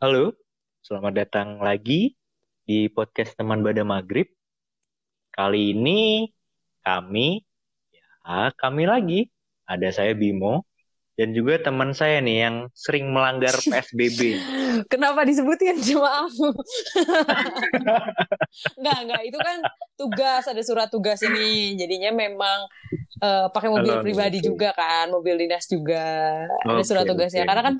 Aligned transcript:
Halo, 0.00 0.32
selamat 0.80 1.12
datang 1.12 1.60
lagi 1.60 2.16
di 2.64 2.88
podcast 2.88 3.36
teman 3.36 3.60
Bada 3.60 3.84
Maghrib. 3.84 4.32
Kali 5.28 5.76
ini 5.76 6.24
kami, 6.80 7.44
ya 8.24 8.48
kami 8.56 8.88
lagi, 8.88 9.28
ada 9.68 9.92
saya 9.92 10.16
Bimo, 10.16 10.64
dan 11.20 11.36
juga 11.36 11.60
teman 11.60 11.92
saya 11.92 12.24
nih 12.24 12.48
yang 12.48 12.56
sering 12.72 13.12
melanggar 13.12 13.52
PSBB. 13.68 14.40
Kenapa 14.88 15.20
disebutin 15.28 15.76
cuma 15.92 16.24
aku? 16.24 16.48
enggak, 18.80 18.98
enggak. 19.04 19.22
Itu 19.28 19.36
kan 19.36 19.56
tugas, 20.00 20.48
ada 20.48 20.64
surat 20.64 20.88
tugas 20.88 21.20
ini. 21.28 21.76
Jadinya 21.76 22.08
memang 22.08 22.64
uh, 23.20 23.52
pakai 23.52 23.68
mobil 23.68 24.00
Halo, 24.00 24.04
pribadi 24.08 24.40
oke. 24.40 24.48
juga 24.48 24.72
kan, 24.72 25.12
mobil 25.12 25.44
dinas 25.44 25.68
juga. 25.68 26.48
ada 26.64 26.80
surat 26.88 27.04
tugasnya. 27.04 27.44
oke, 27.44 27.52
Karena 27.52 27.62
kan 27.68 27.74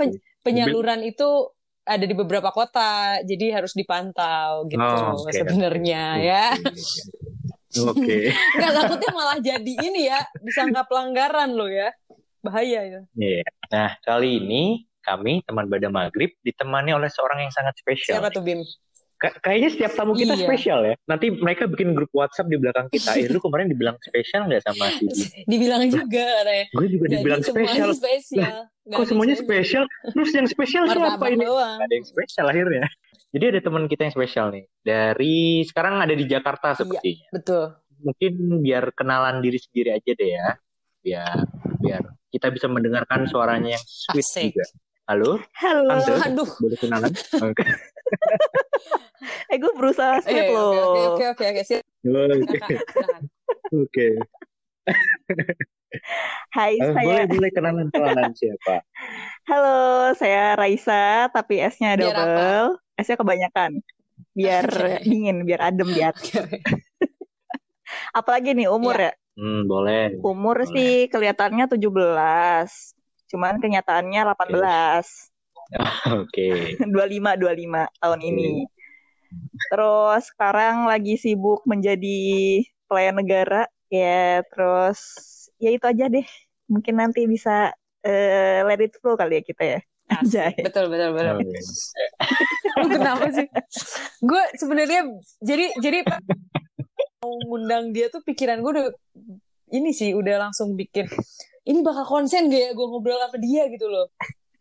penyaluran 0.45 1.01
itu 1.01 1.49
ada 1.91 2.05
di 2.07 2.15
beberapa 2.15 2.55
kota, 2.55 3.19
jadi 3.27 3.59
harus 3.59 3.75
dipantau 3.75 4.71
gitu 4.71 4.79
Oh, 4.79 5.27
oke, 5.27 5.35
sebenarnya 5.35 6.05
oke. 6.15 6.27
ya. 6.31 6.47
Oke, 7.87 8.19
Enggak 8.55 8.73
takutnya 8.79 9.11
malah 9.15 9.39
jadi 9.43 9.73
ini 9.91 10.07
ya, 10.07 10.23
disangka 10.43 10.87
pelanggaran 10.87 11.51
loh 11.55 11.71
ya. 11.71 11.91
Bahaya 12.43 12.87
itu. 12.87 13.01
Iya. 13.19 13.47
Nah, 13.71 13.91
kali 14.03 14.39
ini 14.43 14.87
kami 15.03 15.43
teman 15.43 15.67
Bada 15.67 15.91
Maghrib 15.91 16.31
ditemani 16.43 16.95
oleh 16.95 17.11
seorang 17.11 17.43
yang 17.47 17.53
sangat 17.53 17.75
spesial. 17.79 18.23
Siapa 18.23 18.31
tuh 18.31 18.43
Bim? 18.43 18.63
Ka- 19.21 19.37
kayaknya 19.39 19.69
setiap 19.69 19.93
tamu 19.95 20.17
kita 20.17 20.33
Iya. 20.33 20.43
spesial 20.43 20.81
ya. 20.83 20.95
Nanti 21.05 21.29
mereka 21.29 21.69
bikin 21.69 21.93
grup 21.93 22.09
WhatsApp 22.11 22.49
di 22.49 22.57
belakang 22.57 22.89
kita. 22.89 23.13
Eh, 23.21 23.29
lu 23.29 23.37
kemarin 23.37 23.69
dibilang 23.69 24.01
spesial 24.01 24.49
nggak 24.49 24.65
sama 24.65 24.89
si? 24.91 25.05
Dibilang 25.45 25.85
juga 25.85 26.25
katanya. 26.41 26.65
Gue 26.73 26.87
juga 26.89 27.05
Jadi 27.05 27.15
dibilang 27.15 27.43
spesial. 27.45 27.89
spesial. 27.93 28.57
Nggak 28.83 28.97
Kok 28.97 29.05
semuanya 29.07 29.37
spesial. 29.37 29.85
spesial? 29.85 30.11
Terus 30.11 30.31
yang 30.33 30.47
spesial 30.49 30.85
siapa 30.89 31.27
ini? 31.29 31.45
doang. 31.45 31.79
Ada 31.79 31.93
yang 31.93 32.07
spesial 32.07 32.47
akhirnya. 32.49 32.89
Jadi 33.31 33.45
ada 33.47 33.61
teman 33.61 33.85
kita 33.87 34.01
yang 34.03 34.15
spesial 34.17 34.47
nih. 34.49 34.65
Dari 34.81 35.37
sekarang 35.63 36.01
ada 36.01 36.15
di 36.17 36.25
Jakarta 36.25 36.73
sepertinya. 36.75 37.29
Betul. 37.31 37.65
Mungkin 38.01 38.33
biar 38.59 38.91
kenalan 38.91 39.39
diri 39.39 39.61
sendiri 39.61 39.93
aja 39.93 40.11
deh 40.11 40.31
ya. 40.33 40.49
Biar 40.99 41.37
biar 41.79 42.03
kita 42.29 42.49
bisa 42.49 42.67
mendengarkan 42.67 43.25
suaranya 43.25 43.77
yang 43.77 43.85
sweet 43.85 44.25
Asik. 44.25 44.45
juga. 44.51 44.65
Halo, 45.11 45.43
Halo. 45.59 45.99
Tante. 45.99 46.23
Aduh. 46.39 46.47
boleh 46.55 46.79
kenalan? 46.79 47.11
Oke. 47.43 47.65
Eh 49.51 49.59
gue 49.59 49.73
berusaha 49.75 50.17
Eh, 50.17 50.23
sweet 50.25 50.47
oke, 50.47 50.55
loh. 50.55 50.71
oke, 50.73 51.03
oke, 51.05 51.25
oke, 51.35 51.45
oke, 51.45 51.63
siap. 51.63 51.83
Oke. 52.07 52.75
Oke. 53.83 54.07
Hai, 56.51 56.79
Eh, 56.79 56.91
saya. 56.95 57.05
Boleh 57.05 57.27
boleh 57.29 57.51
kenalan 57.51 57.87
kenalan 57.91 58.31
siapa? 58.33 58.87
Halo, 59.45 59.79
saya 60.15 60.55
Raisa, 60.55 61.27
tapi 61.29 61.59
S-nya 61.61 61.95
Biar 61.95 62.07
apa? 62.09 62.15
double. 62.17 62.67
S-nya 62.97 63.17
kebanyakan. 63.19 63.71
Biar 64.33 64.67
dingin, 65.05 65.43
biar 65.43 65.61
adem 65.69 65.91
di 65.91 66.01
oke. 66.01 66.41
Apalagi 68.13 68.55
nih 68.55 68.71
umur 68.71 68.95
ya? 68.97 69.13
Hmm, 69.35 69.67
boleh. 69.67 70.15
Umur 70.23 70.63
Boleh. 70.63 70.71
sih 70.71 70.91
kelihatannya 71.11 71.67
17. 71.67 72.95
Cuman 73.31 73.63
kenyataannya 73.63 74.27
18. 74.27 75.31
Oke. 76.19 76.75
25 76.83 76.91
25 76.91 76.91
tahun 78.03 78.21
ini. 78.27 78.67
Terus 79.71 80.23
sekarang 80.35 80.91
lagi 80.91 81.15
sibuk 81.15 81.63
menjadi 81.63 82.61
pelayan 82.91 83.23
negara 83.23 83.71
ya 83.87 84.43
terus 84.51 84.99
ya 85.63 85.71
itu 85.71 85.87
aja 85.87 86.11
deh. 86.11 86.27
Mungkin 86.67 86.99
nanti 86.99 87.31
bisa 87.31 87.71
eh, 88.03 88.67
let 88.67 88.83
it 88.83 88.99
flow 88.99 89.15
kali 89.15 89.39
ya 89.39 89.43
kita 89.47 89.65
ya. 89.79 89.81
Anjay. 90.11 90.59
Betul, 90.67 90.91
betul, 90.91 91.15
betul. 91.15 91.39
Lu 92.83 92.87
kenapa 92.91 93.31
sih? 93.31 93.47
Gue 94.19 94.43
sebenarnya 94.59 95.07
jadi 95.39 95.71
jadi 95.79 96.03
mau 97.23 97.37
ngundang 97.47 97.95
dia 97.95 98.11
tuh 98.11 98.25
pikiran 98.27 98.59
gue 98.59 98.71
udah 98.75 98.87
ini 99.71 99.95
sih 99.95 100.17
udah 100.17 100.51
langsung 100.51 100.75
bikin 100.75 101.07
ini 101.63 101.81
bakal 101.81 102.05
konsen 102.05 102.47
gak 102.47 102.61
ya 102.61 102.71
gue 102.71 102.87
ngobrol 102.87 103.17
sama 103.17 103.37
dia 103.37 103.67
gitu 103.67 103.87
loh. 103.87 104.07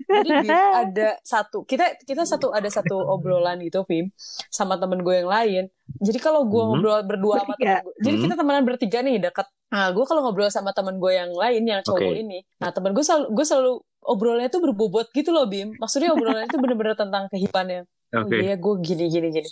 Jadi 0.02 0.48
ada 0.82 1.22
satu 1.22 1.62
kita 1.64 2.02
kita 2.02 2.24
satu 2.24 2.50
ada 2.50 2.66
satu 2.66 2.98
obrolan 2.98 3.60
gitu 3.60 3.86
Vim 3.86 4.10
sama 4.48 4.76
temen 4.76 5.00
gue 5.00 5.16
yang 5.16 5.30
lain. 5.30 5.64
Jadi 5.96 6.18
kalau 6.18 6.44
gue 6.44 6.58
Hmm. 6.58 6.70
ngobrol 6.76 7.00
berdua 7.04 7.36
sama 7.38 7.54
Bertiga. 7.54 7.62
temen 7.62 7.84
gue, 7.84 7.94
jadi 8.00 8.16
Hmm. 8.16 8.24
kita 8.26 8.36
temenan 8.36 8.64
bertiga 8.64 9.00
nih 9.00 9.16
dekat. 9.20 9.48
Nah 9.70 9.86
gue 9.90 10.02
kalau 10.04 10.22
ngobrol 10.22 10.50
sama 10.50 10.72
temen 10.72 10.98
gue 10.98 11.12
yang 11.12 11.32
lain 11.32 11.62
yang 11.64 11.82
cowok 11.82 12.02
Oke. 12.02 12.20
ini, 12.20 12.40
nah 12.58 12.70
temen 12.70 12.92
gue 12.92 13.02
selalu 13.02 13.26
gue 13.30 13.46
selalu 13.46 13.74
obrolnya 14.02 14.48
tuh 14.48 14.62
berbobot 14.62 15.08
gitu 15.10 15.30
loh 15.30 15.46
Bim. 15.46 15.76
Maksudnya 15.76 16.10
obrolannya 16.10 16.48
tuh 16.48 16.58
bener-bener 16.58 16.96
tentang 16.96 17.28
kehidupannya. 17.28 17.86
Oke. 18.12 18.36
Iya, 18.40 18.56
gue 18.56 18.74
gini 18.82 19.06
gini 19.08 19.28
gini. 19.32 19.50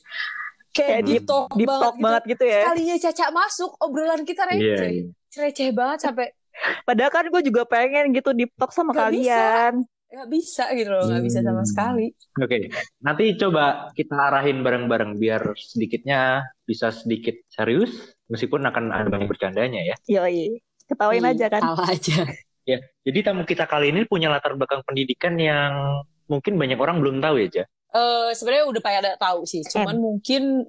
Kayak 0.69 0.99
deep- 1.03 1.21
deep 1.21 1.23
talk 1.25 1.45
Deep 1.51 1.65
banget, 1.65 1.83
talk 1.83 1.93
gitu. 1.93 2.03
banget 2.03 2.23
gitu 2.27 2.43
ya. 2.47 2.61
Kalinya 2.63 2.95
Caca 2.99 3.25
masuk, 3.31 3.71
obrolan 3.77 4.21
kita 4.23 4.41
Iya, 4.47 4.73
receh. 4.73 4.89
iya. 4.91 5.03
Receh 5.39 5.69
banget 5.71 5.99
sampai 6.01 6.25
Padahal 6.84 7.12
kan 7.12 7.25
gue 7.28 7.41
juga 7.41 7.63
pengen 7.63 8.12
gitu 8.12 8.31
deep 8.31 8.51
talk 8.56 8.72
sama 8.72 8.91
Gak 8.91 9.12
kalian. 9.12 9.73
nggak 10.07 10.29
bisa 10.31 10.72
gitu 10.72 10.88
loh, 10.88 11.03
nggak 11.03 11.19
bisa 11.19 11.40
sama 11.44 11.59
Hmm. 11.59 11.68
sekali. 11.68 12.06
Oke, 12.40 12.72
nanti 13.03 13.35
coba 13.35 13.91
kita 13.91 14.16
arahin 14.16 14.63
bareng-bareng 14.63 15.19
biar 15.19 15.51
sedikitnya 15.59 16.47
bisa 16.63 16.95
sedikit 16.95 17.35
serius, 17.51 17.91
meskipun 18.31 18.63
akan 18.63 18.95
ada 18.95 19.12
banyak 19.12 19.28
bercandanya 19.28 19.84
ya. 19.84 19.95
Yoi. 20.07 20.63
Ketawain 20.88 21.28
aja 21.28 21.51
kan. 21.51 21.59
Salah 21.59 21.91
aja. 21.91 22.23
Jadi 23.03 23.19
tamu 23.19 23.44
kita 23.44 23.68
kali 23.68 23.91
ini 23.91 24.07
punya 24.07 24.31
latar 24.31 24.56
belakang 24.56 24.79
pendidikan 24.88 25.35
yang 25.35 26.00
mungkin 26.28 26.56
banyak 26.56 26.79
orang 26.79 27.03
belum 27.03 27.19
tahu 27.19 27.44
ya, 27.44 27.47
Ja. 27.51 27.66
Eh 27.88 28.31
sebenarnya 28.31 28.66
udah 28.68 28.81
pada 28.84 29.12
tahu 29.19 29.44
sih, 29.44 29.63
cuman 29.63 29.95
mungkin 29.95 30.68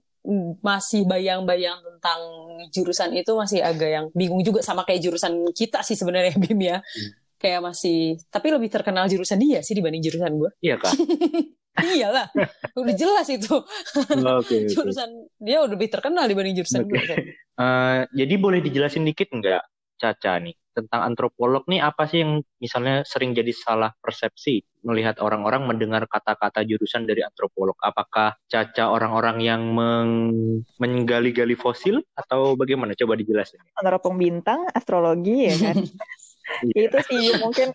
masih 0.60 1.08
bayang-bayang 1.08 1.80
tentang 1.80 2.20
jurusan 2.68 3.16
itu 3.16 3.32
masih 3.32 3.64
agak 3.64 3.90
yang 3.90 4.06
bingung 4.12 4.44
juga 4.44 4.60
sama 4.60 4.84
kayak 4.84 5.00
jurusan 5.08 5.48
kita 5.56 5.80
sih 5.80 5.96
sebenarnya 5.96 6.36
Bim 6.42 6.60
ya. 6.60 6.84
Kayak 7.38 7.70
masih, 7.70 8.18
tapi 8.34 8.50
lebih 8.50 8.66
terkenal 8.66 9.06
jurusan 9.06 9.38
dia 9.38 9.62
sih 9.62 9.78
dibanding 9.78 10.02
jurusan 10.02 10.34
gue. 10.36 10.50
Iya 10.58 10.76
kak. 10.76 10.94
Iyalah, 11.78 12.26
udah 12.74 12.94
jelas 12.98 13.30
itu. 13.30 13.54
Oke. 13.94 14.18
oke. 14.18 14.56
jurusan 14.66 15.30
dia 15.38 15.62
udah 15.62 15.78
lebih 15.78 15.86
terkenal 15.86 16.26
dibanding 16.26 16.58
jurusan 16.58 16.82
Oke. 16.82 16.90
gue. 16.90 17.02
kan. 17.06 17.18
Eh, 17.58 18.00
jadi 18.18 18.34
boleh 18.34 18.58
dijelasin 18.58 19.06
dikit 19.06 19.30
nggak, 19.30 19.62
Caca 19.94 20.42
nih, 20.42 20.58
tentang 20.78 21.02
antropolog 21.02 21.66
nih 21.66 21.82
apa 21.82 22.06
sih 22.06 22.22
yang 22.22 22.38
misalnya 22.62 23.02
sering 23.02 23.34
jadi 23.34 23.50
salah 23.50 23.90
persepsi 23.98 24.62
melihat 24.86 25.18
orang-orang 25.18 25.66
mendengar 25.66 26.06
kata-kata 26.06 26.62
jurusan 26.62 27.02
dari 27.02 27.26
antropolog? 27.26 27.74
Apakah 27.82 28.38
Caca 28.46 28.94
orang-orang 28.94 29.42
yang 29.42 29.62
meng- 29.74 30.62
menggali-gali 30.78 31.58
fosil 31.58 31.98
atau 32.14 32.54
bagaimana? 32.54 32.94
Coba 32.94 33.18
dijelasin. 33.18 33.58
Neropong 33.82 34.14
bintang, 34.14 34.62
astrologi 34.70 35.50
ya 35.50 35.56
kan. 35.58 35.76
Iya. 36.64 36.88
itu 36.88 36.98
sih 37.12 37.36
mungkin 37.44 37.68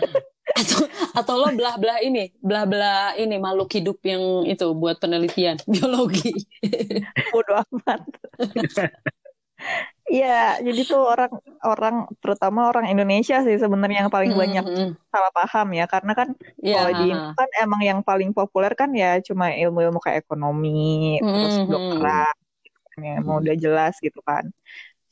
atau 0.60 0.80
atau 1.14 1.34
lo 1.38 1.54
belah-belah 1.54 2.02
ini, 2.02 2.34
belah-belah 2.42 3.14
ini 3.14 3.38
makhluk 3.38 3.70
hidup 3.70 4.02
yang 4.02 4.42
itu 4.42 4.66
buat 4.74 4.98
penelitian 4.98 5.54
biologi. 5.70 6.34
bodo 7.30 7.62
amat. 7.62 8.02
Iya, 10.12 10.26
jadi 10.66 10.80
tuh 10.90 11.00
orang 11.12 11.30
orang 11.68 11.94
terutama 12.22 12.60
orang 12.70 12.86
Indonesia 12.92 13.36
sih 13.46 13.56
sebenarnya 13.62 13.98
yang 14.02 14.12
paling 14.16 14.32
banyak 14.42 14.64
Mm-mm. 14.66 14.96
salah 15.12 15.30
paham 15.36 15.66
ya 15.78 15.84
karena 15.92 16.12
kan 16.20 16.28
Iya. 16.62 16.74
kalau 16.74 16.90
di 17.00 17.04
kan 17.38 17.48
emang 17.62 17.80
yang 17.88 18.00
paling 18.08 18.30
populer 18.36 18.72
kan 18.80 18.90
ya 19.00 19.06
cuma 19.28 19.44
ilmu-ilmu 19.62 19.98
kayak 20.04 20.18
ekonomi 20.24 20.68
terus 21.32 21.54
Mhm. 21.60 21.72
dokteran 21.72 22.34
gitu 22.64 22.78
kan 22.90 22.98
ya 23.08 23.12
mau 23.26 23.36
udah 23.42 23.54
jelas 23.64 23.92
gitu 24.06 24.18
kan. 24.28 24.44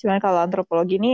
Cuman 0.01 0.19
kalau 0.25 0.39
antropologi 0.47 0.95
ini 1.01 1.09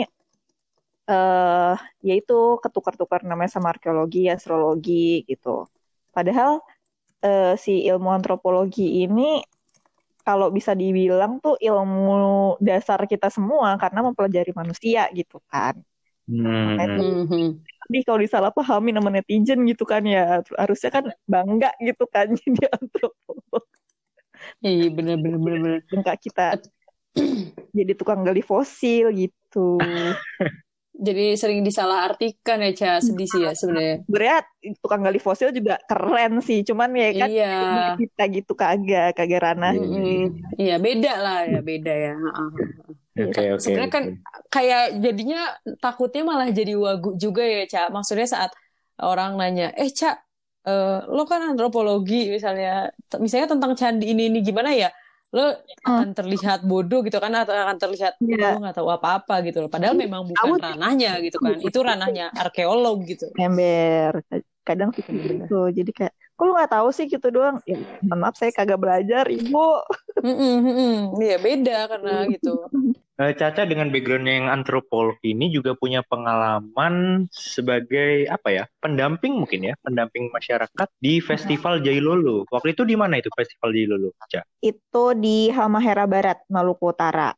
eh 1.12 1.74
yaitu 2.08 2.34
ketukar-tukar 2.62 3.20
namanya 3.30 3.50
sama 3.56 3.68
arkeologi, 3.74 4.18
astrologi 4.34 4.92
gitu. 5.30 5.48
Padahal 6.14 6.50
eh, 7.26 7.54
si 7.64 7.72
ilmu 7.90 8.08
antropologi 8.18 8.82
ini 9.04 9.22
kalau 10.22 10.48
bisa 10.54 10.72
dibilang 10.72 11.42
tuh 11.42 11.58
ilmu 11.58 12.56
dasar 12.62 13.02
kita 13.10 13.28
semua 13.28 13.74
karena 13.78 14.00
mempelajari 14.06 14.52
manusia 14.54 15.10
gitu 15.14 15.42
kan. 15.50 15.74
Hmm. 16.30 16.78
Mhm. 16.78 17.66
Jadi 17.90 17.98
kalau 18.06 18.20
disalahpahami 18.22 18.90
sama 18.94 19.10
netizen 19.10 19.66
gitu 19.66 19.82
kan 19.82 20.06
ya 20.06 20.40
harusnya 20.54 20.90
kan 20.94 21.04
bangga 21.26 21.70
gitu 21.82 22.04
kan 22.06 22.30
jadi 22.40 22.70
antropolog. 22.70 23.66
Iya 24.62 24.86
bener 24.94 25.16
bener 25.18 25.38
bener. 25.42 25.58
bener. 25.60 25.80
Enggak 25.90 26.16
kita 26.22 26.46
jadi 27.74 27.92
tukang 27.98 28.22
gali 28.22 28.40
fosil 28.40 29.10
gitu. 29.12 29.82
Jadi 31.02 31.34
sering 31.34 31.66
disalahartikan 31.66 32.62
ya 32.62 32.70
Ca, 32.78 32.90
sedih 33.02 33.26
sih 33.26 33.42
ya 33.42 33.50
sebenarnya. 33.58 34.06
Berat 34.06 34.46
tukang 34.78 35.02
gali 35.02 35.18
fosil 35.18 35.50
juga 35.50 35.82
keren 35.90 36.38
sih, 36.38 36.62
cuman 36.62 36.94
ya 36.94 37.10
kan 37.18 37.28
Iya. 37.28 37.54
kita 37.98 38.22
gitu 38.30 38.52
kagak 38.54 39.18
kagak 39.18 39.42
ranah. 39.42 39.74
Iya. 39.74 39.82
Mm-mm. 39.82 40.22
Iya 40.62 40.76
beda 40.78 41.12
lah 41.18 41.40
ya 41.50 41.58
beda 41.58 41.90
ya. 41.90 42.14
Heeh. 42.14 42.50
Oke 43.28 43.42
oke. 43.50 43.60
Sebenarnya 43.60 43.90
kan 43.90 44.04
kayak 44.46 44.84
jadinya 45.02 45.42
takutnya 45.82 46.22
malah 46.22 46.48
jadi 46.54 46.72
wagu 46.78 47.18
juga 47.18 47.42
ya 47.42 47.66
Ca. 47.66 47.82
Maksudnya 47.90 48.30
saat 48.30 48.54
orang 49.02 49.34
nanya, 49.34 49.74
eh 49.74 49.90
Ca, 49.90 50.22
eh, 50.70 50.98
lo 51.10 51.26
kan 51.26 51.50
antropologi 51.50 52.30
misalnya, 52.30 52.94
misalnya 53.18 53.58
tentang 53.58 53.74
candi 53.74 54.06
ini 54.06 54.30
ini 54.30 54.38
gimana 54.38 54.70
ya? 54.70 54.94
Lo 55.32 55.56
akan 55.88 56.12
terlihat 56.12 56.60
bodoh 56.68 57.00
gitu 57.00 57.16
kan 57.16 57.32
atau 57.32 57.56
akan 57.56 57.76
terlihat 57.80 58.20
Iya. 58.20 58.52
lo 58.52 58.68
nggak 58.68 58.76
tahu 58.76 58.88
apa-apa 58.92 59.40
gitu 59.48 59.64
loh. 59.64 59.70
Padahal 59.72 59.96
memang 59.96 60.28
bukan 60.28 60.60
ranahnya 60.60 61.16
gitu 61.24 61.40
kan. 61.40 61.56
Itu 61.56 61.80
ranahnya 61.80 62.28
arkeolog 62.36 63.00
gitu. 63.08 63.32
ember 63.40 64.20
kadang 64.62 64.94
sih 64.94 65.02
gitu 65.10 65.74
jadi 65.74 65.90
kayak 65.90 66.14
kok 66.38 66.42
lu 66.46 66.54
nggak 66.54 66.70
tahu 66.70 66.88
sih 66.94 67.10
gitu 67.10 67.34
doang 67.34 67.58
ya 67.66 67.82
maaf 68.06 68.38
saya 68.38 68.54
kagak 68.54 68.78
belajar 68.78 69.26
ibu 69.26 69.82
Mm-mm, 70.22 70.54
mm-mm. 70.62 70.94
Iya 71.18 71.36
beda 71.42 71.76
karena 71.90 72.30
gitu. 72.30 72.70
Eh, 73.22 73.38
Caca 73.38 73.62
dengan 73.62 73.86
backgroundnya 73.94 74.34
yang 74.34 74.48
antropolog 74.50 75.14
ini 75.22 75.46
juga 75.54 75.78
punya 75.78 76.02
pengalaman 76.02 77.26
sebagai 77.30 78.26
apa 78.26 78.48
ya 78.50 78.64
pendamping 78.82 79.38
mungkin 79.38 79.70
ya 79.70 79.74
pendamping 79.78 80.26
masyarakat 80.34 80.88
di 80.98 81.22
Festival 81.22 81.78
Jailolo. 81.86 82.42
Waktu 82.50 82.74
itu 82.74 82.82
di 82.82 82.98
mana 82.98 83.22
itu 83.22 83.30
Festival 83.30 83.70
Jailolo? 83.70 84.10
Caca? 84.18 84.42
itu 84.58 85.04
di 85.18 85.50
Halmahera 85.54 86.10
Barat 86.10 86.42
Maluku 86.50 86.90
Utara 86.90 87.30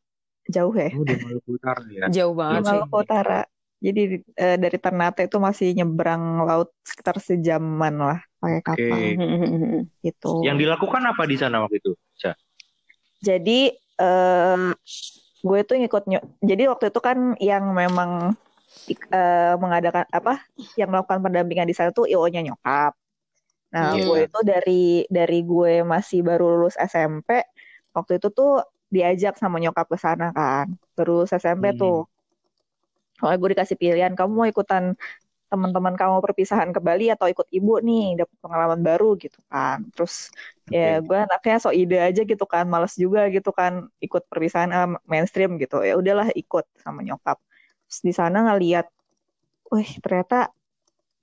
jauh 0.48 0.72
ya 0.72 0.88
Oh 0.92 1.04
di 1.04 1.16
Maluku 1.20 1.50
Utara 1.60 1.84
ya. 1.92 2.08
Jauh 2.16 2.32
di 2.32 2.38
banget 2.40 2.60
sih. 2.64 2.68
Maluku 2.72 2.96
Utara 3.04 3.40
jadi 3.84 4.02
eh, 4.24 4.56
dari 4.56 4.78
Ternate 4.80 5.28
itu 5.28 5.36
masih 5.36 5.68
nyebrang 5.76 6.48
laut 6.48 6.72
sekitar 6.80 7.20
sejaman 7.20 8.00
lah 8.00 8.18
pakai 8.40 8.60
kapal. 8.64 9.00
Mm-mm. 9.20 9.84
gitu 10.06 10.40
Yang 10.48 10.56
dilakukan 10.64 11.02
apa 11.04 11.28
di 11.28 11.36
sana 11.36 11.60
waktu 11.60 11.76
itu? 11.84 11.92
Caca? 12.16 12.32
jadi 13.24 13.72
eh, 14.00 14.68
gue 15.46 15.58
tuh 15.68 15.74
ngikut 15.80 16.02
nyo- 16.10 16.28
jadi 16.50 16.62
waktu 16.72 16.84
itu 16.90 17.00
kan 17.08 17.18
yang 17.50 17.64
memang 17.80 18.10
eh, 19.16 19.54
mengadakan 19.62 20.04
apa 20.18 20.32
yang 20.78 20.88
melakukan 20.92 21.20
pendampingan 21.24 21.68
di 21.70 21.74
sana 21.76 21.90
tuh 21.98 22.04
IO-nya 22.10 22.40
nyokap 22.46 22.92
Nah, 23.74 23.90
Iya. 23.98 24.04
gue 24.06 24.18
itu 24.26 24.38
dari 24.52 24.82
dari 25.10 25.38
gue 25.50 25.72
masih 25.82 26.20
baru 26.28 26.44
lulus 26.58 26.76
SMP, 26.78 27.30
waktu 27.96 28.12
itu 28.22 28.28
tuh 28.38 28.50
diajak 28.94 29.34
sama 29.42 29.56
nyokap 29.62 29.86
ke 29.92 29.98
sana 29.98 30.26
kan. 30.38 30.66
Baru 30.96 31.10
lulus 31.22 31.32
SMP 31.42 31.64
Hmm. 31.74 31.80
tuh. 31.82 31.96
Soalnya 33.18 33.38
gue 33.42 33.50
dikasih 33.54 33.76
pilihan, 33.82 34.12
kamu 34.18 34.30
mau 34.38 34.46
ikutan 34.52 34.84
teman-teman 35.54 35.94
kamu 36.00 36.16
perpisahan 36.26 36.70
ke 36.76 36.80
Bali 36.82 37.04
atau 37.14 37.26
ikut 37.32 37.46
ibu 37.54 37.72
nih, 37.88 38.02
dapat 38.20 38.36
pengalaman 38.44 38.80
baru 38.88 39.06
gitu 39.22 39.38
kan. 39.52 39.78
Terus 39.94 40.14
ya 40.74 40.98
Oke. 40.98 41.06
gue 41.06 41.18
anaknya 41.26 41.56
so 41.64 41.70
ide 41.70 41.96
aja 42.08 42.20
gitu 42.26 42.44
kan, 42.52 42.64
males 42.72 42.94
juga 42.98 43.20
gitu 43.34 43.50
kan 43.54 43.72
ikut 44.06 44.22
perpisahan 44.30 44.70
ah, 44.76 44.86
mainstream 45.12 45.50
gitu. 45.62 45.76
Ya 45.88 45.94
udahlah 46.00 46.28
ikut 46.42 46.64
sama 46.84 47.00
nyokap. 47.06 47.38
Terus 47.88 48.00
di 48.08 48.12
sana 48.18 48.38
ngeliat, 48.52 48.86
wih 49.72 49.90
ternyata 50.04 50.50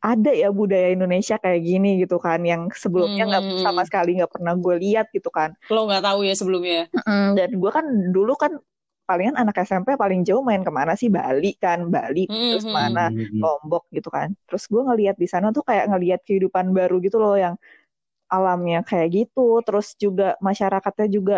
ada 0.01 0.31
ya 0.33 0.49
budaya 0.49 0.89
Indonesia 0.95 1.37
kayak 1.37 1.61
gini 1.61 1.89
gitu 2.01 2.17
kan 2.17 2.41
yang 2.41 2.73
sebelumnya 2.73 3.23
nggak 3.29 3.43
Hmm. 3.53 3.61
sama 3.65 3.81
sekali 3.85 4.17
nggak 4.17 4.33
pernah 4.33 4.53
gue 4.57 4.75
lihat 4.81 5.05
gitu 5.13 5.29
kan 5.29 5.53
Lo 5.69 5.85
nggak 5.85 6.03
tahu 6.07 6.19
ya 6.25 6.33
sebelumnya. 6.33 6.89
Mm, 6.91 7.37
dan 7.37 7.49
gue 7.61 7.71
kan 7.71 7.85
dulu 8.11 8.33
kan 8.35 8.51
palingan 9.07 9.35
anak 9.39 9.55
SMP 9.67 9.95
paling 9.99 10.21
jauh 10.27 10.41
main 10.45 10.61
ke 10.65 10.71
mana 10.73 10.93
sih 10.99 11.09
Bali 11.11 11.55
kan 11.59 11.89
Bali 11.93 12.29
terus 12.49 12.65
Mhm. 12.65 12.75
mana 12.75 13.09
Hmm. 13.11 13.41
Lombok 13.43 13.83
gitu 13.95 14.09
kan 14.13 14.33
terus 14.47 14.65
gue 14.71 14.81
ngelihat 14.87 15.15
di 15.19 15.27
sana 15.29 15.49
tuh 15.55 15.63
kayak 15.67 15.89
ngelihat 15.91 16.21
kehidupan 16.27 16.71
baru 16.77 16.97
gitu 17.03 17.17
loh 17.21 17.35
yang 17.39 17.55
alamnya 18.31 18.81
kayak 18.87 19.09
gitu 19.15 19.59
terus 19.67 19.93
juga 19.99 20.35
masyarakatnya 20.43 21.07
juga 21.11 21.37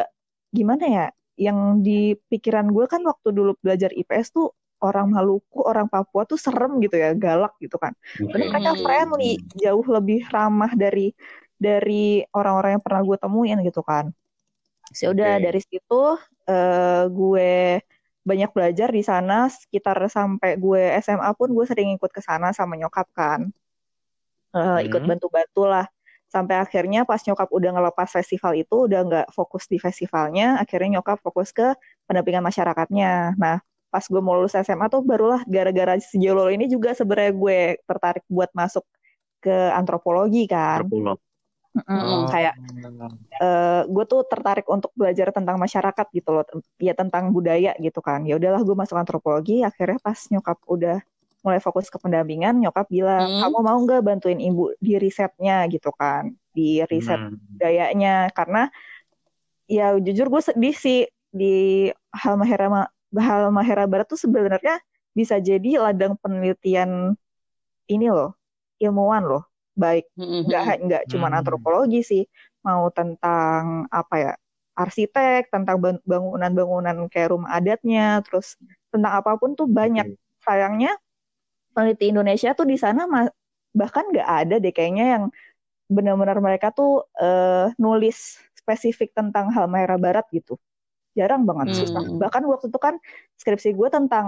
gimana 0.53 0.85
ya 0.87 1.05
yang 1.39 1.81
di 1.85 2.13
pikiran 2.29 2.69
gue 2.75 2.85
kan 2.91 3.01
waktu 3.05 3.29
dulu 3.33 3.57
belajar 3.63 3.89
IPS 3.95 4.29
tuh 4.37 4.53
orang 4.83 5.09
Maluku, 5.15 5.63
orang 5.65 5.87
Papua 5.89 6.27
tuh 6.27 6.35
serem 6.37 6.77
gitu 6.83 6.99
ya, 6.99 7.15
galak 7.15 7.55
gitu 7.63 7.79
kan. 7.79 7.95
Tapi 8.29 8.43
mereka 8.51 8.75
Hmm. 8.75 8.83
friendly, 8.83 9.39
jauh 9.55 9.81
lebih 9.87 10.27
ramah 10.29 10.71
dari 10.75 11.15
dari 11.57 12.19
orang-orang 12.35 12.77
yang 12.79 12.83
pernah 12.85 13.01
gue 13.07 13.17
temuin 13.17 13.57
gitu 13.63 13.81
kan. 13.81 14.11
So, 14.93 15.11
udah 15.13 15.41
Oke. 15.41 15.43
dari 15.49 15.61
situ 15.61 16.01
eh, 16.47 17.03
gue 17.09 17.51
banyak 18.23 18.51
belajar 18.55 18.89
di 18.93 19.03
sana 19.03 19.51
sekitar 19.51 19.99
sampai 20.07 20.55
gue 20.55 20.81
SMA 21.03 21.29
pun 21.35 21.51
gue 21.51 21.65
sering 21.67 21.97
ikut 21.99 22.11
ke 22.13 22.21
sana 22.23 22.55
sama 22.55 22.79
nyokap 22.79 23.07
kan. 23.11 23.51
Eh, 24.53 24.79
ikut 24.87 25.01
Hmm. 25.03 25.09
bantu-bantu 25.09 25.61
lah. 25.65 25.85
Sampai 26.29 26.57
akhirnya 26.61 27.05
pas 27.05 27.21
nyokap 27.25 27.49
udah 27.49 27.69
ngelepas 27.77 28.09
festival 28.09 28.53
itu 28.57 28.89
udah 28.89 28.99
nggak 29.05 29.27
fokus 29.37 29.69
di 29.69 29.77
festivalnya, 29.77 30.57
akhirnya 30.61 30.97
nyokap 31.01 31.21
fokus 31.21 31.53
ke 31.53 31.73
pendampingan 32.09 32.41
masyarakatnya. 32.41 33.37
Nah, 33.37 33.61
pas 33.93 34.01
gue 34.05 34.21
mau 34.21 34.33
lulus 34.33 34.57
SMA 34.57 34.89
tuh 34.89 35.05
barulah 35.05 35.45
gara-gara 35.45 35.97
si 36.01 36.17
Jololo 36.17 36.49
ini 36.49 36.65
juga 36.65 36.97
sebenarnya 36.97 37.33
gue 37.37 37.59
tertarik 37.85 38.25
buat 38.25 38.49
masuk 38.57 38.81
ke 39.45 39.53
antropologi 39.77 40.49
kan. 40.49 40.81
Antropolog. 40.81 41.19
Mm-mm, 41.73 41.89
Oh. 41.89 42.29
Kayak 42.29 42.55
eh, 43.41 43.81
gue 43.89 44.05
tuh 44.05 44.21
tertarik 44.29 44.69
untuk 44.69 44.93
belajar 44.93 45.33
tentang 45.33 45.57
masyarakat 45.57 46.05
gitu 46.13 46.29
loh, 46.29 46.45
ya 46.77 46.93
tentang 46.93 47.33
budaya 47.33 47.73
gitu 47.81 47.97
kan. 47.99 48.21
Ya 48.29 48.37
udahlah 48.37 48.61
gue 48.61 48.75
masuk 48.77 48.93
antropologi. 48.93 49.65
Akhirnya 49.65 49.97
pas 49.97 50.17
nyokap 50.29 50.61
udah 50.69 51.01
mulai 51.43 51.59
fokus 51.59 51.91
ke 51.91 51.99
pendampingan, 51.99 52.55
nyokap 52.61 52.87
bilang 52.87 53.27
Hmm. 53.27 53.41
kamu 53.43 53.57
mau 53.59 53.77
nggak 53.83 54.01
bantuin 54.05 54.39
ibu 54.39 54.71
di 54.79 54.95
risetnya 54.95 55.67
gitu 55.67 55.91
kan, 55.91 56.31
di 56.55 56.79
riset 56.87 57.19
Hmm. 57.19 57.35
budayanya 57.57 58.31
karena 58.31 58.71
ya 59.67 59.91
jujur 59.99 60.31
gue 60.31 60.39
sedih 60.39 60.75
sih 60.75 60.99
di 61.33 61.89
Halmahera 62.13 62.67
Ma- 62.71 62.91
Halmahera 63.11 63.89
Barat 63.89 64.07
tuh 64.07 64.19
sebenarnya 64.21 64.79
bisa 65.11 65.41
jadi 65.41 65.83
ladang 65.83 66.15
penelitian 66.21 67.13
ini 67.89 68.07
loh 68.07 68.37
ilmuwan 68.79 69.27
loh 69.27 69.43
baik 69.73 70.05
nggak 70.45 70.63
nggak 70.85 71.03
cuma 71.11 71.27
antropologi 71.33 71.99
sih 72.05 72.23
mau 72.67 72.87
tentang 72.93 73.87
apa 73.91 74.15
ya 74.23 74.31
arsitek 74.73 75.41
tentang 75.53 75.77
ban- 75.83 76.03
bangunan-bangunan 76.07 76.97
kayak 77.13 77.29
rumah 77.33 77.51
adatnya 77.57 78.21
terus 78.25 78.57
tentang 78.93 79.13
apa 79.19 79.31
pun 79.41 79.53
tuh 79.59 79.67
banyak. 79.69 80.05
Sayangnya 80.45 80.91
peneliti 81.73 82.11
Indonesia 82.13 82.53
tuh 82.57 82.67
di 82.69 82.77
sana 82.77 83.05
bahkan 83.73 84.05
nggak 84.13 84.29
ada 84.29 84.55
deh 84.61 84.73
kayaknya 84.75 85.05
yang 85.17 85.23
benar-benar 85.89 86.37
mereka 86.41 86.67
tuh 86.73 87.05
eh, 87.21 87.67
nulis 87.81 88.39
spesifik 88.57 89.11
tentang 89.17 89.51
Halmahera 89.55 89.97
Barat 89.99 90.25
gitu. 90.33 90.57
Jarang 91.17 91.43
banget 91.49 91.67
Hmm. 91.73 91.79
susah 91.85 92.03
bahkan 92.21 92.43
waktu 92.49 92.67
itu 92.71 92.79
kan 92.81 92.95
skripsi 93.41 93.69
gue 93.77 93.89
tentang 93.93 94.27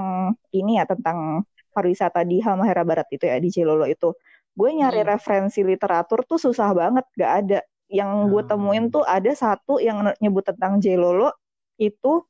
ini 0.53 0.77
ya 0.81 0.85
tentang 0.89 1.45
pariwisata 1.75 2.21
di 2.27 2.41
Halmahera 2.45 2.83
Barat 2.87 3.07
itu 3.13 3.25
ya 3.25 3.37
di 3.41 3.49
Jelolo 3.53 3.85
itu 3.89 4.13
gue 4.55 4.69
nyari 4.79 5.01
Hmm. 5.01 5.09
referensi 5.13 5.59
literatur 5.63 6.19
tuh 6.29 6.39
susah 6.39 6.69
banget 6.75 7.05
gak 7.19 7.31
ada 7.45 7.59
yang 7.91 8.31
gue 8.31 8.41
Hmm. 8.41 8.49
temuin 8.49 8.85
tuh 8.91 9.03
ada 9.05 9.31
satu 9.35 9.77
yang 9.83 9.97
nyebut 10.23 10.43
tentang 10.49 10.79
Jelolo 10.83 11.29
itu 11.77 12.23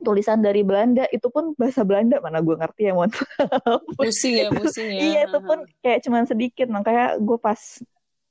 tulisan 0.00 0.40
dari 0.40 0.64
Belanda 0.64 1.04
itu 1.12 1.28
pun 1.28 1.52
bahasa 1.60 1.84
Belanda 1.84 2.16
mana 2.24 2.40
gue 2.40 2.56
ngerti 2.56 2.88
ya 2.88 2.92
mohon. 2.96 3.12
Pusing 4.00 4.34
ya, 4.40 4.48
pusing 4.48 4.88
ya. 4.96 5.00
iya 5.04 5.18
itu 5.28 5.38
pun 5.44 5.58
kayak 5.84 6.00
cuman 6.06 6.24
sedikit 6.24 6.66
makanya 6.72 7.20
gue 7.20 7.36
pas 7.36 7.60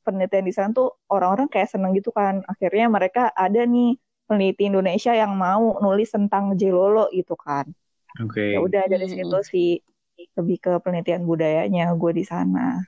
penelitian 0.06 0.46
di 0.50 0.54
sana 0.56 0.70
tuh 0.74 0.88
orang-orang 1.14 1.48
kayak 1.54 1.70
seneng 1.70 1.92
gitu 1.98 2.10
kan 2.10 2.42
akhirnya 2.50 2.86
mereka 2.90 3.22
ada 3.38 3.62
nih 3.70 3.98
peneliti 4.26 4.64
Indonesia 4.72 5.14
yang 5.14 5.34
mau 5.38 5.78
nulis 5.84 6.10
tentang 6.10 6.58
Jelolo 6.60 7.10
gitu 7.14 7.34
kan 7.38 7.66
Oke. 8.24 8.42
ya 8.54 8.58
udah 8.66 8.84
dari 8.90 9.06
Hmm. 9.06 9.14
situ 9.22 9.38
sih 9.52 9.70
lebih 10.38 10.58
ke 10.64 10.72
penelitian 10.84 11.24
budayanya 11.30 11.94
gue 12.02 12.12
di 12.20 12.26
sana 12.26 12.82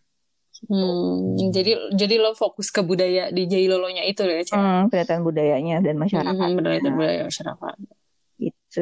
Hmm, 0.70 1.51
jadi 1.56 1.72
jadi 2.01 2.15
lo 2.24 2.30
fokus 2.41 2.68
ke 2.75 2.82
budaya 2.89 3.22
di 3.36 3.41
Jailolonya 3.51 4.03
itu 4.12 4.22
ya, 4.24 4.41
Cak? 4.50 4.60
Hmm, 4.60 4.89
penelitian 4.91 5.22
budayanya 5.27 5.75
dan 5.86 5.96
masyarakat 6.03 6.50
Hmm, 6.50 6.56
benar 6.58 6.72
itu 6.80 6.89
budaya 6.98 7.22
masyarakat. 7.30 7.75
itu 8.48 8.82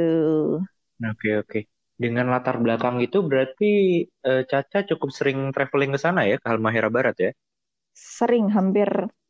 Oke, 1.11 1.29
oke. 1.43 1.59
Dengan 2.03 2.25
latar 2.33 2.55
belakang 2.63 2.95
itu 3.05 3.17
berarti 3.29 3.69
eh, 4.29 4.43
Caca 4.51 4.79
cukup 4.89 5.09
sering 5.17 5.39
traveling 5.55 5.91
ke 5.95 5.99
sana 6.05 6.21
ya, 6.29 6.35
ke 6.41 6.47
Halmahera 6.51 6.89
Barat 6.95 7.15
ya? 7.25 7.31
sering 8.15 8.45
hampir 8.55 8.89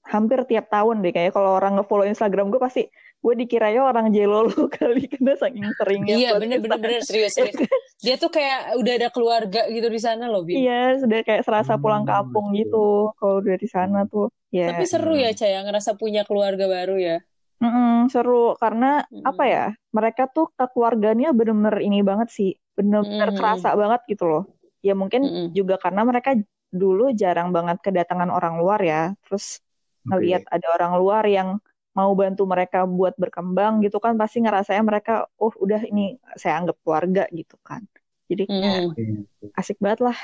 hampir 0.09 0.39
tiap 0.49 0.65
tahun 0.73 1.05
deh 1.05 1.13
kayaknya 1.13 1.33
kalau 1.37 1.51
orang 1.55 1.77
ngefollow 1.77 2.05
Instagram 2.09 2.49
gue 2.49 2.57
pasti 2.57 2.83
gue 3.19 3.33
dikiranya 3.35 3.83
orang 3.83 4.09
Jelolo 4.15 4.49
kali 4.79 5.05
karena 5.11 5.35
saking 5.37 5.69
seringnya 5.77 6.15
Iya, 6.17 6.29
bener 6.41 6.57
bener 6.63 6.79
bener 6.81 7.01
serius 7.03 7.35
serius. 7.35 7.55
Dia 8.05 8.15
tuh 8.15 8.31
kayak 8.31 8.79
udah 8.79 8.93
ada 8.95 9.09
keluarga 9.11 9.61
gitu 9.67 9.87
di 9.91 9.99
sana 9.99 10.31
loh, 10.31 10.41
Bim. 10.47 10.55
Iya, 10.55 11.03
sudah 11.03 11.19
kayak 11.27 11.43
serasa 11.43 11.75
pulang 11.75 12.07
Hmm, 12.07 12.11
kampung 12.15 12.45
betul. 12.55 12.59
gitu 12.63 12.85
kalau 13.19 13.35
udah 13.43 13.55
di 13.59 13.67
sana 13.67 13.97
tuh. 14.07 14.31
Ya, 14.49 14.71
Tapi 14.71 14.83
seru 14.87 15.13
ya, 15.19 15.29
Cak, 15.35 15.49
ya, 15.51 15.59
ngerasa 15.67 15.91
punya 15.99 16.23
keluarga 16.23 16.65
baru 16.65 16.95
ya. 16.95 17.17
Mm-mm, 17.59 18.07
seru 18.07 18.55
karena 18.55 19.03
Mm-mm. 19.11 19.27
apa 19.27 19.43
ya? 19.45 19.65
Mereka 19.91 20.31
tuh 20.31 20.47
keluarganya 20.55 21.35
bener-bener 21.35 21.75
ini 21.83 21.99
banget 22.07 22.31
sih, 22.31 22.55
bener-bener 22.71 23.29
Mm-mm. 23.29 23.37
kerasa 23.37 23.75
banget 23.75 24.01
gitu 24.07 24.25
loh. 24.31 24.43
Ya 24.79 24.95
mungkin 24.95 25.27
Mm-mm. 25.27 25.51
juga 25.51 25.75
karena 25.75 26.07
mereka 26.07 26.39
dulu 26.71 27.11
jarang 27.11 27.51
banget 27.51 27.83
kedatangan 27.83 28.31
orang 28.31 28.55
luar 28.63 28.79
ya. 28.79 29.11
Terus 29.27 29.59
ngelihat 30.07 30.43
ada 30.47 30.67
orang 30.75 30.93
luar 31.01 31.23
yang 31.27 31.59
mau 31.97 32.11
bantu 32.15 32.47
mereka 32.47 32.85
buat 32.87 33.17
berkembang 33.19 33.83
gitu 33.83 33.97
kan 33.99 34.15
pasti 34.15 34.39
ngerasanya 34.39 34.83
mereka 34.85 35.13
oh 35.41 35.51
udah 35.59 35.83
ini 35.83 36.15
saya 36.39 36.61
anggap 36.61 36.77
keluarga 36.85 37.23
gitu 37.33 37.59
kan. 37.65 37.83
Jadi 38.29 38.45
Mm-mm. 38.45 39.25
asik 39.57 39.81
banget 39.81 40.13
lah. 40.13 40.17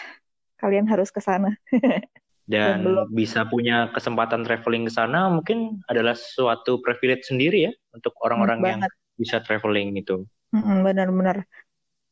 Kalian 0.56 0.88
harus 0.88 1.12
ke 1.12 1.20
sana. 1.20 1.52
dan 2.46 2.86
belum. 2.86 3.10
bisa 3.10 3.42
punya 3.50 3.90
kesempatan 3.90 4.46
traveling 4.46 4.86
ke 4.86 4.94
sana 4.94 5.34
mungkin 5.34 5.82
adalah 5.90 6.14
suatu 6.14 6.78
privilege 6.78 7.26
sendiri 7.26 7.70
ya 7.70 7.72
untuk 7.90 8.14
orang-orang 8.22 8.60
yang 8.62 8.82
bisa 9.18 9.42
traveling 9.42 9.98
itu. 9.98 10.30
Mm-mm, 10.54 10.86
Benar-benar. 10.86 11.50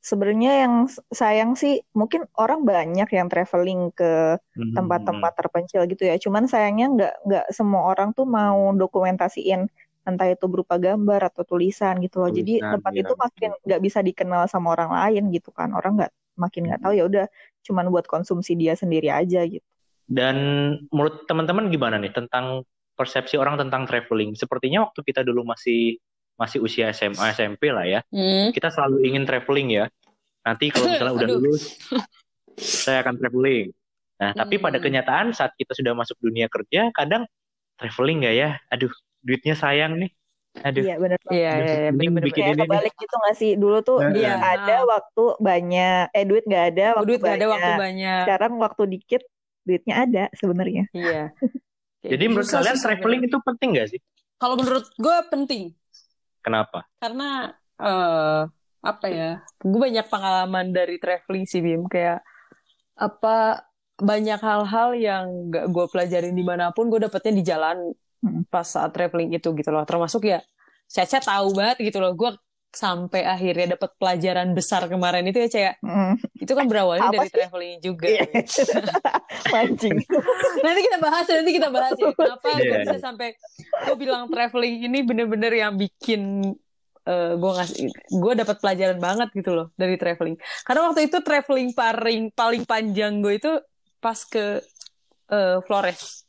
Sebenarnya 0.04 0.68
yang 0.68 0.74
sayang 1.16 1.56
sih 1.56 1.80
mungkin 1.96 2.28
orang 2.36 2.68
banyak 2.68 3.08
yang 3.08 3.32
traveling 3.32 3.88
ke 3.96 4.36
Hmm. 4.54 4.76
tempat-tempat 4.76 5.32
terpencil 5.40 5.88
gitu 5.88 6.04
ya. 6.04 6.20
Cuman 6.20 6.46
sayangnya 6.52 6.88
nggak 6.92 7.14
nggak 7.24 7.46
semua 7.56 7.96
orang 7.96 8.12
tuh 8.12 8.28
mau 8.28 8.76
dokumentasiin 8.76 9.66
entah 10.04 10.28
itu 10.28 10.46
berupa 10.52 10.76
gambar 10.76 11.32
atau 11.32 11.48
tulisan 11.48 12.04
gitu 12.04 12.20
loh. 12.20 12.28
Jadi 12.36 12.60
Tulisan, 12.60 12.72
tempat 12.76 12.92
ya, 12.92 13.02
itu 13.08 13.14
makin 13.16 13.52
nggak 13.64 13.82
bisa 13.82 14.00
dikenal 14.04 14.44
sama 14.52 14.76
orang 14.76 14.92
lain 14.92 15.24
gitu 15.32 15.56
kan. 15.56 15.72
Orang 15.72 15.96
nggak 15.96 16.12
makin 16.36 16.68
nggak 16.68 16.82
tahu 16.84 16.94
ya 17.00 17.04
udah 17.08 17.26
cuman 17.64 17.86
buat 17.88 18.04
konsumsi 18.04 18.60
dia 18.60 18.76
sendiri 18.76 19.08
aja 19.08 19.48
gitu. 19.48 19.64
Dan 20.04 20.36
menurut 20.92 21.24
teman-teman 21.32 21.72
gimana 21.72 21.96
nih 21.96 22.12
tentang 22.12 22.68
persepsi 23.00 23.40
orang 23.40 23.56
tentang 23.56 23.88
traveling? 23.88 24.36
Sepertinya 24.36 24.84
waktu 24.92 25.00
kita 25.00 25.24
dulu 25.24 25.48
masih 25.48 25.96
masih 26.36 26.60
usia 26.60 26.90
SMA 26.90 27.32
SMP 27.32 27.70
lah 27.70 27.84
ya, 27.84 28.00
Hmm. 28.10 28.50
kita 28.50 28.68
selalu 28.68 29.04
ingin 29.04 29.24
traveling 29.24 29.70
ya. 29.74 29.86
Nanti 30.42 30.68
kalau 30.68 30.86
misalnya 30.92 31.14
udah 31.16 31.30
lulus, 31.32 31.78
saya 32.56 33.02
akan 33.02 33.16
traveling. 33.16 33.70
Nah, 34.16 34.32
tapi 34.34 34.56
pada 34.58 34.78
Hmm. 34.78 34.86
kenyataan 34.86 35.28
saat 35.32 35.54
kita 35.54 35.74
sudah 35.74 35.92
masuk 35.92 36.18
dunia 36.20 36.48
kerja, 36.48 36.90
kadang 36.92 37.24
traveling 37.76 38.22
nggak 38.22 38.36
ya? 38.36 38.50
Aduh, 38.70 38.92
duitnya 39.20 39.54
sayang 39.54 39.98
nih. 39.98 40.12
Aduh, 40.56 40.86
Iya 40.86 40.96
benar. 41.02 41.18
Iya, 41.26 41.34
iya, 41.34 41.50
iya, 41.50 41.90
Kayak 41.90 42.30
ini 42.30 42.54
nih. 42.54 42.62
kebalik 42.62 42.94
gitu 42.94 43.16
nggak 43.18 43.36
sih? 43.36 43.52
Dulu 43.58 43.78
tuh 43.82 43.98
Iya. 44.00 44.12
duit 44.12 44.30
ada, 44.38 44.76
waktu 44.86 45.24
banyak. 45.42 46.06
Eh 46.14 46.24
duit 46.24 46.44
nggak 46.46 46.66
ada, 46.70 46.86
waktu 46.94 47.08
Duit 47.10 47.20
gak 47.20 47.34
ada 47.34 47.48
waktu 47.50 47.66
banyak. 47.66 47.80
banyak. 47.82 48.22
Sekarang 48.22 48.52
waktu 48.62 48.84
dikit, 48.86 49.22
duitnya 49.66 49.96
ada 49.98 50.24
sebenarnya. 50.34 50.84
Iya. 50.94 51.34
Jadi 52.06 52.24
menurut 52.28 52.46
Susah 52.46 52.62
kalian 52.62 52.78
traveling 52.78 53.22
itu 53.26 53.38
penting 53.42 53.70
nggak 53.74 53.88
sih? 53.90 54.00
Kalau 54.38 54.56
menurut 54.56 54.86
gue 54.94 55.18
penting. 55.32 55.64
Kenapa? 56.44 56.86
Karena 57.00 57.56
eh 57.80 58.42
apa 58.84 59.06
ya? 59.08 59.40
Gue 59.64 59.80
banyak 59.80 60.06
pengalaman 60.12 60.76
dari 60.76 61.00
traveling 61.00 61.48
sih 61.48 61.64
Bim. 61.64 61.88
Kayak 61.88 62.22
apa 63.00 63.64
banyak 63.98 64.40
hal-hal 64.42 64.90
yang 64.98 65.26
gak 65.50 65.72
gue 65.72 65.86
pelajarin 65.88 66.36
di 66.36 66.44
mana 66.46 66.70
pun 66.76 66.92
gue 66.92 67.00
dapetnya 67.02 67.34
di 67.40 67.46
jalan 67.46 67.78
Hmm. 68.24 68.48
pas 68.48 68.64
saat 68.64 68.96
traveling 68.96 69.36
itu 69.36 69.52
gitu 69.52 69.68
loh. 69.68 69.84
Termasuk 69.84 70.24
ya 70.24 70.40
Caca 70.88 71.20
tahu 71.20 71.52
banget 71.60 71.92
gitu 71.92 72.00
loh. 72.00 72.16
Gue 72.16 72.32
sampai 72.74 73.22
akhirnya 73.22 73.78
dapet 73.78 73.94
pelajaran 73.96 74.50
besar 74.52 74.86
kemarin 74.86 75.22
itu 75.24 75.38
ya 75.38 75.48
kayak 75.48 75.76
Mm. 75.80 76.14
itu 76.36 76.52
kan 76.52 76.66
berawalnya 76.66 77.06
Apa 77.06 77.14
dari 77.16 77.30
sih? 77.30 77.36
traveling 77.36 77.74
juga. 77.80 78.06
Iya. 78.10 78.26
Mancing. 79.54 79.98
nanti 80.60 80.80
kita 80.82 80.98
bahas 80.98 81.26
nanti 81.28 81.52
kita 81.52 81.70
bahas 81.70 81.94
ya 81.94 82.10
kenapa 82.12 82.48
gue 82.52 82.66
Iya. 82.66 82.78
bisa 82.82 82.98
sampai 83.00 83.30
gue 83.84 83.96
bilang 83.96 84.26
traveling 84.28 84.84
ini 84.84 85.00
bener-bener 85.02 85.54
yang 85.54 85.74
bikin 85.76 86.50
eh 87.04 87.36
gue 87.36 87.52
ngasih 87.54 87.84
gue 88.10 88.34
dapat 88.34 88.58
pelajaran 88.58 88.96
banget 88.98 89.30
gitu 89.34 89.52
loh 89.52 89.68
dari 89.76 89.94
traveling 89.94 90.34
karena 90.64 90.82
waktu 90.88 91.06
itu 91.06 91.20
traveling 91.20 91.70
paling 91.72 92.32
paling 92.32 92.64
panjang 92.64 93.20
gue 93.20 93.38
itu 93.38 93.52
pas 94.00 94.16
ke 94.18 94.64
eh, 95.28 95.58
Flores 95.62 96.23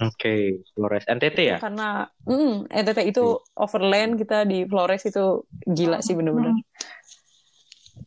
Oke, 0.00 0.64
Flores. 0.72 1.04
NTT 1.04 1.38
ya? 1.44 1.56
karena 1.60 2.08
mm, 2.24 2.72
NTT 2.72 3.00
itu 3.12 3.36
overland 3.52 4.16
kita 4.16 4.48
di 4.48 4.64
Flores 4.64 5.04
itu 5.04 5.44
gila 5.68 6.00
sih 6.00 6.16
bener-bener. 6.16 6.56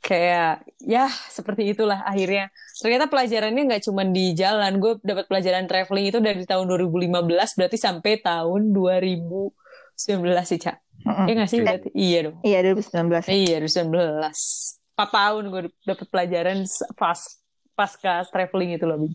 Kayak 0.02 0.66
ya 0.82 1.06
seperti 1.08 1.70
itulah 1.70 2.02
akhirnya. 2.02 2.50
Ternyata 2.82 3.08
pelajarannya 3.08 3.64
nggak 3.70 3.84
cuma 3.86 4.04
di 4.10 4.34
jalan. 4.34 4.82
Gue 4.82 4.98
dapat 5.06 5.30
pelajaran 5.30 5.70
traveling 5.70 6.10
itu 6.10 6.20
dari 6.20 6.44
tahun 6.50 6.66
2015 6.66 7.56
berarti 7.56 7.78
sampai 7.78 8.20
tahun 8.26 8.74
2019 8.74 9.54
sih 10.50 10.60
cak. 10.60 10.78
Mm-mm. 11.04 11.26
ya 11.30 11.34
nggak 11.38 11.50
sih? 11.52 11.60
Berarti 11.62 11.90
iya 11.94 12.20
dong. 12.26 12.38
Iya 12.42 12.58
2019. 12.74 13.30
iya 13.30 13.56
2019 13.62 14.84
empat 14.94 15.10
tahun 15.10 15.44
gue 15.50 15.62
dapat 15.90 16.08
pelajaran 16.14 16.58
pas 16.94 17.18
pasca 17.74 18.22
traveling 18.30 18.78
itu 18.78 18.86
loh 18.86 19.02
Bin. 19.02 19.14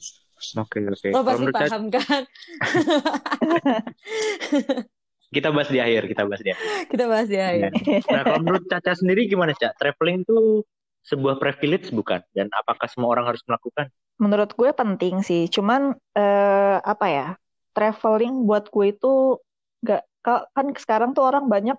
Oke, 0.58 0.78
oke. 0.80 0.86
lo 0.86 0.94
Kalau 1.12 1.24
pasti 1.26 1.38
menurut 1.42 1.54
Caca- 1.54 1.70
paham 1.70 1.84
kan 1.90 2.22
kita 5.34 5.48
bahas 5.52 5.68
di 5.68 5.78
akhir, 5.78 6.02
kita 6.08 6.22
bahas 6.24 6.40
di 6.40 6.50
akhir. 6.56 6.68
kita 6.88 7.04
bahas 7.04 7.28
ya, 7.28 7.46
ya. 7.52 7.68
Nah, 8.08 8.22
kalau 8.24 8.40
menurut 8.40 8.64
Caca 8.64 8.96
sendiri 8.96 9.28
gimana, 9.28 9.52
Caca? 9.52 9.76
Traveling 9.76 10.24
itu 10.24 10.64
sebuah 11.04 11.36
privilege 11.36 11.92
bukan? 11.92 12.24
Dan 12.32 12.48
apakah 12.56 12.88
semua 12.88 13.12
orang 13.12 13.28
harus 13.28 13.44
melakukan? 13.44 13.92
Menurut 14.18 14.50
gue 14.56 14.70
penting 14.72 15.20
sih. 15.20 15.46
Cuman 15.52 15.92
eh, 16.16 16.78
apa 16.80 17.06
ya? 17.12 17.28
Traveling 17.76 18.48
buat 18.48 18.72
gue 18.72 18.86
itu 18.90 19.36
nggak 19.84 20.02
ka- 20.24 20.48
kan 20.56 20.66
sekarang 20.74 21.10
tuh 21.14 21.28
orang 21.28 21.46
banyak 21.46 21.76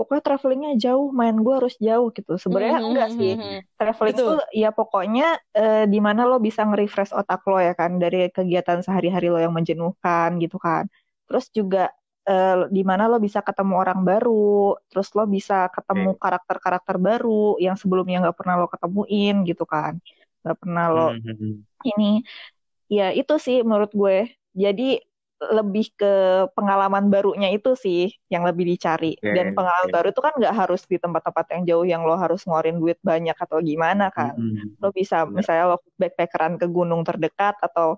pokoknya 0.00 0.22
travelingnya 0.26 0.72
jauh, 0.84 1.08
main 1.20 1.36
gue 1.44 1.54
harus 1.60 1.76
jauh 1.86 2.08
gitu. 2.16 2.32
Sebenarnya 2.44 2.80
Mhm, 2.80 2.88
enggak 2.88 3.08
sih. 3.18 3.32
mhm, 3.36 3.40
mhm. 3.40 3.60
Traveling 3.78 4.18
tuh 4.28 4.38
ya 4.62 4.68
pokoknya 4.78 5.24
eh, 5.58 5.84
di 5.92 5.98
mana 6.06 6.22
lo 6.30 6.36
bisa 6.46 6.60
nge-refresh 6.68 7.12
otak 7.20 7.40
lo 7.50 7.56
ya 7.68 7.72
kan 7.80 7.92
dari 8.02 8.16
kegiatan 8.36 8.80
sehari-hari 8.86 9.28
lo 9.32 9.38
yang 9.44 9.52
menjenuhkan 9.58 10.30
gitu 10.42 10.56
kan. 10.66 10.84
Terus 11.28 11.46
juga 11.58 11.80
eh, 12.28 12.56
di 12.76 12.82
mana 12.90 13.04
lo 13.12 13.16
bisa 13.26 13.40
ketemu 13.48 13.74
orang 13.82 14.00
baru, 14.08 14.76
terus 14.90 15.08
lo 15.16 15.24
bisa 15.36 15.54
ketemu 15.76 16.08
karakter-karakter 16.22 16.96
baru 17.08 17.60
yang 17.64 17.76
sebelumnya 17.80 18.16
nggak 18.24 18.36
pernah 18.40 18.54
lo 18.60 18.66
ketemuin 18.72 19.34
gitu 19.48 19.64
kan. 19.68 19.92
Nggak 20.44 20.56
pernah 20.62 20.84
lo 20.94 21.08
Mhm. 21.24 21.64
ini 21.90 22.22
ya 22.96 23.04
itu 23.20 23.34
sih 23.46 23.56
menurut 23.68 23.92
gue. 23.94 24.16
Jadi 24.64 24.82
lebih 25.40 25.96
ke 25.96 26.12
pengalaman 26.52 27.08
barunya 27.08 27.48
itu 27.48 27.72
sih 27.72 28.12
yang 28.28 28.44
lebih 28.44 28.68
dicari. 28.68 29.16
Oke, 29.16 29.32
Dan 29.32 29.56
pengalaman 29.56 29.88
oke. 29.88 29.94
baru 29.96 30.06
itu 30.12 30.20
kan 30.20 30.32
nggak 30.36 30.54
harus 30.54 30.80
di 30.84 30.96
tempat-tempat 31.00 31.46
yang 31.56 31.62
jauh 31.64 31.86
yang 31.88 32.02
lo 32.04 32.14
harus 32.20 32.44
ngeluarin 32.44 32.76
duit 32.76 32.98
banyak 33.00 33.36
atau 33.36 33.58
gimana 33.64 34.12
kan. 34.12 34.36
Mhm. 34.36 34.76
Lo 34.84 34.92
bisa 34.92 35.24
Benar. 35.24 35.32
misalnya 35.40 35.64
lo 35.72 35.76
backpackeran 35.96 36.54
ke 36.60 36.66
gunung 36.68 37.02
terdekat 37.08 37.56
atau 37.64 37.96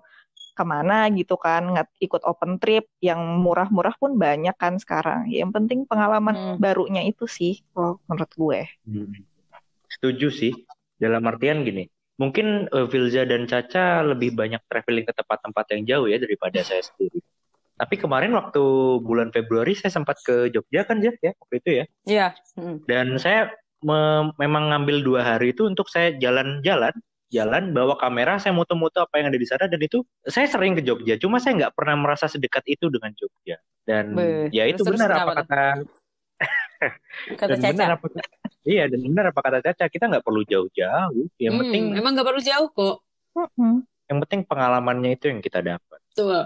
ke 0.53 0.63
mana 0.63 1.09
gitu 1.11 1.33
kan, 1.35 1.65
ikut 1.97 2.21
open 2.29 2.61
trip 2.61 2.85
yang 3.01 3.19
murah-murah 3.41 3.97
pun 3.97 4.21
banyak 4.21 4.53
kan 4.53 4.77
sekarang. 4.77 5.25
Yang 5.33 5.51
penting 5.57 5.79
pengalaman 5.89 6.35
Hmm. 6.37 6.57
barunya 6.61 7.01
itu 7.03 7.25
sih, 7.25 7.65
kalau 7.73 7.97
menurut 8.05 8.31
gue. 8.37 8.59
Setuju 9.89 10.27
sih. 10.29 10.53
Dalam 11.01 11.25
artian 11.25 11.65
gini, 11.67 11.89
mungkin 12.21 12.69
eh, 12.69 12.87
Filza 12.87 13.25
dan 13.25 13.49
Caca 13.49 14.05
lebih 14.05 14.37
banyak 14.37 14.61
traveling 14.69 15.05
ke 15.09 15.13
tempat-tempat 15.17 15.65
yang 15.73 15.81
jauh 15.89 16.07
ya 16.07 16.17
daripada 16.21 16.61
saya 16.61 16.85
sendiri. 16.85 17.19
Tapi 17.73 17.95
kemarin 17.97 18.31
waktu 18.33 18.63
bulan 19.01 19.33
Februari 19.33 19.73
saya 19.73 19.89
sempat 19.91 20.21
ke 20.21 20.49
Jogja 20.53 20.85
kan, 20.85 21.01
Jack, 21.01 21.17
ya, 21.19 21.31
waktu 21.37 21.55
itu 21.59 21.69
ya. 21.73 21.85
Iya. 22.05 22.27
mhm. 22.55 22.75
Dan 22.85 23.07
saya 23.17 23.49
me- 23.81 24.31
memang 24.37 24.69
ngambil 24.71 24.97
dua 25.03 25.21
hari 25.25 25.51
itu 25.51 25.65
untuk 25.65 25.89
saya 25.89 26.13
jalan-jalan, 26.15 26.93
jalan 27.33 27.73
bawa 27.73 27.97
kamera, 27.97 28.37
saya 28.37 28.53
moto-moto 28.53 29.01
apa 29.03 29.19
yang 29.19 29.33
ada 29.33 29.39
di 29.41 29.47
sana 29.49 29.65
dan 29.65 29.81
itu 29.81 30.05
saya 30.23 30.45
sering 30.45 30.77
ke 30.77 30.85
Jogja, 30.85 31.17
cuma 31.17 31.41
saya 31.41 31.57
nggak 31.65 31.73
pernah 31.73 31.97
merasa 31.97 32.29
sedekat 32.29 32.61
itu 32.69 32.87
dengan 32.93 33.09
Jogja. 33.17 33.57
Dan 33.83 34.13
Beh, 34.15 34.47
ya 34.53 34.63
itu 34.69 34.85
benar 34.85 35.11
apa 35.11 35.43
kata 35.43 35.61
kata 37.39 37.51
dan 37.51 37.59
benar 37.59 37.89
Caca 37.91 37.95
apa 37.99 38.07
iya 38.63 38.83
dan 38.87 38.99
benar 39.03 39.25
apa 39.31 39.39
kata 39.43 39.57
Caca 39.59 39.85
kita 39.91 40.05
nggak 40.07 40.23
perlu 40.23 40.41
jauh-jauh. 40.47 41.25
Yang 41.41 41.53
Hmm, 41.53 41.61
penting 41.67 41.83
emang 41.99 42.11
nggak 42.15 42.27
perlu 42.27 42.41
jauh 42.43 42.69
kok 42.71 42.95
yang 44.07 44.19
penting 44.27 44.41
pengalamannya 44.45 45.17
itu 45.17 45.25
yang 45.31 45.41
kita 45.41 45.59
dapat. 45.63 45.99
tuh 46.13 46.45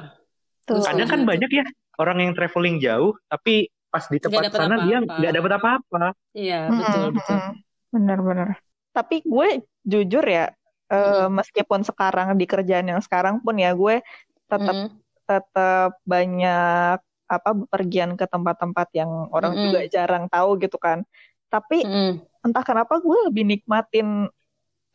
Tuh. 0.67 0.75
Terus 0.75 0.86
Kadang 0.86 1.07
kan 1.07 1.19
Setuju. 1.24 1.31
banyak 1.31 1.51
ya 1.51 1.65
orang 1.97 2.17
yang 2.21 2.31
traveling 2.38 2.77
jauh 2.83 3.12
tapi 3.31 3.53
pas 3.88 4.03
di 4.12 4.19
tempat 4.19 4.51
sana 4.51 4.75
dia 4.83 4.97
apa-apa. 5.00 5.15
nggak 5.17 5.33
dapat 5.39 5.51
apa-apa. 5.57 6.03
iya 6.36 6.59
Mm-mm, 6.67 6.83
betul 6.83 7.07
betul 7.15 7.38
mm-mm. 7.39 7.53
Benar-benar. 7.95 8.50
Tapi 8.91 9.15
gue 9.24 9.50
jujur 9.88 10.25
ya, 10.27 10.45
eh, 10.91 11.27
meskipun 11.31 11.81
sekarang 11.88 12.36
di 12.36 12.45
kerjaan 12.45 12.88
yang 12.91 13.01
sekarang 13.01 13.39
pun 13.39 13.55
ya 13.55 13.71
gue 13.71 14.03
tetap 14.51 14.75
Mhm. 14.75 14.89
tetap 15.27 15.91
banyak 16.07 17.00
apa 17.27 17.50
pergian 17.67 18.15
ke 18.15 18.24
tempat-tempat 18.27 18.88
yang 18.95 19.12
orang 19.31 19.55
Mm-mm. 19.55 19.63
juga 19.71 19.79
jarang 19.91 20.25
tahu 20.31 20.55
gitu 20.63 20.75
kan. 20.79 21.03
Tapi 21.47 21.83
Mhm. 21.83 22.12
entah 22.47 22.63
kenapa 22.63 23.00
gue 23.00 23.17
lebih 23.31 23.43
nikmatin 23.47 24.27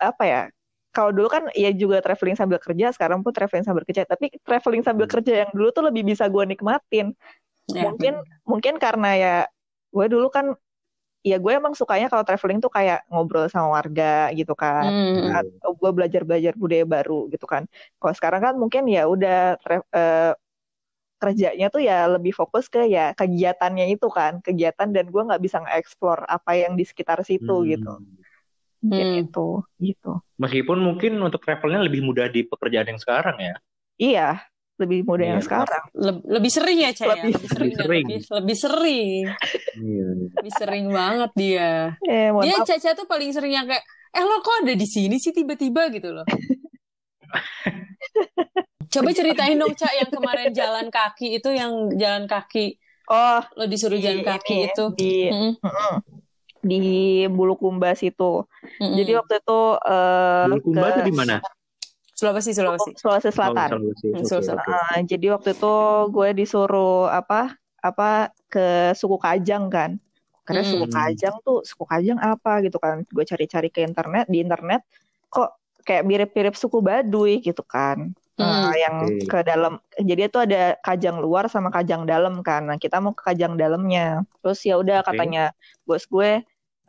apa 0.01 0.23
ya? 0.25 0.43
Kalau 0.93 1.11
dulu 1.17 1.29
kan 1.33 1.49
ya 1.57 1.73
juga 1.73 2.05
traveling 2.05 2.37
sambil 2.37 2.61
kerja, 2.61 2.93
sekarang 2.93 3.25
pun 3.25 3.33
traveling 3.33 3.65
sambil 3.65 3.85
kerja. 3.89 4.05
Tapi 4.05 4.29
traveling 4.45 4.85
sambil 4.85 5.09
Hmm. 5.09 5.15
kerja 5.19 5.33
yang 5.47 5.51
dulu 5.57 5.69
tuh 5.73 5.85
lebih 5.89 6.05
bisa 6.05 6.29
gue 6.29 6.45
nikmatin. 6.45 7.17
Ya. 7.73 7.89
Mungkin 7.89 8.15
mungkin 8.45 8.75
karena 8.83 9.09
ya 9.17 9.35
gue 9.95 10.07
dulu 10.13 10.29
kan 10.33 10.53
ya 11.27 11.37
gue 11.43 11.53
emang 11.55 11.75
sukanya 11.79 12.09
kalau 12.13 12.25
traveling 12.27 12.61
tuh 12.65 12.73
kayak 12.73 13.05
ngobrol 13.13 13.47
sama 13.53 13.69
warga 13.79 14.31
gitu 14.37 14.53
kan. 14.59 14.91
Mhm. 14.91 15.61
Atau 15.61 15.71
gue 15.81 15.91
belajar-belajar 15.97 16.55
budaya 16.59 16.85
baru 16.89 17.29
gitu 17.33 17.47
kan. 17.49 17.65
Kalau 18.01 18.15
sekarang 18.19 18.43
kan 18.47 18.55
mungkin 18.61 18.85
ya 18.91 19.05
udah 19.09 19.57
eh, 19.97 20.33
kerjanya 21.23 21.67
tuh 21.73 21.81
ya 21.85 22.07
lebih 22.11 22.35
fokus 22.37 22.67
ke 22.69 22.85
ya 22.91 23.15
kegiatannya 23.17 23.95
itu 23.95 24.09
kan, 24.13 24.43
kegiatan 24.45 24.89
dan 24.93 25.07
gue 25.09 25.23
nggak 25.29 25.43
bisa 25.43 25.59
nge-explore 25.65 26.23
apa 26.29 26.53
yang 26.59 26.75
di 26.79 26.85
sekitar 26.85 27.23
situ 27.25 27.65
Hmm. 27.65 27.71
gitu. 27.73 27.93
Hmm. 28.83 29.23
itu 29.23 29.63
gitu. 29.79 30.19
Meskipun 30.43 30.83
mungkin 30.83 31.15
untuk 31.23 31.39
travelnya 31.39 31.87
lebih 31.87 32.03
mudah 32.03 32.27
di 32.27 32.43
pekerjaan 32.43 32.91
yang 32.91 32.99
sekarang 32.99 33.39
ya. 33.39 33.55
Iya, 33.95 34.29
lebih 34.75 35.07
muda 35.07 35.23
yang 35.23 35.39
Iya. 35.39 35.47
sekarang. 35.47 35.85
Leb- 35.95 36.27
lebih 36.27 36.51
sering 36.51 36.79
ya 36.83 36.91
Cak 36.91 37.07
ya? 37.07 37.15
Lebih 37.23 37.33
lebih 37.33 37.47
sering, 37.47 37.71
dan 37.71 37.79
sering. 37.87 38.05
lebih, 38.11 38.21
lebih 38.27 38.57
sering 38.59 39.23
Iya. 39.79 40.07
lebih 40.35 40.53
sering 40.59 40.85
banget 40.91 41.31
dia 41.39 41.71
Eh, 42.03 42.29
dia. 42.43 42.59
Caca 42.67 42.91
tuh 42.99 43.07
paling 43.07 43.31
sering 43.31 43.55
yang 43.55 43.71
kayak 43.71 43.87
eh 44.13 44.21
lo 44.21 44.43
kok 44.43 44.67
ada 44.67 44.75
di 44.75 44.85
sini 44.85 45.17
sih 45.17 45.31
tiba-tiba 45.31 45.89
gitu 45.89 46.13
loh 46.13 46.27
coba 48.93 49.11
ceritain 49.15 49.57
dong 49.57 49.73
Cak 49.73 49.93
yang 49.97 50.11
kemarin 50.11 50.51
jalan 50.53 50.87
kaki 50.93 51.41
itu 51.41 51.49
yang 51.49 51.73
jalan 51.97 52.27
kaki 52.27 52.77
Oh, 53.11 53.43
lo 53.59 53.67
disuruh 53.67 53.99
di 53.99 54.07
jalan 54.07 54.23
kaki 54.23 54.55
ini, 54.55 54.67
itu 54.71 54.85
di 54.95 55.13
Mm-mm. 55.29 55.53
mm-mm, 55.59 55.95
di 56.63 56.83
Bulukumba 57.27 57.93
situ. 57.99 58.47
Mm-mm. 58.79 58.95
Jadi 58.95 59.13
waktu 59.19 59.35
itu 59.43 59.61
eh, 59.83 60.45
Bulukumba 60.47 60.87
ke 60.95 61.01
di 61.05 61.13
mana? 61.13 61.37
Sulawesi 62.15 62.55
Sulawesi 62.55 62.95
Sulawesi 62.95 63.29
Oh, 63.29 63.35
Selatan. 63.35 63.69
Sulawesi. 63.75 64.07
Hmm, 64.07 64.17
Oke, 64.23 64.27
Sulawesi 64.31 64.51
oke. 64.55 64.71
Nah, 64.71 64.97
jadi 65.03 65.27
waktu 65.35 65.49
itu 65.59 65.75
gue 66.15 66.29
disuruh 66.39 67.11
apa 67.11 67.41
apa 67.83 68.31
ke 68.47 68.95
suku 68.95 69.19
Kajang 69.19 69.67
kan. 69.67 69.91
Karena 70.47 70.63
suku 70.63 70.87
Hmm. 70.87 70.95
Kajang 70.95 71.35
tuh 71.43 71.67
suku 71.67 71.83
Kajang 71.83 72.19
apa 72.23 72.63
gitu 72.63 72.79
kan. 72.79 73.03
Gue 73.11 73.27
cari-cari 73.27 73.69
ke 73.75 73.83
internet 73.83 74.31
di 74.31 74.39
internet 74.39 74.87
kok 75.27 75.59
kayak 75.83 76.07
mirip-mirip 76.07 76.55
suku 76.55 76.79
Baduy 76.79 77.43
gitu 77.43 77.67
kan. 77.67 78.15
Nah, 78.39 78.71
Hmm. 78.71 78.75
yang 78.79 78.97
Oke. 79.03 79.27
ke 79.27 79.39
dalam 79.43 79.83
jadi 79.99 80.31
itu 80.31 80.39
ada 80.39 80.79
Kajang 80.79 81.19
luar 81.19 81.51
sama 81.51 81.75
Kajang 81.75 82.07
dalam 82.07 82.39
kan. 82.47 82.71
Nah, 82.71 82.79
kita 82.79 83.03
mau 83.03 83.19
ke 83.19 83.23
Kajang 83.35 83.59
dalamnya. 83.59 84.23
Terus 84.47 84.63
ya 84.63 84.79
udah 84.79 85.03
Oke. 85.03 85.11
katanya 85.11 85.51
bos 85.83 86.07
gue 86.07 86.39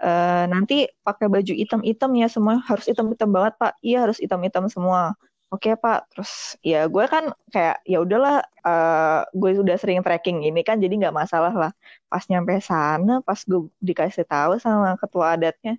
eh, 0.01 0.43
nanti 0.53 0.73
pakai 1.05 1.27
baju 1.33 1.53
hitam-hitam 1.62 2.12
ya 2.21 2.27
semua 2.31 2.55
harus 2.69 2.85
hitam-hitam 2.89 3.29
banget 3.35 3.53
Pak. 3.62 3.71
Iya 3.85 3.97
harus 4.07 4.17
hitam-hitam 4.23 4.65
semua. 4.73 5.13
Oke 5.53 5.69
Pak. 5.77 6.09
Terus 6.12 6.31
ya 6.65 6.77
gue 6.89 7.05
kan 7.13 7.23
kayak 7.53 7.75
ya 7.85 7.97
udahlah 8.05 8.41
eh, 8.65 9.19
gue 9.39 9.50
udah 9.63 9.75
sering 9.81 10.00
trekking 10.05 10.38
ini 10.47 10.62
kan 10.67 10.77
jadi 10.83 10.93
nggak 11.01 11.15
masalah 11.21 11.53
lah. 11.53 11.71
Pas 12.12 12.23
nyampe 12.31 12.53
sana 12.63 13.21
pas 13.27 13.39
gue 13.50 13.62
dikasih 13.83 14.25
tahu 14.29 14.51
sama 14.63 14.95
ketua 15.01 15.35
adatnya, 15.38 15.77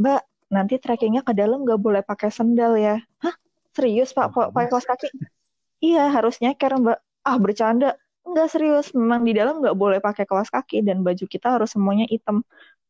Mbak 0.00 0.20
nanti 0.54 0.74
trekkingnya 0.82 1.22
ke 1.26 1.32
dalam 1.36 1.64
nggak 1.66 1.80
boleh 1.82 2.02
pakai 2.06 2.30
sendal 2.32 2.72
ya. 2.80 2.96
Hah? 3.24 3.34
Serius 3.76 4.10
Pak? 4.16 4.26
Pa- 4.34 4.50
Pakai 4.54 4.68
kaos 4.72 4.86
kaki? 4.88 5.08
Iya 5.86 6.02
harus 6.14 6.34
nyeker 6.42 6.72
Mbak. 6.82 6.98
Ah 7.28 7.36
bercanda. 7.44 7.88
Enggak 8.26 8.48
serius, 8.52 8.86
memang 8.96 9.22
di 9.28 9.32
dalam 9.38 9.62
nggak 9.62 9.76
boleh 9.78 9.98
pakai 10.02 10.24
kaos 10.30 10.50
kaki 10.50 10.82
dan 10.86 11.00
baju 11.06 11.24
kita 11.30 11.48
harus 11.56 11.70
semuanya 11.74 12.06
hitam. 12.10 12.42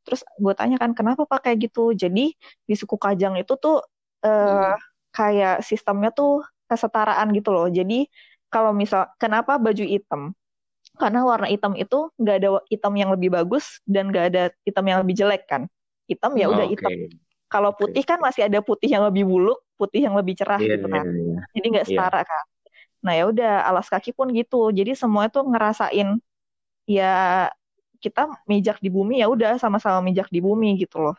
Terus 0.07 0.23
gue 0.45 0.55
tanya 0.59 0.77
kan 0.83 0.91
kenapa 0.99 1.23
pakai 1.27 1.53
gitu? 1.65 1.81
Jadi 2.03 2.21
di 2.69 2.75
suku 2.81 2.97
Kajang 3.05 3.35
itu 3.43 3.53
tuh 3.59 3.83
eh, 4.27 4.73
kayak 5.17 5.55
sistemnya 5.69 6.11
tuh 6.15 6.47
kesetaraan 6.71 7.29
gitu 7.37 7.51
loh. 7.57 7.67
Jadi 7.79 8.07
kalau 8.53 8.73
misal 8.77 9.11
kenapa 9.23 9.59
baju 9.61 9.85
hitam? 9.85 10.23
Karena 10.97 11.21
warna 11.29 11.47
hitam 11.53 11.73
itu 11.77 11.97
nggak 12.21 12.37
ada 12.41 12.49
hitam 12.73 12.93
yang 12.97 13.11
lebih 13.15 13.31
bagus 13.37 13.81
dan 13.85 14.09
nggak 14.11 14.25
ada 14.33 14.43
hitam 14.65 14.85
yang 14.89 14.99
lebih 15.05 15.15
jelek 15.21 15.43
kan. 15.51 15.63
Hitam 16.09 16.33
ya 16.41 16.47
udah 16.49 16.65
Oke. 16.67 16.73
hitam. 16.73 16.93
Kalau 17.53 17.71
putih 17.79 18.03
kan 18.09 18.19
masih 18.23 18.49
ada 18.49 18.61
putih 18.65 18.89
yang 18.91 19.05
lebih 19.09 19.25
buluk, 19.29 19.59
putih 19.81 20.01
yang 20.09 20.15
lebih 20.19 20.35
cerah 20.41 20.61
Iya, 20.61 20.73
gitu 20.73 20.87
iya, 20.87 20.89
kan. 20.91 21.07
iya. 21.21 21.35
Jadi 21.55 21.67
nggak 21.73 21.87
Iya. 21.89 21.91
setara 21.91 22.21
kan. 22.27 22.45
Nah 23.05 23.13
ya 23.19 23.25
udah 23.33 23.51
alas 23.69 23.87
kaki 23.93 24.11
pun 24.19 24.29
gitu. 24.35 24.57
Jadi 24.79 24.93
semua 24.99 25.29
itu 25.31 25.41
ngerasain 25.43 26.09
ya 26.89 27.05
kita 28.07 28.23
mijak 28.51 28.77
di 28.85 28.89
bumi 28.97 29.15
ya 29.23 29.27
udah 29.35 29.59
sama-sama 29.63 29.99
mijak 30.09 30.31
di 30.31 30.39
bumi 30.47 30.69
gitu 30.83 30.97
loh. 31.03 31.17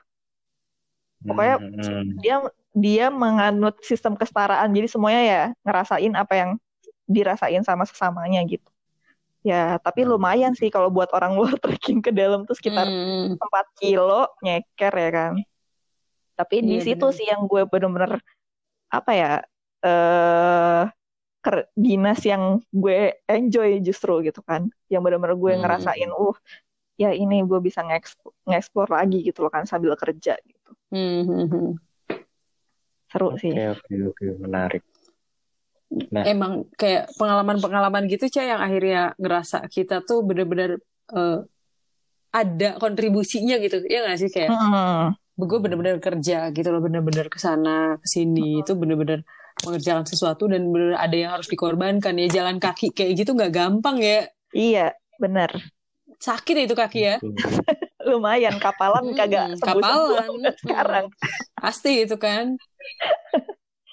Pokoknya 1.28 1.56
Hmm. 1.60 2.16
dia 2.24 2.36
dia 2.78 3.06
menganut 3.12 3.76
sistem 3.84 4.14
kesetaraan. 4.16 4.70
Jadi 4.72 4.88
semuanya 4.88 5.22
ya 5.34 5.44
ngerasain 5.66 6.14
apa 6.16 6.34
yang 6.38 6.52
dirasain 7.10 7.64
sama 7.68 7.84
sesamanya 7.84 8.40
gitu. 8.48 8.68
Ya 9.44 9.76
tapi 9.84 10.04
Hmm. 10.04 10.16
lumayan 10.16 10.54
sih 10.60 10.70
kalau 10.72 10.88
buat 10.92 11.10
orang 11.12 11.36
luar 11.36 11.54
trekking 11.64 12.00
ke 12.00 12.12
dalam 12.16 12.48
tuh 12.48 12.56
sekitar 12.56 12.88
Hmm. 12.88 13.36
4 13.36 13.66
kilo 13.76 14.32
nyeker 14.44 14.94
ya 14.94 15.10
kan. 15.12 15.34
Tapi 16.38 16.56
di 16.62 16.78
Iya, 16.78 16.86
situ 16.86 17.06
benar. 17.10 17.16
sih 17.18 17.26
yang 17.28 17.42
gue 17.50 17.62
bener-bener 17.66 18.12
apa 18.94 19.12
ya 19.12 19.32
eh 19.88 20.84
ker- 21.44 21.70
dinas 21.74 22.20
yang 22.28 22.60
gue 22.70 23.18
enjoy 23.26 23.80
justru 23.82 24.22
gitu 24.28 24.40
kan. 24.46 24.70
Yang 24.92 25.02
bener-bener 25.06 25.36
gue 25.36 25.54
Hmm. 25.56 25.62
ngerasain, 25.64 26.10
uh 26.14 26.36
ya 26.98 27.14
ini 27.14 27.46
gue 27.46 27.60
bisa 27.62 27.86
nge-explore, 27.86 28.90
lagi 28.90 29.22
gitu 29.22 29.46
loh 29.46 29.54
kan 29.54 29.70
sambil 29.70 29.94
kerja 29.94 30.34
gitu. 30.42 30.72
Hmm, 30.90 31.22
hmm, 31.24 31.46
hmm. 31.48 31.72
Seru 33.08 33.32
Oke, 33.32 33.40
sih. 33.40 33.54
oke, 33.54 33.94
oke, 34.12 34.26
menarik. 34.42 34.84
Nah. 36.12 36.28
Emang 36.28 36.68
kayak 36.76 37.16
pengalaman-pengalaman 37.16 38.12
gitu 38.12 38.28
Cak 38.28 38.44
yang 38.44 38.60
akhirnya 38.60 39.16
ngerasa 39.16 39.64
kita 39.72 40.04
tuh 40.04 40.20
bener-bener 40.26 40.84
eh, 41.16 41.40
ada 42.36 42.70
kontribusinya 42.76 43.56
gitu. 43.64 43.88
Ya 43.88 44.04
nggak 44.04 44.20
sih 44.20 44.28
kayak 44.28 44.52
Mm-mm. 44.52 45.16
gue 45.38 45.60
bener-bener 45.64 46.02
kerja 46.04 46.52
gitu 46.52 46.68
loh 46.74 46.84
bener-bener 46.84 47.32
ke 47.32 47.40
sana 47.40 47.96
ke 48.02 48.08
sini 48.10 48.66
itu 48.66 48.74
bener-bener 48.76 49.24
mengerjakan 49.64 50.04
sesuatu 50.04 50.50
dan 50.50 50.68
bener 50.70 50.98
ada 50.98 51.16
yang 51.16 51.32
harus 51.34 51.48
dikorbankan 51.48 52.20
ya 52.20 52.28
jalan 52.42 52.58
kaki 52.60 52.92
kayak 52.92 53.22
gitu 53.22 53.38
nggak 53.38 53.54
gampang 53.54 54.02
ya 54.02 54.28
Iya, 54.56 54.96
bener. 55.22 55.52
Sakit 56.18 56.66
itu 56.66 56.74
kaki 56.74 57.00
ya 57.04 57.16
Lumayan 58.08 58.56
kapalan 58.58 59.12
Hmm, 59.12 59.16
kagak 59.16 59.60
kapalan. 59.60 60.32
sekarang. 60.64 61.06
pasti 61.54 62.04
itu 62.04 62.16
kan 62.16 62.56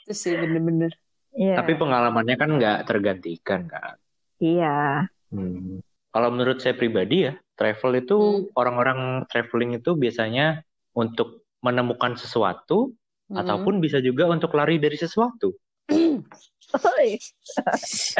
itu 0.00 0.12
sih 0.12 0.34
bener-bener 0.34 0.94
Iya. 1.34 1.58
Tapi 1.58 1.74
pengalamannya 1.74 2.38
kan 2.38 2.46
nggak 2.54 2.86
tergantikan 2.86 3.66
kan. 3.66 3.98
Iya. 4.38 5.10
Hmm. 5.34 5.82
Kalau 6.08 6.30
menurut 6.30 6.62
saya 6.62 6.78
pribadi 6.78 7.26
ya, 7.26 7.34
travel 7.58 7.98
itu 7.98 8.14
Hmm. 8.14 8.54
orang-orang 8.54 8.98
traveling 9.26 9.74
itu 9.74 9.98
biasanya 9.98 10.62
untuk 10.94 11.42
menemukan 11.58 12.14
sesuatu 12.14 12.94
Hmm. 13.26 13.42
ataupun 13.42 13.82
bisa 13.82 13.98
juga 13.98 14.30
untuk 14.30 14.54
lari 14.54 14.78
dari 14.78 14.94
sesuatu. 14.94 15.58
Oi. 16.74 17.16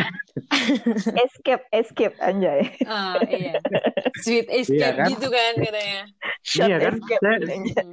escape, 1.24 1.64
escape 1.70 2.16
anjay. 2.22 2.70
ah 2.86 3.18
iya 3.26 3.58
sweet 4.22 4.46
escape 4.48 4.78
Iya 4.78 4.90
kan? 4.94 5.06
gitu 5.10 5.26
kan 5.28 5.52
katanya 5.58 6.02
Short 6.44 6.68
Iya 6.70 6.76
kan? 6.78 6.92
escape. 6.98 7.20
Saya- 7.22 7.40
anjay. 7.50 7.86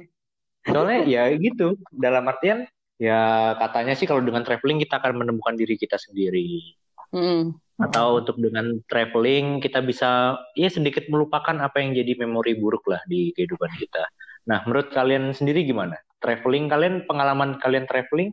Soalnya 0.62 0.98
ya 1.10 1.22
gitu, 1.34 1.74
dalam 1.90 2.22
artian 2.30 2.70
ya 2.94 3.52
katanya 3.58 3.98
sih 3.98 4.06
kalau 4.06 4.22
dengan 4.22 4.46
traveling 4.46 4.78
kita 4.78 5.02
akan 5.02 5.18
menemukan 5.18 5.58
diri 5.58 5.74
kita 5.74 5.98
sendiri. 5.98 6.78
Hmm. 7.10 7.58
Atau 7.82 8.22
untuk 8.22 8.38
dengan 8.38 8.78
traveling 8.86 9.58
kita 9.58 9.82
bisa 9.82 10.38
ya 10.54 10.70
sedikit 10.70 11.10
melupakan 11.10 11.58
apa 11.58 11.82
yang 11.82 11.98
jadi 11.98 12.14
memori 12.14 12.54
buruk 12.54 12.86
lah 12.86 13.02
di 13.10 13.34
kehidupan 13.34 13.74
kita. 13.74 14.06
Nah, 14.46 14.62
menurut 14.62 14.94
kalian 14.94 15.34
sendiri 15.34 15.66
gimana? 15.66 15.98
Traveling 16.22 16.70
kalian, 16.70 16.94
pengalaman 17.10 17.58
kalian 17.58 17.90
traveling 17.90 18.30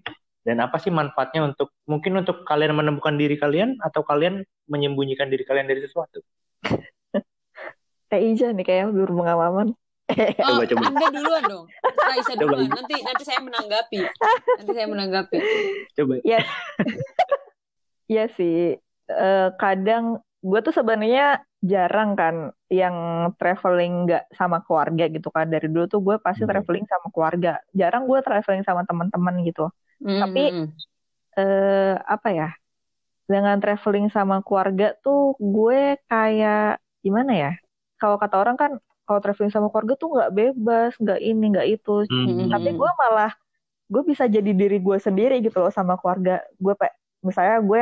dan 0.50 0.66
apa 0.66 0.82
sih 0.82 0.90
manfaatnya 0.90 1.46
untuk 1.46 1.70
mungkin 1.86 2.26
untuk 2.26 2.42
kalian 2.42 2.74
menemukan 2.74 3.14
diri 3.14 3.38
kalian 3.38 3.78
atau 3.86 4.02
kalian 4.02 4.42
menyembunyikan 4.66 5.30
diri 5.30 5.46
kalian 5.46 5.70
dari 5.70 5.86
sesuatu? 5.86 6.26
Teh 8.10 8.18
Ija 8.34 8.50
nih 8.58 8.66
kayak 8.66 8.90
berpengalaman. 8.90 9.78
Oh, 10.10 10.58
Coba, 10.58 10.66
coba. 10.66 10.84
Anda 10.90 11.08
duluan 11.14 11.44
dong. 11.46 11.66
Raisa 12.02 12.34
Coba. 12.34 12.42
duluan. 12.58 12.66
Nanti 12.66 12.98
nanti 13.06 13.24
saya 13.30 13.46
menanggapi. 13.46 14.00
Nanti 14.58 14.72
saya 14.74 14.88
menanggapi. 14.90 15.38
Coba. 15.94 16.14
Iya 18.10 18.26
sih. 18.42 18.74
Eh, 19.06 19.48
kadang 19.62 20.18
gue 20.40 20.60
tuh 20.64 20.74
sebenarnya 20.76 21.44
jarang 21.60 22.16
kan 22.16 22.36
yang 22.72 22.96
traveling 23.36 24.08
nggak 24.08 24.24
sama 24.36 24.64
keluarga 24.64 25.04
gitu 25.12 25.28
kan. 25.36 25.46
Dari 25.52 25.68
dulu 25.68 25.86
tuh 25.92 26.00
gue 26.00 26.16
pasti 26.24 26.44
Hmm. 26.48 26.52
traveling 26.52 26.86
sama 26.88 27.08
keluarga. 27.12 27.60
Jarang 27.76 28.08
gue 28.08 28.20
traveling 28.24 28.64
sama 28.64 28.84
teman-teman 28.88 29.36
gitu. 29.44 29.68
Hmm, 30.00 30.20
Tapi, 30.24 30.44
hmm, 30.48 30.66
hmm. 30.66 30.68
eh 31.40 31.94
apa 32.08 32.30
ya? 32.32 32.50
Dengan 33.30 33.58
traveling 33.62 34.10
sama 34.10 34.42
keluarga 34.42 34.96
tuh 35.06 35.38
gue 35.38 36.00
kayak 36.10 36.82
gimana 37.06 37.32
ya? 37.36 37.52
Kalau 38.02 38.18
kata 38.18 38.36
orang 38.42 38.58
kan 38.58 38.72
kalau 39.06 39.20
traveling 39.22 39.54
sama 39.54 39.68
keluarga 39.70 39.94
tuh 40.00 40.10
nggak 40.16 40.32
bebas, 40.34 40.92
nggak 40.98 41.20
ini, 41.22 41.44
nggak 41.54 41.68
itu. 41.70 42.08
Hmm. 42.10 42.48
Tapi 42.50 42.70
gue 42.74 42.92
malah 42.98 43.32
gue 43.90 44.04
bisa 44.06 44.26
jadi 44.30 44.52
diri 44.54 44.78
gue 44.82 44.98
sendiri 45.02 45.42
gitu 45.46 45.58
loh 45.62 45.74
sama 45.74 45.98
keluarga. 46.00 46.42
Gue 46.58 46.74
pe- 46.78 46.96
misalnya 47.26 47.60
gue 47.62 47.82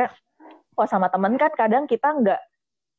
kalau 0.74 0.88
sama 0.88 1.08
temen 1.10 1.34
kan 1.36 1.52
kadang 1.58 1.84
kita 1.90 2.08
nggak 2.14 2.40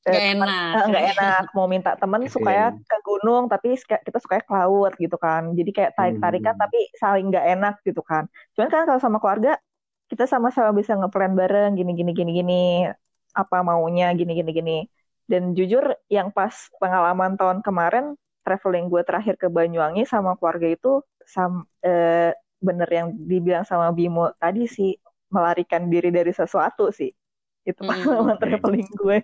Nggak 0.06 0.16
temen- 0.16 0.50
enak. 0.50 0.74
eh, 0.76 0.86
nggak 0.90 1.06
enak 1.14 1.44
mau 1.56 1.68
minta 1.68 1.92
temen 2.00 2.22
Oke. 2.24 2.32
sukanya 2.34 2.66
ke 2.90 2.98
gunung 3.04 3.44
tapi 3.52 3.68
suka- 3.76 4.04
kita 4.08 4.18
sukanya 4.24 4.44
ke 4.48 4.54
laut 4.56 4.94
gitu 4.98 5.18
kan. 5.20 5.42
Jadi 5.58 5.70
kayak 5.76 5.92
tarik 5.98 6.18
tarikan 6.24 6.54
Hmm. 6.56 6.64
tapi 6.64 6.80
saling 6.98 7.26
nggak 7.30 7.46
enak 7.54 7.74
gitu 7.88 8.02
kan. 8.02 8.24
Cuman 8.56 8.68
kan 8.72 8.84
kalau 8.88 9.02
sama 9.02 9.18
keluarga 9.22 9.60
kita 10.10 10.26
sama-sama 10.26 10.72
bisa 10.74 10.98
ngeplan 10.98 11.34
bareng 11.38 11.72
gini 11.78 11.92
gini 11.94 12.12
gini 12.18 12.32
gini 12.34 12.62
apa 13.36 13.58
maunya 13.62 14.10
gini 14.18 14.32
gini 14.34 14.52
gini. 14.52 14.78
Dan 15.30 15.54
jujur 15.54 15.84
yang 16.10 16.34
pas 16.34 16.56
pengalaman 16.82 17.38
tahun 17.38 17.62
kemarin 17.62 18.18
traveling 18.42 18.90
gue 18.90 19.06
terakhir 19.06 19.38
ke 19.38 19.46
Banyuwangi 19.46 20.10
sama 20.10 20.34
keluarga 20.40 20.66
itu 20.66 21.06
sam 21.28 21.70
eh, 21.86 22.34
bener 22.58 22.90
yang 22.90 23.08
dibilang 23.14 23.62
sama 23.64 23.94
Bimo 23.94 24.34
tadi 24.42 24.66
sih 24.66 24.98
melarikan 25.30 25.86
diri 25.88 26.10
dari 26.10 26.32
sesuatu 26.34 26.90
sih. 26.90 27.12
itu 27.62 27.86
Hmm, 27.86 27.92
pengalaman 27.92 28.34
oke. 28.34 28.42
traveling 28.42 28.90
gue 28.98 29.20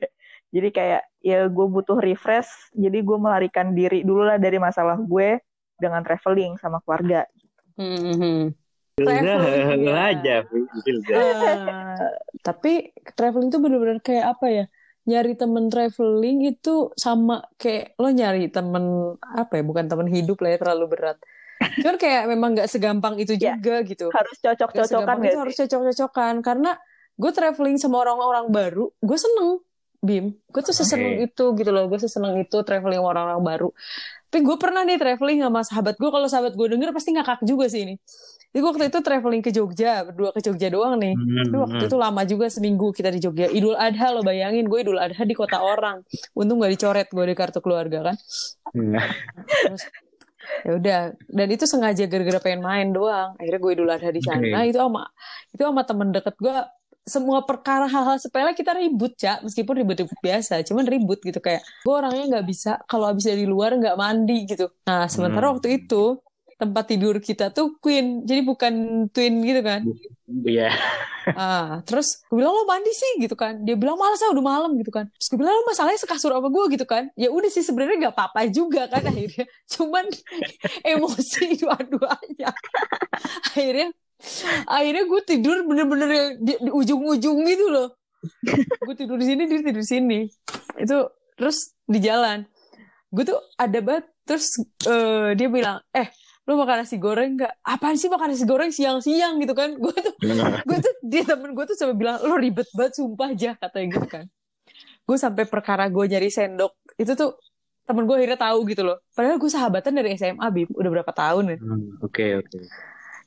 jadi 0.50 0.70
kayak 0.70 1.02
ya 1.22 1.40
gue 1.48 1.66
butuh 1.66 1.98
refresh 1.98 2.50
jadi 2.74 3.02
gue 3.02 3.18
melarikan 3.18 3.74
diri 3.74 4.06
dulu 4.06 4.26
lah 4.26 4.38
dari 4.38 4.62
masalah 4.62 4.98
gue 4.98 5.42
dengan 5.76 6.02
traveling 6.02 6.58
sama 6.58 6.80
keluarga 6.82 7.26
Hmm. 7.76 8.56
Traveling, 8.96 9.84
ya. 9.84 10.08
aja, 10.08 10.36
Hilda. 10.48 11.16
Eh, 11.20 12.08
tapi 12.40 12.96
traveling 13.12 13.52
tuh 13.52 13.60
bener-bener 13.60 14.00
kayak 14.00 14.40
apa 14.40 14.48
ya? 14.48 14.66
Nyari 15.04 15.36
temen 15.36 15.68
traveling 15.68 16.56
itu 16.56 16.96
sama 16.96 17.44
kayak 17.60 18.00
lo 18.00 18.08
nyari 18.16 18.48
temen 18.48 19.20
apa 19.20 19.60
ya? 19.60 19.64
Bukan 19.68 19.92
temen 19.92 20.08
hidup 20.08 20.40
lah 20.40 20.56
ya 20.56 20.58
terlalu 20.64 20.96
berat. 20.96 21.20
Cuman 21.84 22.00
kayak 22.00 22.24
memang 22.32 22.56
nggak 22.56 22.72
segampang 22.72 23.20
itu 23.20 23.36
Ya. 23.36 23.60
juga 23.60 23.84
gitu. 23.84 24.08
harus 24.16 24.38
cocok-cocokan 24.40 25.18
itu 25.28 25.38
harus 25.44 25.56
cocok-cocokan 25.60 26.34
karena 26.40 26.72
gue 27.20 27.32
traveling 27.36 27.76
sama 27.76 28.00
orang-orang 28.08 28.48
baru, 28.48 28.96
gue 29.04 29.18
seneng. 29.20 29.60
Bim, 30.06 30.26
gue 30.32 30.62
tuh 30.62 30.72
seseneng 30.72 31.18
Oke. 31.18 31.26
itu 31.28 31.46
gitu 31.58 31.70
loh, 31.74 31.90
gue 31.90 31.98
seseneng 31.98 32.38
itu 32.40 32.58
traveling 32.62 33.02
sama 33.02 33.10
orang-orang 33.12 33.42
baru. 33.42 33.70
Tapi 34.30 34.42
gue 34.42 34.58
pernah 34.62 34.86
nih 34.86 34.98
traveling 34.98 35.40
sama 35.42 35.60
sahabat 35.66 35.96
gue, 35.98 36.10
kalau 36.10 36.28
sahabat 36.30 36.54
gue 36.54 36.68
denger 36.70 36.94
pasti 36.94 37.10
ngakak 37.12 37.42
juga 37.42 37.66
sih 37.66 37.84
ini. 37.84 37.96
Jadi 38.52 38.60
gue 38.64 38.70
waktu 38.72 38.88
itu 38.88 39.00
traveling 39.04 39.44
ke 39.44 39.52
Jogja, 39.52 40.08
berdua 40.08 40.32
ke 40.32 40.40
Jogja 40.40 40.72
doang 40.72 40.96
nih. 40.96 41.12
Tapi 41.18 41.58
waktu 41.60 41.76
Hmm. 41.84 41.88
itu 41.92 41.98
lama 42.00 42.22
juga 42.24 42.46
seminggu 42.48 42.96
kita 42.96 43.12
di 43.12 43.20
Jogja. 43.20 43.52
Idul 43.52 43.76
Adha 43.76 44.16
lo 44.16 44.24
bayangin, 44.24 44.72
gue 44.72 44.80
Idul 44.80 44.96
Adha 44.96 45.24
di 45.24 45.36
kota 45.36 45.60
orang. 45.60 46.00
Untung 46.32 46.64
gak 46.64 46.72
dicoret 46.72 47.08
gue 47.12 47.26
di 47.28 47.36
kartu 47.36 47.60
keluarga 47.60 48.12
kan. 48.12 48.16
Terus 49.66 49.84
ya 50.62 50.72
udah, 50.78 51.00
dan 51.18 51.48
itu 51.50 51.66
sengaja 51.66 52.06
gara-gara 52.06 52.40
pengen 52.40 52.62
main 52.64 52.88
doang. 52.94 53.36
Akhirnya 53.36 53.60
gue 53.60 53.72
Idul 53.76 53.90
Adha 53.92 54.10
di 54.14 54.22
sana. 54.24 54.40
Oke. 54.40 54.72
Itu 54.72 54.80
sama 54.80 55.04
itu 55.52 55.64
sama 55.64 55.82
temen 55.84 56.08
deket 56.14 56.36
gue 56.40 56.56
semua 57.06 57.46
perkara 57.46 57.86
hal-hal 57.86 58.18
sepele 58.18 58.52
kita 58.52 58.74
ribut 58.74 59.14
cak 59.14 59.46
meskipun 59.46 59.86
ribut-ribut 59.86 60.18
biasa 60.20 60.66
cuman 60.66 60.86
ribut 60.90 61.22
gitu 61.22 61.38
kayak 61.38 61.62
gue 61.86 61.94
orangnya 61.94 62.26
nggak 62.38 62.46
bisa 62.50 62.82
kalau 62.90 63.06
habis 63.08 63.30
dari 63.30 63.46
luar 63.46 63.78
nggak 63.78 63.94
mandi 63.96 64.50
gitu 64.50 64.74
nah 64.84 65.06
sementara 65.06 65.48
Hmm. 65.48 65.62
waktu 65.62 65.86
itu 65.86 66.18
tempat 66.56 66.88
tidur 66.88 67.20
kita 67.20 67.52
tuh 67.52 67.76
queen 67.78 68.24
jadi 68.24 68.42
bukan 68.42 68.74
twin 69.14 69.34
gitu 69.44 69.62
kan 69.62 69.82
Iya. 70.26 70.74
Ah, 71.26 71.82
terus 71.86 72.22
gue 72.30 72.38
bilang 72.38 72.54
lo 72.54 72.70
mandi 72.70 72.94
sih 72.94 73.18
gitu 73.18 73.34
kan. 73.34 73.58
Dia 73.66 73.74
bilang 73.74 73.98
malas 73.98 74.22
ah 74.22 74.30
udah 74.30 74.46
malam 74.46 74.78
gitu 74.78 74.94
kan. 74.94 75.10
Terus 75.10 75.26
gue 75.26 75.42
bilang 75.42 75.58
lo 75.58 75.66
masalahnya 75.66 75.98
sekasur 75.98 76.30
sama 76.30 76.54
gue 76.54 76.66
gitu 76.78 76.86
kan. 76.86 77.10
Ya 77.18 77.34
udah 77.34 77.50
sih 77.50 77.66
sebenarnya 77.66 78.10
gak 78.10 78.14
apa-apa 78.14 78.46
juga 78.54 78.86
kan 78.86 79.02
akhirnya. 79.10 79.46
Cuman 79.66 80.06
emosi 80.94 81.66
dua-duanya. 81.66 82.54
akhirnya 83.50 83.90
akhirnya 84.66 85.04
gue 85.04 85.22
tidur 85.24 85.58
bener-bener 85.64 86.10
di, 86.38 86.54
di 86.56 86.70
ujung-ujung 86.70 87.38
gitu 87.44 87.66
loh. 87.68 87.88
gue 88.82 88.96
tidur 88.98 89.16
di 89.16 89.26
sini 89.26 89.46
dia 89.46 89.62
tidur 89.62 89.82
di 89.82 89.90
sini. 89.90 90.20
Itu 90.76 90.98
terus 91.36 91.74
di 91.86 92.00
jalan. 92.00 92.46
Gue 93.10 93.24
tuh 93.24 93.38
ada 93.56 93.80
banget 93.80 94.06
terus 94.24 94.50
eh, 94.84 95.34
dia 95.34 95.48
bilang, 95.48 95.78
"Eh, 95.92 96.10
lu 96.44 96.58
makan 96.58 96.82
nasi 96.82 96.98
goreng 96.98 97.38
nggak? 97.38 97.62
Apaan 97.62 97.96
sih 97.96 98.10
makan 98.10 98.34
nasi 98.34 98.44
goreng 98.44 98.70
siang-siang 98.70 99.38
gitu 99.38 99.54
kan?" 99.54 99.78
Gue 99.78 99.94
tuh 99.94 100.14
gue 100.68 100.78
tuh 100.82 100.94
dia 101.06 101.22
temen 101.22 101.54
gue 101.54 101.66
tuh 101.66 101.78
sampai 101.78 101.94
bilang 101.94 102.18
lo 102.20 102.36
ribet 102.36 102.66
banget 102.74 102.98
sumpah 102.98 103.30
aja 103.30 103.54
katanya 103.56 103.88
gitu 103.94 104.10
kan 104.10 104.26
gue 105.06 105.18
sampai 105.22 105.46
perkara 105.46 105.86
gue 105.86 106.02
nyari 106.02 106.34
sendok 106.34 106.74
itu 106.98 107.14
tuh 107.14 107.38
temen 107.86 108.10
gue 108.10 108.16
akhirnya 108.18 108.42
tahu 108.42 108.66
gitu 108.66 108.82
loh 108.82 108.98
padahal 109.14 109.38
gue 109.38 109.46
sahabatan 109.46 109.94
dari 109.94 110.18
SMA 110.18 110.42
bim 110.50 110.66
udah 110.74 110.90
berapa 110.90 111.14
tahun 111.14 111.54
ya 111.54 111.58
Hmm, 111.62 112.02
Oke, 112.02 112.42
oke. 112.42 112.58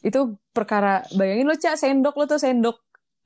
Itu 0.09 0.35
perkara 0.57 1.05
bayangin 1.15 1.47
lo 1.47 1.55
cak 1.55 1.77
sendok 1.77 2.15
lo 2.17 2.25
tuh 2.25 2.41
sendok 2.41 2.77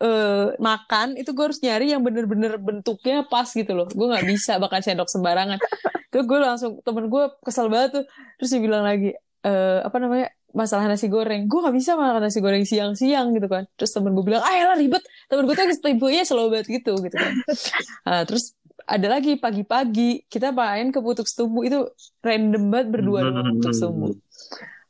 eh, 0.03 0.47
makan 0.59 1.15
itu 1.15 1.31
gue 1.31 1.45
harus 1.47 1.61
nyari 1.63 1.95
yang 1.95 2.03
bener-bener 2.03 2.59
bentuknya 2.59 3.23
pas 3.31 3.47
gitu 3.47 3.73
loh. 3.73 3.87
Gue 3.87 4.07
nggak 4.11 4.27
bisa 4.27 4.59
makan 4.59 4.81
sendok 4.83 5.09
sembarangan. 5.09 5.59
Terus 6.11 6.25
gue 6.27 6.39
langsung 6.43 6.73
temen 6.83 7.07
gue 7.07 7.25
kesel 7.47 7.71
banget 7.71 8.03
tuh. 8.03 8.05
Terus 8.43 8.49
dia 8.51 8.61
bilang 8.61 8.83
lagi 8.83 9.15
eh, 9.47 9.79
apa 9.81 9.97
namanya 10.03 10.29
masalah 10.53 10.85
nasi 10.91 11.07
goreng. 11.09 11.47
Gue 11.47 11.63
nggak 11.63 11.77
bisa 11.79 11.95
makan 11.95 12.21
nasi 12.21 12.39
goreng 12.43 12.67
siang-siang 12.67 13.33
gitu 13.33 13.47
kan. 13.47 13.65
Terus 13.79 13.91
temen 13.95 14.13
gue 14.13 14.25
bilang 14.27 14.43
ah 14.43 14.75
ribet. 14.75 15.01
Temen 15.31 15.47
gue 15.47 15.55
tuh 15.55 15.67
tipunya 15.81 16.27
slow 16.27 16.51
banget 16.51 16.83
gitu 16.83 16.99
gitu 16.99 17.17
kan. 17.17 17.33
Nah, 18.05 18.27
terus 18.27 18.59
ada 18.87 19.07
lagi 19.07 19.39
pagi-pagi 19.39 20.27
kita 20.27 20.51
main 20.51 20.91
ke 20.91 20.99
putuk 20.99 21.27
setumbu 21.31 21.63
itu 21.63 21.87
random 22.23 22.67
banget 22.71 22.89
berdua 22.91 23.21
putuk 23.59 23.73
setumbu 23.75 24.09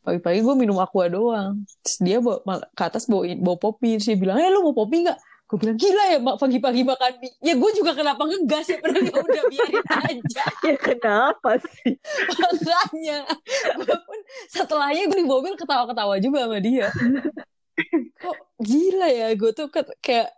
pagi-pagi 0.03 0.43
gue 0.43 0.55
minum 0.59 0.79
aqua 0.83 1.07
doang. 1.07 1.63
Terus 1.87 1.97
dia 2.03 2.19
bawa 2.19 2.43
ke 2.75 2.83
atas 2.83 3.07
bawa 3.07 3.27
bawa 3.39 3.57
popi. 3.59 3.97
Terus 3.99 4.07
dia 4.13 4.19
bilang 4.19 4.37
eh 4.43 4.51
lu 4.51 4.67
mau 4.67 4.75
popi 4.75 5.07
nggak? 5.07 5.19
Gue 5.47 5.59
bilang 5.61 5.77
gila 5.77 6.05
ya 6.09 6.19
mak 6.19 6.37
pagi-pagi 6.41 6.83
makan 6.83 7.13
mie. 7.23 7.33
Ya 7.45 7.55
gue 7.55 7.71
juga 7.77 7.93
kenapa 7.93 8.25
ngegas 8.25 8.67
ya 8.73 8.79
padahal 8.81 9.05
ya 9.05 9.15
udah 9.21 9.45
biarin 9.53 9.87
aja. 9.87 10.45
Ya 10.73 10.77
kenapa 10.79 11.51
sih? 11.61 11.93
makanya 12.41 13.19
gue 13.83 13.97
pun 14.07 14.19
setelahnya 14.49 15.03
gue 15.11 15.19
di 15.21 15.27
mobil 15.27 15.53
ketawa-ketawa 15.59 16.17
juga 16.19 16.49
sama 16.49 16.59
dia. 16.59 16.89
Kok 18.17 18.39
gila 18.65 19.09
ya 19.13 19.29
gue 19.37 19.51
tuh 19.53 19.69
kayak 20.01 20.33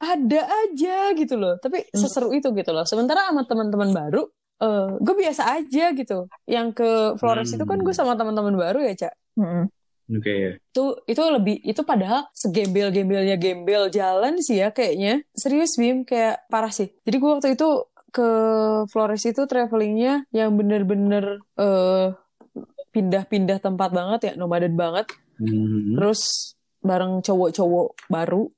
ada 0.00 0.40
aja 0.66 1.12
gitu 1.14 1.34
loh. 1.36 1.60
Tapi 1.60 1.86
seseru 1.92 2.32
itu 2.32 2.50
gitu 2.50 2.70
loh. 2.72 2.82
Sementara 2.88 3.28
sama 3.28 3.46
teman-teman 3.46 3.92
baru 3.92 4.24
eh 4.60 4.88
gue 5.00 5.14
biasa 5.16 5.42
aja 5.56 5.84
gitu. 5.96 6.28
Yang 6.44 6.68
ke 6.76 6.90
Flores 7.16 7.50
itu 7.50 7.64
kan 7.64 7.80
gue 7.80 7.94
sama 7.96 8.14
teman-teman 8.14 8.54
baru 8.54 8.84
ya 8.84 9.08
cak. 9.08 9.14
Mm-mm. 9.40 9.66
Oke. 10.10 10.58
itu 10.58 10.84
itu 11.06 11.22
lebih 11.22 11.62
itu 11.62 11.86
padahal 11.86 12.26
segembel-gembelnya 12.34 13.38
gembel 13.38 13.86
jalan 13.94 14.42
sih 14.42 14.58
ya 14.58 14.74
kayaknya. 14.74 15.22
Serius 15.38 15.78
Bim 15.78 16.02
kayak 16.02 16.50
parah 16.50 16.74
sih. 16.74 16.90
Jadi 17.06 17.16
gue 17.22 17.30
waktu 17.30 17.48
itu 17.54 17.86
ke 18.10 18.28
Flores 18.90 19.22
itu 19.22 19.46
travelingnya 19.46 20.26
yang 20.34 20.58
bener-bener 20.58 21.38
eh 21.54 22.10
pindah-pindah 22.90 23.62
tempat 23.62 23.94
banget 23.94 24.20
ya 24.26 24.32
nomaden 24.34 24.74
banget. 24.74 25.06
Hmm, 25.38 25.94
terus 25.94 26.52
bareng 26.82 27.22
cowok-cowok 27.22 28.10
baru 28.10 28.50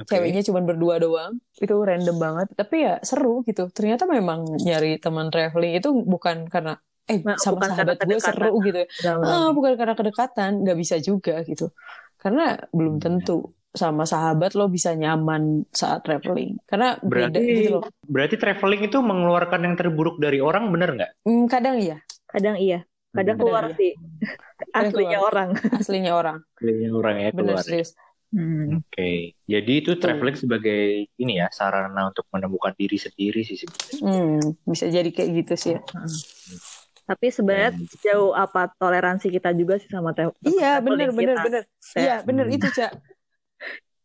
oke. 0.00 0.06
ceweknya 0.10 0.40
cuma 0.48 0.60
berdua 0.64 0.94
doang 1.02 1.32
itu 1.60 1.74
random 1.74 2.16
banget 2.18 2.46
tapi 2.58 2.76
ya 2.86 2.94
seru 3.04 3.42
gitu 3.48 3.70
ternyata 3.76 4.04
memang 4.08 4.40
nyari 4.66 4.98
teman 5.02 5.28
traveling 5.32 5.72
itu 5.78 5.88
bukan 6.12 6.46
karena 6.50 6.72
eh 7.04 7.20
Nah, 7.20 7.36
sama 7.36 7.60
bukan 7.60 7.68
sahabat 7.68 7.98
gue 8.00 8.18
seru 8.20 8.52
gitu 8.64 8.78
ya 8.84 8.88
Jangan. 9.04 9.24
Ah, 9.28 9.48
bukan 9.52 9.72
karena 9.76 9.92
kedekatan, 9.92 10.50
nggak 10.64 10.78
bisa 10.82 10.96
juga 11.04 11.44
gitu. 11.44 11.68
Karena 12.16 12.56
belum 12.72 12.96
tentu 13.04 13.52
sama 13.74 14.04
sahabat 14.08 14.56
lo 14.56 14.64
bisa 14.72 14.90
nyaman 14.96 15.68
saat 15.68 16.00
traveling. 16.06 16.56
Karena 16.64 16.96
beda 17.12 17.36
Berarti 17.36 17.44
gitu 17.44 17.68
loh. 17.76 17.84
berarti 18.08 18.36
traveling 18.40 18.82
itu 18.88 18.98
mengeluarkan 19.04 19.60
yang 19.66 19.74
terburuk 19.76 20.16
dari 20.16 20.38
orang, 20.40 20.72
bener 20.72 20.88
nggak? 20.96 21.10
Hmm, 21.24 21.44
kadang 21.48 21.76
iya, 21.80 21.96
Kadang 22.32 22.56
iya, 22.58 22.78
kadang 23.14 23.36
Kadang 23.36 23.36
keluar 23.40 23.64
iya. 23.68 23.76
sih. 23.78 23.92
Aslinya 24.78 25.18
keluar. 25.18 25.30
orang. 25.30 25.48
aslinya 25.78 26.12
orang. 26.20 26.36
Traveling 26.58 26.92
orang 26.94 27.16
ya 27.20 27.30
Bener 27.30 27.56
keluar. 27.56 27.62
serius. 27.62 27.90
Hmm. 28.34 28.82
Oke. 28.82 29.38
Jadi 29.46 29.72
itu 29.78 29.94
traveling 29.94 30.34
sebagai 30.34 31.06
ini 31.14 31.38
ya 31.38 31.46
sarana 31.54 32.10
untuk 32.10 32.26
menemukan 32.34 32.74
diri 32.74 32.98
sendiri 32.98 33.46
sih 33.46 33.54
sebenarnya. 33.54 33.98
Hmm, 34.02 34.42
bisa 34.66 34.90
jadi 34.90 35.06
kayak 35.06 35.30
gitu 35.38 35.54
sih 35.54 35.70
ya. 35.78 35.80
Tapi 37.04 37.26
sebenarnya 37.30 37.78
Dan- 37.78 37.86
jauh 38.02 38.34
apa 38.34 38.74
toleransi 38.74 39.30
kita 39.30 39.54
juga 39.54 39.78
sih 39.78 39.86
sama 39.86 40.10
Iya, 40.42 40.82
traveling 40.82 40.82
bener, 40.82 41.08
bener, 41.14 41.36
kita. 41.38 41.42
bener. 41.46 41.62
Saya- 41.78 42.02
Iya, 42.02 42.16
bener 42.26 42.46
Hmm. 42.50 42.56
itu, 42.58 42.68
Cak. 42.72 42.92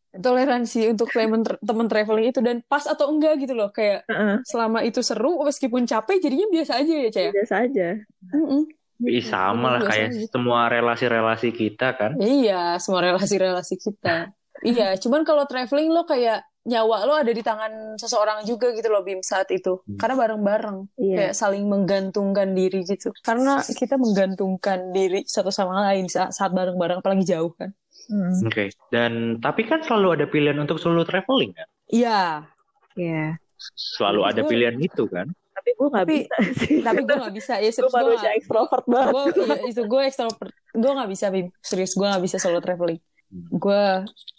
Toleransi 0.09 0.89
untuk 0.89 1.09
temen, 1.09 1.41
temen 1.45 1.85
traveling 1.85 2.33
itu 2.33 2.41
dan 2.41 2.65
pas 2.65 2.81
atau 2.83 3.09
enggak 3.09 3.33
gitu 3.39 3.53
loh. 3.53 3.69
Kayak 3.69 4.05
Heeh, 4.05 4.41
selama 4.43 4.81
itu 4.81 5.01
seru, 5.01 5.37
meskipun 5.41 5.85
capek 5.85 6.17
jadinya 6.19 6.49
biasa 6.49 6.81
aja 6.81 6.93
ya, 6.97 7.09
Cak. 7.09 7.23
ya? 7.23 7.31
biasa 7.33 7.55
aja. 7.65 7.87
Mm-mm. 8.29 8.61
Ih, 9.01 9.21
sama 9.21 9.75
lah 9.75 9.81
kayak 9.85 10.09
aja. 10.09 10.27
semua 10.27 10.67
relasi-relasi 10.67 11.49
kita 11.51 11.87
kan. 11.93 12.11
Iya, 12.15 12.75
semua 12.77 12.99
relasi-relasi 13.01 13.75
kita. 13.75 14.35
iya, 14.59 14.91
cuman 14.93 15.23
kalau 15.23 15.43
traveling 15.43 15.87
lo 15.87 16.03
kayak 16.03 16.43
nyawa 16.61 17.07
lo 17.07 17.15
ada 17.15 17.31
di 17.31 17.39
tangan 17.39 17.95
seseorang 17.95 18.43
juga 18.43 18.69
gitu 18.71 18.87
loh 18.87 19.01
Bim 19.01 19.23
saat 19.23 19.47
itu. 19.49 19.79
Hmm. 19.79 19.95
Karena 19.95 20.15
bareng-bareng, 20.17 20.77
Iya. 20.95 21.15
kayak 21.15 21.33
saling 21.33 21.63
menggantungkan 21.63 22.51
diri 22.51 22.83
gitu. 22.83 23.15
Karena 23.19 23.63
kita 23.63 23.95
menggantungkan 23.95 24.91
diri 24.91 25.23
satu 25.23 25.47
sama 25.47 25.87
lain 25.87 26.05
saat, 26.05 26.29
saat 26.29 26.51
bareng-bareng 26.51 26.99
apalagi 26.99 27.23
jauh 27.25 27.55
kan. 27.55 27.71
Hmm. 28.05 28.35
Oke. 28.43 28.67
Dan 28.89 29.39
tapi 29.39 29.63
kan 29.63 29.79
selalu 29.79 30.19
ada 30.19 30.25
pilihan 30.25 30.57
untuk 30.57 30.75
solo 30.75 31.01
traveling 31.01 31.55
kan. 31.55 31.67
Iya, 31.87 32.43
Iya. 32.93 33.39
Selalu 33.95 34.21
ada 34.23 34.41
Gue- 34.41 34.49
pilihan 34.49 34.75
itu 34.75 35.07
kan. 35.07 35.31
Tapi 35.59 35.69
gue 35.75 35.87
nggak 35.93 36.07
bisa 36.07 36.35
sih. 36.55 36.79
tapi 36.79 37.01
gue 37.03 37.15
gak 37.17 37.35
bisa. 37.35 37.53
Ya 37.55 37.67
gue 37.67 37.71
serius 37.71 37.91
gue 37.91 37.99
manusia 37.99 38.29
ekstrovert 38.31 38.85
banget. 38.85 39.35
gue 39.35 39.43
iya, 39.43 39.55
itu 39.67 39.81
gue 39.83 40.01
extrovert 40.01 40.51
gue 40.71 40.91
nggak 40.91 41.09
bisa 41.09 41.25
Bim 41.27 41.47
serius 41.59 41.91
gue 41.93 42.07
nggak 42.07 42.23
bisa 42.23 42.37
solo 42.37 42.59
traveling 42.59 42.99
Hmm. 43.29 43.45
gue 43.51 43.81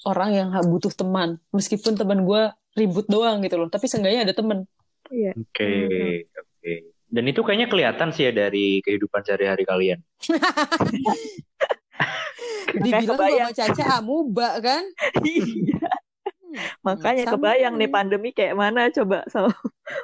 orang 0.02 0.30
yang 0.34 0.48
butuh 0.66 0.90
teman 0.90 1.38
meskipun 1.50 1.94
teman 1.94 2.26
gue 2.26 2.42
ribut 2.74 3.06
doang 3.06 3.38
gitu 3.38 3.54
loh 3.54 3.70
tapi 3.70 3.86
seenggaknya 3.86 4.26
ada 4.26 4.34
temen 4.34 4.66
Iya. 5.06 5.30
Oke, 5.36 5.62
Hmm. 5.62 6.18
oke. 6.26 6.72
Dan 7.06 7.24
itu 7.24 7.40
kayaknya 7.40 7.66
kelihatan 7.66 8.10
sih 8.10 8.26
ya 8.26 8.32
dari 8.32 8.78
kehidupan 8.80 9.22
sehari-hari 9.22 9.62
kalian. 9.62 9.98
Dibilang 12.72 13.14
gue 13.14 13.30
sama 13.36 13.52
Caca 13.52 13.84
amuba 13.98 14.48
kan 14.58 14.82
Iya. 15.22 15.90
Makanya 16.82 17.24
Sama 17.26 17.34
kebayang 17.38 17.74
nih 17.74 17.86
nih. 17.86 17.92
pandemi 17.92 18.28
kayak 18.30 18.54
mana 18.54 18.90
coba 18.90 19.22
sama 19.26 19.54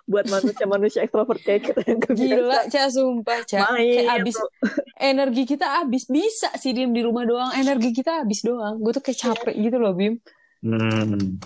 buat 0.06 0.26
manusia-manusia 0.30 1.04
ekstrovert 1.04 1.42
kayak 1.42 1.72
kita 1.72 1.80
yang 1.86 2.00
Gila, 2.00 2.10
kebiasaan 2.10 2.66
Ca, 2.70 2.82
sumpah, 2.90 3.40
Ca. 3.46 3.58
main 3.72 3.96
Kayak 4.02 4.14
abis, 4.22 4.36
energi 4.98 5.42
kita 5.44 5.66
abis. 5.82 6.02
Bisa 6.06 6.50
sih 6.56 6.72
diem 6.72 6.92
di 6.94 7.02
rumah 7.02 7.26
doang, 7.26 7.50
energi 7.54 7.90
kita 7.94 8.26
abis 8.26 8.46
doang. 8.46 8.78
Gue 8.78 8.92
tuh 8.94 9.02
kayak 9.02 9.18
capek 9.18 9.54
gitu 9.58 9.76
loh, 9.78 9.94
Bim. 9.94 10.18
Hmm. 10.62 11.38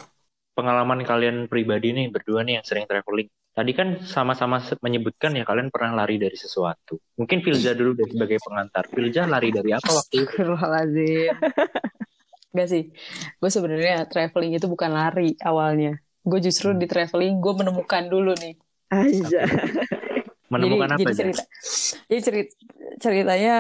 Pengalaman 0.55 1.01
kalian 1.07 1.49
pribadi 1.49 1.97
nih 1.97 2.13
berdua 2.13 2.45
nih 2.45 2.61
yang 2.61 2.67
sering 2.67 2.85
traveling. 2.85 3.29
Tadi 3.51 3.75
kan 3.75 3.99
sama-sama 4.07 4.63
menyebutkan 4.79 5.35
ya 5.35 5.43
kalian 5.43 5.75
pernah 5.75 6.05
lari 6.05 6.23
dari 6.23 6.39
sesuatu. 6.39 7.03
Mungkin 7.19 7.43
Filza 7.43 7.75
dulu 7.75 7.99
deh 7.99 8.07
sebagai 8.07 8.39
pengantar. 8.39 8.87
Filza 8.87 9.27
lari 9.27 9.51
dari 9.51 9.75
apa 9.75 9.91
waktu 9.91 10.23
itu? 10.23 10.47
Gak 12.57 12.69
sih. 12.71 12.91
Gue 13.39 13.51
sebenarnya 13.51 14.07
traveling 14.07 14.59
itu 14.59 14.67
bukan 14.71 14.91
lari 14.91 15.35
awalnya. 15.43 15.99
Gue 16.21 16.39
justru 16.45 16.77
di 16.77 16.85
traveling 16.85 17.41
gue 17.41 17.53
menemukan 17.57 18.05
dulu 18.09 18.33
nih. 18.37 18.55
aja. 18.91 19.47
Menemukan 20.51 20.99
jadi, 20.99 21.03
apa 21.03 21.09
jadi 21.15 21.17
cerita. 21.17 21.43
Jadi 22.11 22.21
cerita 22.27 22.53
ceritanya 23.01 23.57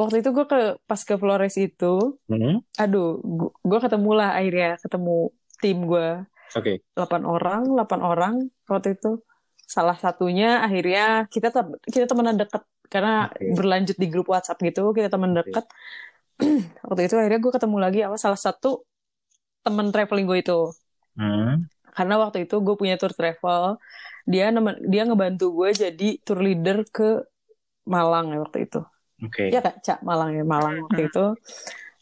waktu 0.00 0.24
itu 0.24 0.32
gue 0.32 0.46
ke 0.48 0.60
pas 0.88 1.00
ke 1.04 1.14
Flores 1.20 1.54
itu, 1.60 2.16
Hmm? 2.26 2.64
aduh, 2.80 3.20
gue 3.60 3.78
ketemu 3.78 4.10
lah 4.16 4.30
akhirnya 4.34 4.80
ketemu 4.80 5.30
tim 5.60 5.78
gue 5.84 6.08
Oke. 6.56 6.80
8 6.96 7.22
orang, 7.28 7.62
8 7.76 8.00
orang 8.00 8.34
waktu 8.66 8.96
itu. 8.96 9.20
Salah 9.68 9.96
satunya 9.96 10.60
akhirnya 10.64 11.28
kita 11.28 11.52
kita 11.88 12.04
temenan 12.08 12.36
deket 12.40 12.64
karena 12.92 13.28
Oke. 13.32 13.56
berlanjut 13.56 13.96
di 13.96 14.06
grup 14.08 14.28
WhatsApp 14.28 14.60
gitu, 14.60 14.92
kita 14.92 15.08
temen 15.12 15.32
Oke. 15.32 15.48
deket. 15.48 15.64
waktu 16.88 17.02
itu 17.08 17.14
akhirnya 17.16 17.40
gue 17.40 17.52
ketemu 17.52 17.76
lagi 17.76 17.98
sama 18.04 18.16
salah 18.20 18.40
satu 18.40 18.84
temen 19.62 19.92
traveling 19.92 20.26
gue 20.28 20.38
itu. 20.40 20.60
Hmm. 21.16 21.68
Karena 21.92 22.16
waktu 22.16 22.48
itu 22.48 22.56
gue 22.64 22.74
punya 22.74 22.96
tour 22.96 23.12
travel, 23.12 23.76
dia 24.24 24.48
nemen, 24.48 24.80
dia 24.88 25.04
ngebantu 25.04 25.52
gue 25.52 25.70
jadi 25.76 26.08
tour 26.24 26.40
leader 26.40 26.88
ke 26.88 27.20
Malang 27.84 28.32
ya 28.32 28.38
waktu 28.40 28.64
itu. 28.64 28.80
Oke. 29.22 29.52
Iya 29.52 29.60
kak, 29.60 29.84
Cak 29.84 30.00
Malang 30.02 30.32
ya 30.34 30.44
Malang 30.46 30.88
waktu 30.88 31.12
itu. 31.12 31.26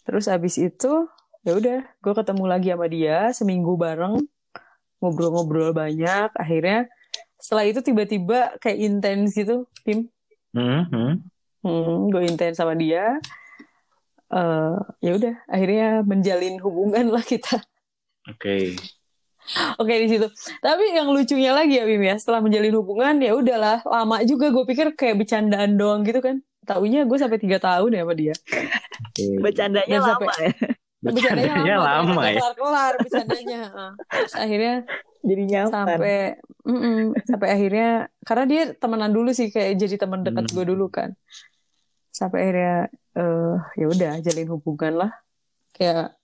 Terus 0.07 0.25
abis 0.31 0.57
itu 0.63 1.11
ya 1.43 1.53
udah, 1.57 1.81
gue 1.83 2.13
ketemu 2.15 2.45
lagi 2.47 2.69
sama 2.71 2.87
dia 2.87 3.19
seminggu 3.35 3.75
bareng 3.75 4.21
ngobrol-ngobrol 5.01 5.73
banyak. 5.73 6.31
Akhirnya 6.37 6.87
setelah 7.41 7.65
itu 7.67 7.81
tiba-tiba 7.81 8.55
kayak 8.61 8.79
intens 8.79 9.35
gitu, 9.35 9.65
tim. 9.83 10.07
Hmm, 10.53 10.85
hmm. 10.93 11.13
Hmm, 11.61 12.09
gue 12.13 12.23
intens 12.29 12.61
sama 12.61 12.77
dia. 12.77 13.19
eh 14.31 14.77
ya 15.03 15.11
udah, 15.19 15.35
akhirnya 15.51 16.07
menjalin 16.07 16.63
hubungan 16.63 17.11
lah 17.11 17.25
kita. 17.25 17.59
Oke. 18.31 18.79
Oke 19.77 19.95
di 19.99 20.09
situ. 20.09 20.27
Tapi 20.59 20.85
yang 20.93 21.09
lucunya 21.09 21.51
lagi 21.51 21.77
ya 21.77 21.85
Bim 21.85 22.01
ya, 22.01 22.15
setelah 22.15 22.39
menjalin 22.39 22.75
hubungan 22.75 23.19
ya 23.19 23.33
udahlah 23.33 23.83
lama 23.83 24.23
juga 24.23 24.49
gue 24.49 24.65
pikir 24.65 24.95
kayak 24.95 25.19
bercandaan 25.19 25.75
doang 25.75 26.03
gitu 26.03 26.19
kan. 26.19 26.39
Taunya 26.63 27.03
gue 27.03 27.19
sampai 27.19 27.39
tiga 27.39 27.59
tahun 27.59 27.91
ya 27.91 28.03
sama 28.03 28.15
dia. 28.15 28.35
Oke. 29.03 29.25
Bercandanya 29.39 29.97
Dan 29.97 30.03
sampai- 30.05 30.29
lama 30.29 30.39
ya. 30.39 30.53
Bercandanya 31.01 31.77
lama 31.81 32.23
ya. 32.29 32.37
Kelar 32.37 32.55
kelar 32.55 32.93
bercandanya. 33.01 33.61
Heeh. 33.67 33.91
Terus 34.07 34.35
akhirnya 34.37 34.75
Jadi 35.21 35.43
nyaman. 35.49 35.73
sampai 35.73 36.17
mm-mm, 36.65 37.01
sampai 37.25 37.49
akhirnya 37.51 37.89
karena 38.23 38.45
dia 38.45 38.63
temenan 38.73 39.13
dulu 39.13 39.33
sih 39.33 39.49
kayak 39.49 39.77
jadi 39.77 39.97
teman 39.97 40.21
dekat 40.21 40.49
Hmm. 40.49 40.55
gue 40.55 40.65
dulu 40.69 40.87
kan. 40.89 41.13
Sampai 42.09 42.39
akhirnya 42.45 42.77
eh 43.17 43.55
ya 43.77 43.87
udah 43.89 44.13
jalin 44.21 44.49
hubungan 44.49 44.93
lah. 44.97 45.11
Kayak 45.73 46.15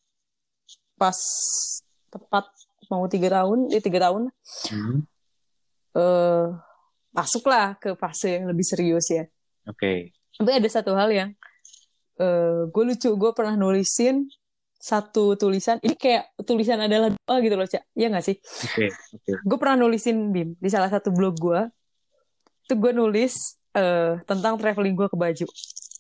pas 0.95 1.19
tepat 2.09 2.45
mau 2.89 3.05
tiga 3.07 3.29
tahun, 3.33 3.71
ya 3.71 3.81
tiga 3.81 4.11
tahun 4.11 4.31
Hmm. 4.71 5.05
eh 5.97 6.47
masuklah 7.11 7.81
ke 7.81 7.97
fase 7.97 8.37
yang 8.37 8.47
lebih 8.47 8.63
serius 8.63 9.09
ya. 9.09 9.25
Oke. 9.65 10.13
Tapi 10.37 10.51
ada 10.53 10.69
satu 10.69 10.93
hal 10.93 11.09
yang 11.11 11.31
eh 12.17 12.61
gue 12.69 12.85
lucu, 12.85 13.11
gue 13.13 13.31
pernah 13.33 13.57
nulisin 13.57 14.29
satu 14.77 15.35
tulisan, 15.35 15.81
ini 15.83 15.97
kayak 15.97 16.37
tulisan 16.45 16.79
adalah 16.79 17.11
doa 17.11 17.37
gitu 17.41 17.57
loh, 17.57 17.67
Cak. 17.67 17.83
Iya 17.97 18.07
gak 18.13 18.23
sih? 18.23 18.37
Oke. 18.39 18.87
Oke. 19.17 19.33
Gue 19.43 19.57
pernah 19.59 19.83
nulisin, 19.83 20.31
Bim, 20.31 20.55
di 20.61 20.69
salah 20.69 20.93
satu 20.93 21.11
blog 21.11 21.35
gue. 21.37 21.61
Itu 22.69 22.77
gue 22.77 22.93
nulis 22.93 23.57
eh 23.73 24.21
tentang 24.29 24.61
traveling 24.61 24.95
gue 24.95 25.09
ke 25.09 25.17
baju. 25.17 25.47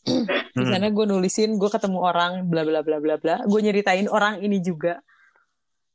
Di 0.07 0.55
Hmm. 0.57 0.71
sana 0.71 0.87
gue 0.89 1.05
nulisin, 1.05 1.59
gue 1.59 1.67
ketemu 1.67 1.99
orang, 1.99 2.47
bla 2.47 2.63
bla 2.63 2.81
bla 2.81 2.97
bla 2.97 3.17
bla. 3.19 3.37
Gue 3.45 3.61
nyeritain 3.61 4.07
orang 4.07 4.39
ini 4.39 4.63
juga. 4.63 5.03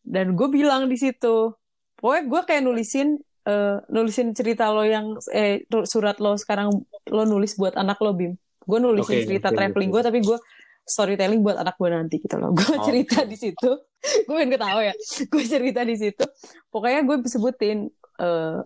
Dan 0.01 0.33
gue 0.33 0.47
bilang 0.49 0.89
di 0.89 0.97
situ, 0.97 1.53
pokoknya 1.97 2.23
gue 2.27 2.41
kayak 2.49 2.63
nulisin, 2.65 3.21
eh, 3.45 3.77
nulisin 3.89 4.33
cerita 4.33 4.73
lo 4.73 4.81
yang, 4.83 5.15
eh, 5.31 5.63
surat 5.85 6.17
lo 6.17 6.35
sekarang 6.35 6.73
lo 7.07 7.23
nulis 7.25 7.55
buat 7.55 7.77
anak 7.77 8.01
lo, 8.01 8.17
Bim. 8.17 8.33
Gue 8.65 8.79
nulisin 8.81 9.21
Oke, 9.21 9.27
cerita 9.29 9.49
oke, 9.49 9.57
traveling 9.57 9.89
oke. 9.89 9.95
gue, 9.97 10.03
tapi 10.05 10.19
gue 10.21 10.37
storytelling 10.81 11.41
buat 11.45 11.57
anak 11.61 11.77
gue 11.77 11.89
nanti 11.89 12.15
gitu 12.21 12.35
loh. 12.41 12.51
Gue 12.53 12.65
Oke. 12.77 12.85
cerita 12.89 13.23
di 13.25 13.37
situ, 13.37 13.71
gue 14.25 14.33
pengen 14.33 14.51
ketawa 14.57 14.81
ya. 14.81 14.93
Gue 15.31 15.43
cerita 15.45 15.81
di 15.85 15.95
situ. 15.97 16.25
Pokoknya 16.73 17.05
gue 17.05 17.15
sebutin, 17.29 17.85
eh, 18.21 18.57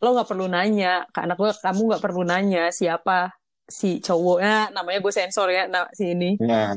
lo 0.00 0.08
nggak 0.12 0.28
perlu 0.28 0.48
nanya 0.48 1.04
ke 1.08 1.24
anak 1.24 1.36
gue, 1.40 1.50
kamu 1.60 1.80
nggak 1.92 2.02
perlu 2.04 2.22
nanya 2.28 2.68
siapa 2.68 3.32
si 3.64 4.04
cowoknya, 4.04 4.68
namanya 4.76 5.00
gue 5.00 5.12
sensor 5.12 5.48
ya, 5.48 5.64
nah, 5.64 5.88
si 5.96 6.12
ini. 6.12 6.36
Nah, 6.40 6.76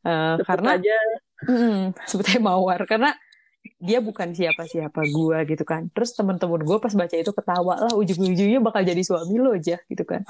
Eh, 0.00 0.34
Sebut 0.40 0.48
karena 0.48 0.80
aja 0.80 0.96
Mm, 1.40 1.96
sebetulnya 2.04 2.42
mawar 2.44 2.84
karena 2.84 3.16
dia 3.80 4.00
bukan 4.00 4.32
siapa-siapa 4.32 5.00
gue 5.04 5.38
gitu 5.52 5.64
kan. 5.64 5.88
Terus 5.92 6.12
temen-temen 6.16 6.60
gue 6.64 6.78
pas 6.80 6.92
baca 6.92 7.16
itu 7.16 7.32
ketawa 7.32 7.74
lah 7.80 7.92
ujung-ujungnya 7.96 8.60
bakal 8.60 8.84
jadi 8.84 9.00
suami 9.04 9.36
lo 9.40 9.52
aja 9.56 9.76
gitu 9.88 10.04
kan. 10.04 10.24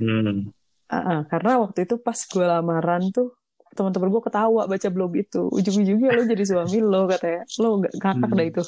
hmm. 0.00 0.52
Ah, 0.92 0.96
ah, 0.96 1.20
karena 1.24 1.56
waktu 1.64 1.88
itu 1.88 1.96
pas 1.96 2.16
gue 2.16 2.44
lamaran 2.44 3.08
tuh 3.08 3.32
teman-teman 3.72 4.12
gue 4.12 4.20
ketawa 4.20 4.68
baca 4.68 4.88
blog 4.92 5.16
itu 5.16 5.48
ujung-ujungnya 5.48 6.12
lo 6.12 6.22
jadi 6.28 6.44
suami 6.44 6.84
lo 6.84 7.08
katanya 7.08 7.48
lo 7.56 7.80
gak 7.80 7.92
ngakak 7.96 8.28
Hmm. 8.28 8.36
dah 8.36 8.44
itu 8.44 8.62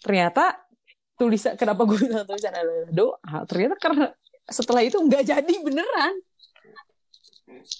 ternyata 0.00 0.44
tulisan 1.20 1.52
kenapa 1.60 1.84
gue 1.84 1.96
bilang 2.00 2.24
tulisan 2.24 2.52
adalah 2.56 2.88
doa 2.88 3.36
ternyata 3.44 3.76
karena 3.76 4.04
setelah 4.48 4.80
itu 4.80 4.96
nggak 4.96 5.24
jadi 5.28 5.54
beneran 5.60 6.14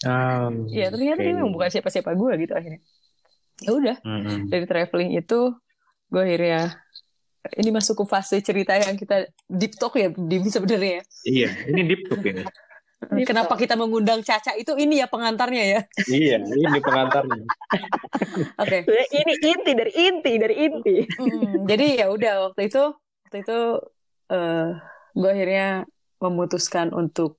Ah, 0.05 0.53
ya 0.69 0.93
ternyata 0.93 1.21
oke. 1.21 1.25
dia 1.25 1.33
memang 1.33 1.53
bukan 1.57 1.69
siapa-siapa 1.73 2.13
gue 2.13 2.33
gitu 2.45 2.53
akhirnya 2.53 2.81
ya 3.59 3.71
udah 3.73 3.97
Hmm. 4.05 4.47
dari 4.47 4.65
traveling 4.65 5.17
itu 5.17 5.53
gue 6.07 6.23
akhirnya 6.23 6.77
ini 7.55 7.71
masuk 7.71 8.03
ke 8.03 8.05
fase 8.07 8.43
cerita 8.43 8.75
yang 8.75 8.95
kita 8.95 9.31
deep 9.47 9.79
talk 9.79 9.95
ya 9.95 10.11
di 10.11 10.37
sebenarnya 10.45 10.99
ya. 10.99 11.03
Iya, 11.25 11.49
ini 11.71 11.81
deep 11.87 12.03
talk 12.07 12.23
ini. 12.23 12.43
Deep 13.15 13.27
kenapa 13.31 13.55
talk. 13.55 13.61
kita 13.63 13.75
mengundang 13.79 14.19
Caca 14.21 14.57
itu 14.57 14.75
ini 14.75 14.99
ya 14.99 15.07
pengantarnya 15.07 15.63
ya 15.63 15.81
iya, 16.09 16.37
ini 16.43 16.79
pengantarnya. 16.81 17.45
oke 18.63 18.79
Sebenarnya 18.83 19.09
ini 19.15 19.33
inti 19.47 19.73
dari 19.73 19.93
inti 19.95 20.33
dari 20.37 20.55
inti. 20.59 20.97
Mm, 21.07 21.55
jadi 21.65 21.87
ya 22.03 22.07
udah 22.11 22.35
waktu 22.51 22.67
itu 22.67 22.83
waktu 23.25 23.37
itu 23.43 23.59
eh 24.27 24.69
gue 25.15 25.31
akhirnya 25.31 25.69
memutuskan 26.19 26.91
untuk 26.91 27.39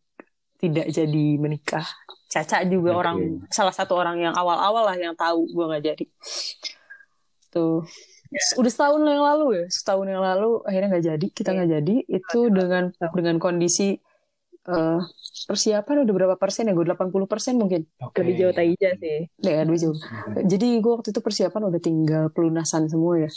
tidak 0.58 0.88
jadi 0.88 1.26
menikah 1.38 1.86
Caca 2.28 2.60
juga 2.68 2.92
Oke. 2.92 3.00
orang 3.00 3.18
salah 3.48 3.72
satu 3.72 3.96
orang 3.96 4.20
yang 4.20 4.36
awal-awal 4.36 4.84
lah 4.84 4.98
yang 5.00 5.16
tahu 5.16 5.48
gue 5.48 5.66
nggak 5.68 5.84
jadi. 5.84 6.06
Tuh. 7.52 7.88
Udah 8.60 8.72
setahun 8.72 9.00
yang 9.08 9.24
lalu 9.24 9.64
ya 9.64 9.66
setahun 9.72 10.04
yang 10.04 10.20
lalu 10.20 10.60
akhirnya 10.68 10.88
nggak 10.92 11.06
jadi 11.08 11.28
kita 11.32 11.50
nggak 11.56 11.70
jadi. 11.80 11.96
Itu 12.12 12.40
dengan 12.52 12.92
dengan 13.16 13.36
kondisi 13.40 13.96
eh, 14.68 15.00
persiapan 15.48 16.04
udah 16.04 16.14
berapa 16.14 16.36
persen 16.36 16.68
ya? 16.68 16.76
Gue 16.76 16.84
80 16.84 17.32
persen 17.32 17.56
mungkin. 17.56 17.88
Oke. 18.04 18.20
Lebih 18.20 18.36
jauh 18.44 18.54
Taija 18.54 18.90
sih. 19.00 19.20
ya 19.40 19.64
aduh 19.64 19.80
jauh. 19.80 19.96
Jadi 20.44 20.68
gue 20.84 20.92
waktu 20.92 21.16
itu 21.16 21.24
persiapan 21.24 21.62
udah 21.72 21.80
tinggal 21.80 22.24
pelunasan 22.36 22.92
semua 22.92 23.24
ya 23.24 23.32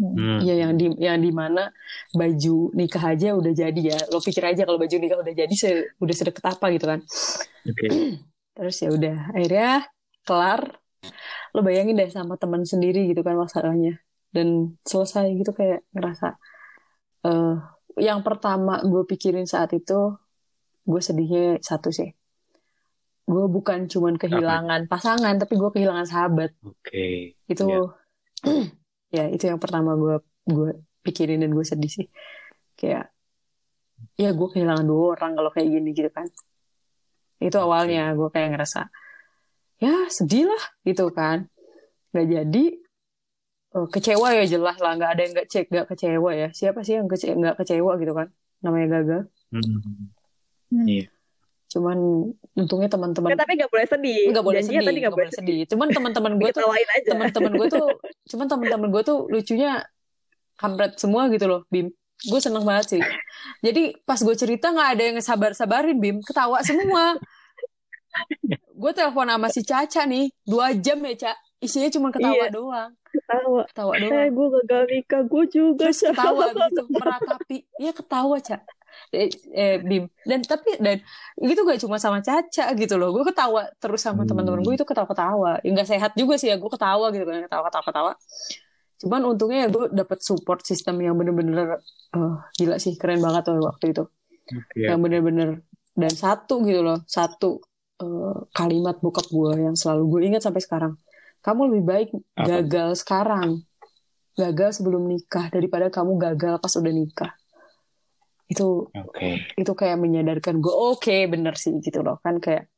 Hmm. 0.00 0.40
ya 0.40 0.56
yang 0.56 0.72
di 0.80 0.88
yang 0.96 1.20
di 1.20 1.28
mana 1.28 1.68
baju 2.16 2.72
nikah 2.72 3.12
aja 3.12 3.36
udah 3.36 3.52
jadi 3.52 3.80
ya. 3.92 3.98
Lo 4.08 4.24
pikir 4.24 4.40
aja 4.40 4.64
kalau 4.64 4.80
baju 4.80 4.96
nikah 4.96 5.20
udah 5.20 5.34
jadi 5.36 5.54
se, 5.54 5.92
udah 6.00 6.14
sedekat 6.16 6.44
apa 6.48 6.66
gitu 6.72 6.86
kan. 6.88 7.00
Oke. 7.68 7.86
terus 8.56 8.76
ya 8.80 8.88
udah 8.88 9.36
akhirnya 9.36 9.84
kelar. 10.24 10.80
Lo 11.52 11.60
bayangin 11.60 12.00
deh 12.00 12.08
sama 12.08 12.40
teman 12.40 12.64
sendiri 12.64 13.04
gitu 13.12 13.20
kan 13.20 13.36
masalahnya. 13.36 14.00
Dan 14.32 14.80
selesai 14.88 15.28
gitu 15.36 15.52
kayak 15.52 15.84
ngerasa 15.92 16.40
eh 17.28 17.56
yang 18.00 18.24
pertama 18.24 18.80
gue 18.80 19.04
pikirin 19.04 19.44
saat 19.44 19.76
itu 19.76 20.16
gue 20.88 21.00
sedihnya 21.04 21.60
satu 21.60 21.92
sih. 21.92 22.08
Gue 23.28 23.44
bukan 23.46 23.86
cuman 23.92 24.16
kehilangan 24.16 24.88
pasangan 24.88 25.36
tapi 25.36 25.54
gue 25.60 25.68
kehilangan 25.68 26.08
sahabat. 26.08 26.56
Oke. 26.64 27.36
itu 27.44 27.68
ya 29.12 29.28
itu 29.28 29.44
yang 29.44 29.60
pertama 29.60 29.92
gue 29.94 30.16
gue 30.48 30.70
pikirin 31.04 31.44
dan 31.44 31.52
gue 31.52 31.62
sedih 31.62 31.92
sih 31.92 32.06
kayak 32.74 33.12
ya 34.16 34.32
gue 34.32 34.48
kehilangan 34.50 34.82
dua 34.88 35.14
orang 35.14 35.36
kalau 35.36 35.50
kayak 35.52 35.68
gini 35.68 35.92
gitu 35.92 36.08
kan 36.08 36.26
itu 37.38 37.56
awalnya 37.58 38.16
gue 38.16 38.28
kayak 38.32 38.56
ngerasa 38.56 38.88
ya 39.82 40.08
sedih 40.08 40.48
lah 40.48 40.64
gitu 40.86 41.12
kan 41.12 41.50
nggak 42.14 42.26
jadi 42.28 42.64
eh, 43.76 43.86
kecewa 43.92 44.28
ya 44.32 44.44
jelas 44.46 44.76
lah 44.78 44.92
nggak 44.96 45.10
ada 45.12 45.20
yang 45.20 45.32
nggak 45.36 45.48
cek 45.50 45.66
nggak 45.68 45.86
kecewa 45.92 46.30
ya 46.32 46.48
siapa 46.54 46.80
sih 46.86 46.96
yang 46.96 47.06
kece 47.10 47.34
nggak 47.34 47.56
kecewa 47.60 47.92
gitu 48.00 48.12
kan 48.16 48.28
namanya 48.64 48.88
gagal 49.00 49.22
Hmm. 49.52 50.08
Hmm. 50.72 50.88
Iya. 50.88 51.11
Cuman 51.72 52.28
untungnya 52.52 52.86
teman-teman 52.86 53.28
Ya, 53.28 53.38
tapi 53.38 53.56
nggak 53.56 53.70
boleh 53.70 53.86
sedih. 53.86 54.22
nggak 54.28 54.44
boleh 54.44 54.60
Janjinya 54.60 54.76
sedih 54.76 54.88
tadi 54.88 54.98
nggak 55.00 55.14
boleh 55.14 55.30
sedih 55.32 55.58
cuman 55.66 55.88
teman-teman 55.88 56.32
gue 56.36 56.50
tuh 56.50 56.68
teman-teman 57.02 57.52
gue 57.54 57.68
tuh 57.70 57.86
cuman 58.30 58.46
teman-teman 58.46 58.88
gue 58.90 59.02
tuh 59.02 59.18
lucunya 59.26 59.72
kampret 60.54 60.92
semua 60.94 61.26
gitu 61.26 61.46
loh 61.46 61.64
Bim 61.66 61.88
gue 62.22 62.38
seneng 62.38 62.62
banget 62.62 62.86
sih 62.90 63.02
jadi 63.60 63.96
pas 64.02 64.16
gue 64.16 64.36
cerita 64.36 64.68
nggak 64.68 64.88
ada 64.90 65.02
yang 65.02 65.16
sabar-sabarin 65.18 65.96
Bim 65.96 66.20
ketawa 66.20 66.60
semua 66.62 67.16
gue 68.70 68.92
telepon 68.92 69.26
sama 69.26 69.48
si 69.48 69.62
Caca 69.62 70.04
nih 70.04 70.28
dua 70.42 70.70
jam 70.74 71.00
ya 71.00 71.14
Ca 71.18 71.32
isinya 71.58 71.88
cuma 71.88 72.08
ketawa 72.10 72.36
Iya. 72.36 72.50
doang 72.50 72.90
Ketawa. 73.08 73.62
ketawa 73.66 73.92
Eh, 73.94 74.00
doang 74.02 74.28
gue 74.30 74.46
gagal 74.58 74.82
nikah. 74.88 75.22
Gue 75.22 75.44
juga. 75.46 75.78
terus 75.82 76.00
Cak. 76.00 76.12
ketawa 76.12 76.44
gitu 76.50 76.82
meratapi 76.94 77.58
iya 77.76 77.92
ketawa 77.92 78.36
Ca 78.38 78.58
eh, 79.10 79.28
eh, 79.52 79.76
Bim. 79.80 80.04
Dan 80.22 80.40
tapi 80.42 80.76
dan 80.78 81.00
itu 81.38 81.60
gak 81.60 81.80
cuma 81.80 81.96
sama 81.96 82.18
Caca 82.20 82.72
gitu 82.72 82.94
loh. 82.96 83.12
Gue 83.12 83.24
ketawa 83.26 83.68
terus 83.76 84.00
sama 84.00 84.22
Hmm. 84.22 84.30
teman-teman 84.32 84.60
gue 84.62 84.74
itu 84.74 84.84
ketawa-ketawa. 84.84 85.60
Ya 85.60 85.68
nggak 85.70 85.88
sehat 85.88 86.12
juga 86.14 86.34
sih 86.36 86.48
ya 86.48 86.56
gue 86.56 86.70
ketawa 86.70 87.08
gitu 87.10 87.24
kan 87.24 87.44
ketawa-ketawa-ketawa 87.46 88.14
cuman 89.02 89.34
untungnya 89.34 89.66
ya 89.66 89.68
gue 89.68 89.90
dapet 89.90 90.22
support 90.22 90.62
system 90.62 91.02
yang 91.02 91.18
bener-bener 91.18 91.82
eh, 92.14 92.34
gila 92.54 92.78
sih 92.78 92.94
keren 92.94 93.18
banget 93.18 93.50
tuh 93.50 93.58
waktu 93.58 93.90
itu. 93.90 94.04
Oke. 94.42 94.78
yang 94.78 94.98
bener-bener 95.02 95.62
dan 95.94 96.12
satu 96.14 96.62
gitu 96.62 96.82
loh 96.86 97.02
satu 97.06 97.58
eh, 97.98 98.36
kalimat 98.54 99.02
bokap 99.02 99.26
gue 99.26 99.58
yang 99.58 99.74
selalu 99.74 100.02
gue 100.06 100.20
ingat 100.30 100.42
sampai 100.46 100.62
sekarang. 100.62 100.94
Kamu 101.42 101.74
lebih 101.74 101.82
baik 101.82 102.08
Apa? 102.38 102.46
gagal 102.46 103.02
sekarang. 103.02 103.66
Gagal 104.38 104.78
sebelum 104.78 105.10
nikah 105.10 105.50
daripada 105.50 105.90
kamu 105.90 106.16
gagal 106.22 106.62
pas 106.62 106.72
udah 106.72 106.94
nikah 106.94 107.32
itu 108.52 108.92
Oke. 108.92 109.40
itu 109.54 109.72
kayak 109.72 109.96
menyadarkan 109.96 110.58
gue 110.58 110.70
oke 110.70 111.16
bener 111.26 111.54
sih 111.54 111.72
gitu 111.78 112.00
loh 112.00 112.20
kan 112.20 112.36
kayak 112.36 112.68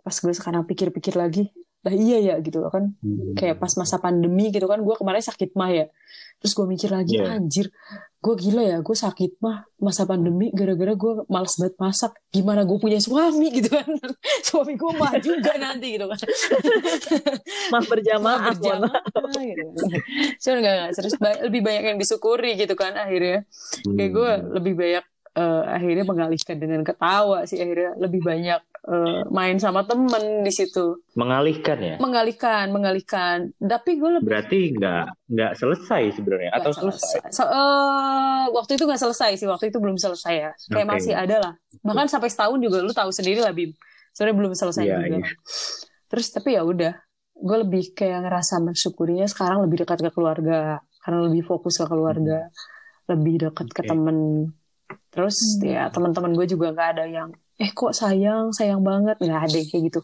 pas 0.00 0.14
gue 0.14 0.32
sekarang 0.32 0.64
pikir-pikir 0.64 1.14
lagi 1.14 1.52
lah 1.82 1.90
iya 1.92 2.18
ya 2.22 2.34
gitu 2.38 2.58
loh 2.58 2.70
kan 2.70 2.94
Hmm. 2.98 3.34
kayak 3.34 3.58
pas 3.58 3.74
masa 3.74 3.98
pandemi 3.98 4.48
gitu 4.48 4.64
kan 4.64 4.78
gue 4.78 4.94
kemarin 4.94 5.18
sakit 5.20 5.52
mah 5.52 5.68
ya 5.68 5.86
terus 6.38 6.52
gue 6.52 6.64
mikir 6.64 6.88
lagi 6.88 7.18
Iya. 7.18 7.36
anjir 7.36 7.66
gue 8.18 8.34
gila 8.36 8.62
ya 8.62 8.78
gue 8.78 8.94
sakit 8.96 9.38
mah 9.38 9.66
masa 9.76 10.06
pandemi 10.06 10.50
gara-gara 10.50 10.94
gue 10.94 11.12
males 11.26 11.54
banget 11.56 11.74
masak 11.76 12.12
gimana 12.30 12.62
gue 12.62 12.78
punya 12.78 12.98
suami 12.98 13.50
gitu 13.58 13.66
kan 13.68 13.86
suami 14.42 14.74
gue 14.74 14.92
mah 14.94 15.18
juga 15.18 15.52
nanti 15.56 15.98
gitu 15.98 16.06
kan 16.06 16.18
Mah 17.72 17.82
berjamaah. 17.82 18.40
berjamaah 18.50 19.00
gitu. 19.42 19.64
Cuman 20.38 20.56
enggak, 20.58 20.74
enggak 20.74 20.90
serius 20.92 21.16
ba- 21.16 21.40
lebih 21.42 21.60
banyak 21.60 21.84
yang 21.86 21.96
disyukuri 21.96 22.52
gitu 22.54 22.74
kan 22.74 22.92
akhirnya 22.94 23.48
kayak 23.88 24.10
gue 24.10 24.30
Hmm. 24.30 24.46
lebih 24.52 24.74
banyak 24.74 25.04
eh, 25.32 25.62
akhirnya 25.66 26.04
mengalihkan 26.04 26.56
dengan 26.56 26.80
ketawa 26.82 27.42
sih 27.42 27.56
akhirnya 27.56 27.96
lebih 27.96 28.20
banyak 28.20 28.60
eh, 28.84 29.20
main 29.30 29.56
sama 29.56 29.80
temen 29.82 30.10
di 30.40 30.50
situ 30.50 31.00
mengalihkan 31.14 31.78
ya. 31.78 31.96
mengalihkan 31.96 32.68
mengalihkan 32.68 33.36
tapi 33.58 33.96
gue 33.96 34.10
lebih 34.12 34.28
Berarti 34.28 34.60
nggak 34.72 35.04
nggak 35.26 35.52
selesai 35.54 36.02
sebenarnya 36.12 36.50
atau 36.52 36.70
Nggak 36.70 36.80
selesai? 36.92 37.18
Se- 37.30 37.48
eh, 37.48 38.44
waktu 38.50 38.72
itu 38.74 38.84
nggak 38.84 39.00
selesai 39.00 39.30
sih 39.34 39.46
waktu 39.46 39.64
itu 39.66 39.78
belum 39.78 39.96
selesai 39.96 40.34
ya 40.34 40.50
kayak 40.68 40.84
Oke. 40.84 40.92
masih 40.92 41.14
ada 41.14 41.36
lah 41.40 41.52
bahkan 41.80 42.06
sampai 42.06 42.28
setahun 42.28 42.58
juga 42.58 42.78
lu 42.78 42.92
tahu 42.92 43.08
sendiri 43.08 43.40
lah 43.40 43.50
Bim 43.50 43.72
sebenarnya 44.12 44.36
belum 44.36 44.52
selesai 44.52 44.84
Iya, 44.84 44.96
juga 45.00 45.16
iya. 45.16 45.32
terus 46.06 46.28
tapi 46.28 46.52
ya 46.52 46.62
udah 46.62 46.92
gue 47.42 47.56
lebih 47.66 47.92
kayak 47.92 48.22
ngerasa 48.24 48.62
mensyukurinya 48.62 49.26
sekarang 49.26 49.66
lebih 49.66 49.82
dekat 49.82 49.98
ke 49.98 50.10
keluarga 50.14 50.78
karena 51.02 51.18
lebih 51.26 51.42
fokus 51.42 51.82
ke 51.82 51.86
keluarga 51.90 52.46
lebih 53.10 53.50
dekat 53.50 53.66
ke 53.74 53.82
Oke. 53.82 53.90
temen. 53.90 54.18
Terus 55.12 55.36
Hmm. 55.58 55.66
ya 55.66 55.82
teman-teman 55.90 56.32
gue 56.32 56.46
juga 56.46 56.70
nggak 56.72 56.88
ada 56.96 57.04
yang 57.10 57.28
eh 57.60 57.70
kok 57.74 57.92
sayang 57.92 58.54
sayang 58.54 58.80
banget. 58.80 59.18
Nggak 59.18 59.42
ada 59.42 59.56
yang 59.58 59.68
kayak 59.68 59.82
gitu. 59.90 60.00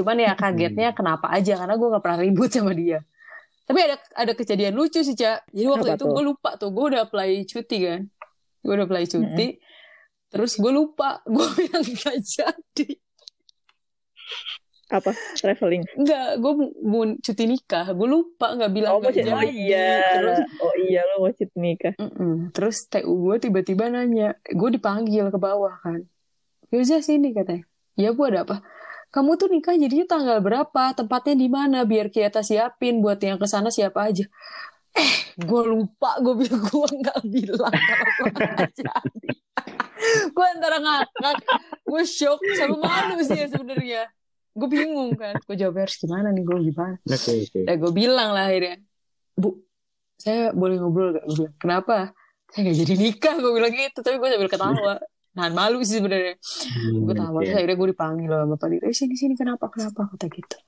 Cuman 0.00 0.16
ya 0.18 0.32
kagetnya 0.34 0.88
kenapa 0.96 1.28
aja 1.30 1.54
karena 1.60 1.74
gue 1.76 1.88
nggak 1.92 2.02
pernah 2.02 2.18
ribut 2.18 2.50
sama 2.50 2.72
dia. 2.72 3.04
Tapi 3.68 3.78
ada 3.84 3.96
ada 4.16 4.32
kejadian 4.32 4.72
lucu 4.72 5.04
sih 5.04 5.12
cak 5.12 5.52
jadi 5.52 5.68
waktu 5.68 5.92
Apa 5.92 5.96
itu 6.00 6.04
gue 6.08 6.24
lupa 6.24 6.50
tuh 6.56 6.72
gue 6.72 6.84
udah 6.96 7.00
apply 7.04 7.30
cuti 7.44 7.78
kan. 7.84 8.00
Gue 8.64 8.72
udah 8.80 8.86
apply 8.88 9.04
cuti. 9.04 9.48
Terus 10.32 10.52
gue 10.56 10.72
lupa 10.72 11.20
gue 11.32 11.46
bilang 11.54 11.84
nggak 11.84 12.16
jadi 12.24 12.88
Apa? 14.88 15.12
Traveling. 15.36 15.84
Enggak, 15.94 16.40
gue 16.40 16.52
mau 16.80 17.04
cuti 17.14 17.44
nikah. 17.44 17.92
Gue 17.92 18.08
lupa 18.08 18.56
nggak 18.56 18.72
bilang 18.72 18.92
Oh, 18.96 19.00
mau 19.00 19.12
cuti- 19.12 19.28
oh 19.28 19.44
iya. 19.44 20.00
Terus, 20.16 20.38
Oh 20.58 20.74
iya 20.80 21.00
lo 21.04 21.14
mau 21.20 21.30
cuti 21.30 21.56
nikah. 21.56 21.92
mm-mm. 21.94 22.48
terus 22.50 22.88
TU 22.88 23.12
gue 23.20 23.36
tiba-tiba 23.38 23.88
nanya, 23.88 24.32
gue 24.42 24.68
dipanggil 24.70 25.28
ke 25.28 25.36
bawah 25.36 25.76
kan. 25.78 26.08
Yaudah 26.68 27.00
sini 27.00 27.32
katanya. 27.32 27.68
Ya 27.94 28.12
bu 28.12 28.26
ada 28.26 28.48
apa? 28.48 28.64
Kamu 29.08 29.36
tuh 29.36 29.48
nikah 29.48 29.72
jadinya 29.72 30.04
tanggal 30.04 30.40
berapa? 30.40 30.92
Tempatnya 30.92 31.34
di 31.34 31.48
mana? 31.48 31.84
Biar 31.84 32.08
kita 32.08 32.40
siapin 32.40 33.00
buat 33.00 33.20
yang 33.20 33.36
ke 33.36 33.44
sana 33.44 33.68
siapa 33.68 34.04
aja. 34.04 34.24
Eh, 34.92 35.12
gue 35.36 35.62
lupa. 35.64 36.16
Gue 36.20 36.32
bilang 36.38 36.60
gue 36.62 36.88
nggak 36.96 37.18
bilang 37.24 37.60
kalau 37.60 38.32
gue 38.32 39.36
gue 40.28 40.46
antara 40.48 40.78
ngakak, 40.78 41.36
gue 41.82 42.02
shock 42.04 42.40
sama 42.54 42.76
malu 42.78 43.18
sih 43.20 43.36
ya 43.36 43.48
sebenarnya. 43.48 44.08
Gue 44.58 44.68
bingung 44.68 45.14
kan. 45.14 45.38
Gue 45.46 45.54
jawab 45.54 45.86
harus 45.86 45.96
gimana 46.02 46.34
nih? 46.34 46.42
Gue 46.42 46.58
gimana? 46.66 46.98
Oke 47.06 47.30
oke. 47.46 47.60
Ya 47.62 47.74
gue 47.78 47.92
bilang 47.94 48.34
lah 48.34 48.50
akhirnya, 48.50 48.82
Bu, 49.38 49.62
saya 50.18 50.50
boleh 50.50 50.82
ngobrol 50.82 51.14
gak? 51.14 51.24
Gue 51.30 51.36
bilang, 51.46 51.54
kenapa? 51.62 51.96
Saya 52.50 52.60
gak 52.66 52.78
jadi 52.82 52.94
nikah, 52.98 53.34
gue 53.38 53.52
bilang 53.54 53.72
gitu. 53.72 53.98
Tapi 54.02 54.16
gue 54.18 54.28
sambil 54.34 54.50
ketawa. 54.50 54.94
Nahan 55.38 55.54
malu 55.54 55.78
sih 55.86 56.02
sebenarnya. 56.02 56.34
Gue 57.06 57.14
tahu, 57.14 57.46
terus 57.46 57.54
Oke. 57.54 57.58
akhirnya 57.62 57.76
gue 57.78 57.88
dipanggil 57.94 58.30
sama 58.34 58.46
Bapak 58.58 58.68
Diri, 58.74 58.82
eh 58.90 58.96
sini, 58.96 59.14
sini, 59.14 59.34
kenapa, 59.38 59.70
kenapa? 59.70 60.10
Kata 60.10 60.26
gitu. 60.26 60.58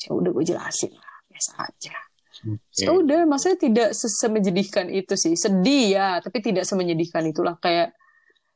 Ya 0.00 0.10
udah 0.16 0.30
gue 0.32 0.44
jelasin 0.48 0.92
lah, 0.96 1.16
biasa 1.28 1.50
aja. 1.60 1.96
Ya 2.80 2.90
udah, 2.96 3.28
maksudnya 3.28 3.58
tidak 3.60 3.88
se- 3.92 4.10
semenyedihkan 4.10 4.88
itu 4.88 5.12
sih. 5.20 5.36
Sedih 5.36 5.92
ya, 5.92 6.08
tapi 6.24 6.40
tidak 6.40 6.64
semenyedihkan 6.64 7.20
itulah. 7.28 7.60
Kayak, 7.60 7.92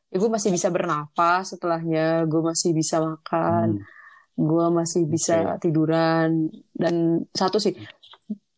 ya 0.09 0.17
gue 0.17 0.31
masih 0.33 0.49
bisa 0.49 0.73
bernapas 0.73 1.53
setelahnya, 1.53 2.25
gue 2.25 2.41
masih 2.41 2.73
bisa 2.73 3.05
makan, 3.05 3.77
Hmm. 3.77 3.98
Gue 4.39 4.67
masih 4.71 5.03
bisa 5.11 5.59
tiduran 5.59 6.47
dan 6.71 7.27
satu 7.35 7.59
sih 7.59 7.75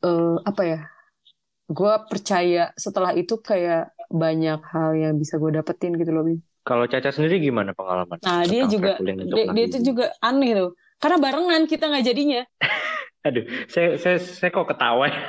eh, 0.05 0.37
apa 0.45 0.62
ya 0.69 0.81
gue 1.71 1.95
percaya 2.11 2.69
setelah 2.77 3.16
itu 3.16 3.40
kayak 3.40 3.95
banyak 4.11 4.61
hal 4.75 4.90
yang 4.99 5.14
bisa 5.16 5.38
gue 5.38 5.55
dapetin 5.55 5.95
gitu 5.95 6.11
loh. 6.11 6.27
Kalau 6.66 6.85
Caca 6.90 7.09
sendiri 7.14 7.40
gimana 7.40 7.73
pengalaman? 7.73 8.19
nah 8.21 8.43
dia 8.45 8.66
juga 8.69 8.99
dia, 9.01 9.47
dia 9.55 9.64
itu 9.64 9.79
juga 9.81 10.12
aneh 10.21 10.53
tuh 10.53 10.71
karena 11.01 11.16
barengan 11.16 11.62
kita 11.64 11.88
nggak 11.88 12.05
jadinya 12.05 12.43
Aduh, 13.27 13.45
saya 13.69 14.01
saya 14.01 14.16
saya 14.16 14.49
kok 14.49 14.64
ketawa. 14.64 15.05
ya? 15.12 15.21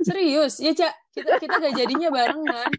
serius 0.00 0.64
ya 0.64 0.72
cak 0.72 0.92
kita 1.12 1.32
kita 1.40 1.54
nggak 1.60 1.74
jadinya 1.76 2.08
barengan 2.08 2.70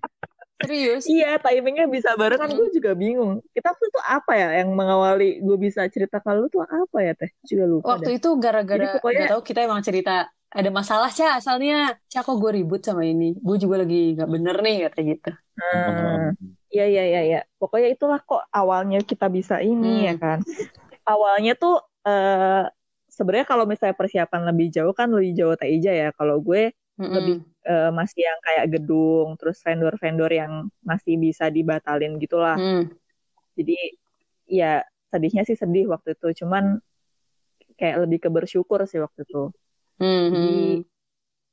serius 0.59 1.03
Iya, 1.05 1.37
timingnya 1.37 1.85
bisa 1.85 2.13
barengan. 2.13 2.51
Gue 2.51 2.69
juga 2.69 2.91
bingung. 2.93 3.39
Kita 3.49 3.71
tuh 3.71 3.87
tuh 3.89 4.01
apa 4.01 4.31
ya 4.33 4.47
yang 4.59 4.71
mengawali 4.71 5.39
gue 5.39 5.57
bisa 5.57 5.87
cerita 5.87 6.19
kalau 6.19 6.43
lu 6.43 6.49
tuh 6.49 6.61
apa 6.61 6.97
ya 6.99 7.13
teh? 7.13 7.31
Juga 7.41 7.63
lupa. 7.65 7.95
waktu 7.95 8.17
itu 8.17 8.29
gara-gara 8.35 8.95
pokoknya- 8.95 9.29
tahu 9.29 9.41
kita 9.41 9.59
emang 9.63 9.79
cerita 9.79 10.27
ada 10.49 10.69
masalah 10.69 11.07
cak 11.07 11.37
asalnya 11.37 11.93
cak 12.05 12.25
kok 12.25 12.35
gue 12.35 12.51
ribut 12.51 12.81
sama 12.81 13.05
ini 13.05 13.37
gue 13.37 13.57
juga 13.57 13.85
lagi 13.85 14.17
nggak 14.17 14.25
bener 14.27 14.55
nih 14.57 14.75
kata 14.85 14.99
gitu 15.05 15.31
Nah, 15.53 16.31
Iya 16.67 16.85
iya 16.85 17.03
iya 17.05 17.21
iya. 17.23 17.39
Pokoknya 17.55 17.89
itulah 17.89 18.17
kok 18.19 18.47
awalnya 18.49 19.01
kita 19.01 19.27
bisa 19.27 19.59
ini 19.59 20.01
Hmm. 20.01 20.07
ya 20.07 20.15
kan. 20.15 20.39
Awalnya 21.03 21.53
tuh 21.53 21.75
eh 22.01 22.63
sebenarnya 23.09 23.43
kalau 23.43 23.65
misalnya 23.65 23.91
persiapan 23.91 24.41
lebih 24.47 24.71
jauh 24.71 24.93
kan 24.93 25.09
lebih 25.09 25.35
jauh 25.35 25.53
Taija 25.53 25.91
ya. 25.91 26.09
Kalau 26.13 26.39
gue 26.39 26.71
Mm-mm. 26.99 27.15
Lebih. 27.15 27.37
eh, 27.63 27.91
masih 27.95 28.21
yang 28.27 28.39
kayak 28.43 28.65
gedung, 28.75 29.27
terus 29.39 29.57
vendor-vendor 29.63 30.31
yang 30.35 30.67
masih 30.83 31.15
bisa 31.15 31.47
dibatalin 31.47 32.19
gitulah. 32.19 32.59
Hmm. 32.59 32.91
Jadi 33.55 33.77
ya 34.51 34.83
sedihnya 35.07 35.47
sih 35.47 35.55
sedih 35.55 35.87
waktu 35.87 36.19
itu. 36.19 36.43
Cuman 36.43 36.83
kayak 37.79 38.03
lebih 38.03 38.19
ke 38.19 38.29
bersyukur 38.29 38.83
sih 38.83 38.99
waktu 38.99 39.23
itu. 39.23 39.55
Hmm. 39.95 40.27
Jadi 40.27 40.59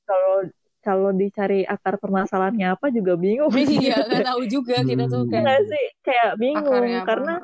kalau 0.02 0.36
kalau 0.82 1.10
dicari 1.10 1.66
akar 1.66 1.98
permasalahannya 1.98 2.74
apa 2.74 2.90
juga 2.90 3.14
bingung. 3.14 3.50
Iya, 3.54 4.02
nggak 4.06 4.26
tahu 4.26 4.42
juga 4.50 4.82
kita 4.82 5.06
tuh 5.06 5.30
kayak 5.30 5.42
Enggak 5.42 5.60
sih, 5.70 5.86
kayak 6.02 6.30
bingung 6.42 6.86
karena 7.06 7.34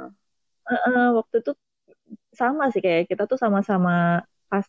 eh, 0.70 1.10
waktu 1.14 1.36
itu 1.42 1.52
sama 2.34 2.70
sih 2.74 2.82
kayak 2.82 3.10
kita 3.10 3.26
tuh 3.30 3.38
sama-sama 3.38 4.22
pas 4.50 4.66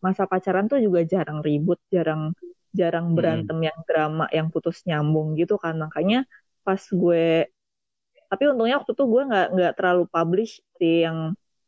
masa 0.00 0.24
pacaran 0.24 0.66
tuh 0.70 0.78
juga 0.78 1.04
jarang 1.04 1.42
ribut, 1.42 1.78
jarang 1.90 2.32
jarang 2.80 3.06
Hmm. 3.08 3.16
berantem 3.16 3.58
yang 3.68 3.78
drama 3.88 4.24
yang 4.38 4.48
putus 4.52 4.76
nyambung 4.88 5.28
gitu 5.40 5.54
kan. 5.64 5.74
Makanya 5.84 6.16
pas 6.66 6.82
gue 7.02 7.48
tapi 8.30 8.42
untungnya 8.52 8.74
waktu 8.80 8.92
itu 8.96 9.04
gue 9.12 9.22
nggak 9.28 9.46
nggak 9.54 9.72
terlalu 9.78 10.02
publish 10.14 10.52
sih 10.78 10.94
yang 11.06 11.18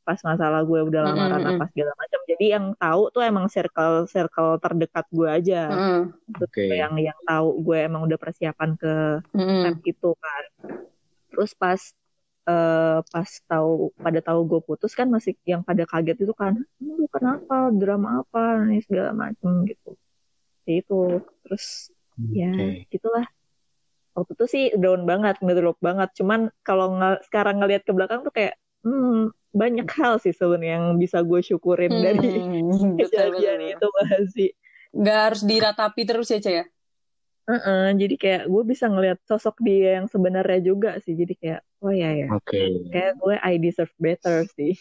pas 0.06 0.20
masalah 0.30 0.60
gue 0.68 0.80
udah 0.88 1.00
lamaran 1.08 1.42
Mm-mm, 1.42 1.50
apa 1.50 1.62
segala 1.72 1.92
macam. 2.00 2.20
Jadi 2.30 2.44
yang 2.54 2.66
tahu 2.80 3.00
tuh 3.14 3.22
emang 3.30 3.46
circle 3.54 3.94
circle 4.14 4.50
terdekat 4.62 5.04
gue 5.18 5.28
aja. 5.38 5.56
Mm, 5.70 6.12
Terus 6.38 6.50
Oke. 6.50 6.62
yang 6.82 6.94
yang 7.08 7.18
tahu 7.28 7.46
gue 7.66 7.78
emang 7.88 8.02
udah 8.08 8.18
persiapan 8.24 8.70
ke 8.80 8.88
mm, 9.34 9.50
tes 9.62 9.76
itu 9.90 10.08
kan. 10.24 10.44
Terus 11.32 11.52
pas 11.62 11.82
eh 12.50 12.98
pas 13.12 13.30
tahu 13.50 13.70
pada 14.04 14.20
tahu 14.26 14.40
gue 14.50 14.60
putus 14.68 14.92
kan 14.98 15.08
masih 15.14 15.32
yang 15.52 15.62
pada 15.68 15.84
kaget 15.90 16.16
itu 16.24 16.34
kan, 16.42 16.54
lu 16.98 17.04
kenapa 17.14 17.54
drama 17.80 18.08
apa 18.22 18.38
nih 18.68 18.80
segala 18.88 19.10
macem 19.22 19.50
gitu. 19.70 19.88
Ya 20.68 20.74
itu 20.82 21.24
terus 21.46 21.88
ya 22.32 22.52
Oke. 22.52 22.86
gitulah. 22.92 23.26
Waktu 24.10 24.32
itu 24.36 24.46
sih 24.50 24.64
down 24.76 25.06
banget, 25.06 25.38
ngedrop 25.38 25.78
banget. 25.78 26.10
Cuman 26.18 26.50
kalau 26.66 26.98
nge- 26.98 27.22
sekarang 27.30 27.62
ngelihat 27.62 27.86
ke 27.86 27.92
belakang 27.94 28.26
tuh 28.26 28.34
kayak 28.34 28.58
hmm, 28.82 29.30
banyak 29.54 29.86
hal 29.96 30.18
sih 30.18 30.34
sebenarnya 30.34 30.78
yang 30.82 30.86
bisa 30.98 31.22
gue 31.22 31.40
syukurin 31.42 31.90
dari 31.90 32.42
mm, 32.42 32.98
betul, 32.98 33.06
kejadian 33.06 33.58
betul. 33.58 33.72
itu 33.78 33.86
masih. 34.02 34.50
Nggak 34.90 35.18
harus 35.30 35.40
diratapi 35.46 36.02
terus 36.02 36.28
ya, 36.34 36.38
Cek 36.42 36.54
ya? 36.54 36.64
Heeh, 37.50 37.86
jadi 37.98 38.14
kayak 38.14 38.42
gue 38.46 38.62
bisa 38.62 38.86
ngelihat 38.86 39.18
sosok 39.26 39.58
dia 39.62 39.98
yang 40.02 40.06
sebenarnya 40.06 40.60
juga 40.62 40.98
sih. 41.02 41.18
Jadi 41.18 41.34
kayak, 41.34 41.60
oh 41.82 41.90
ya 41.90 42.10
ya, 42.14 42.28
Oke. 42.30 42.90
kayak 42.94 43.18
gue 43.18 43.34
I 43.42 43.54
deserve 43.58 43.90
better 43.98 44.46
sih. 44.54 44.78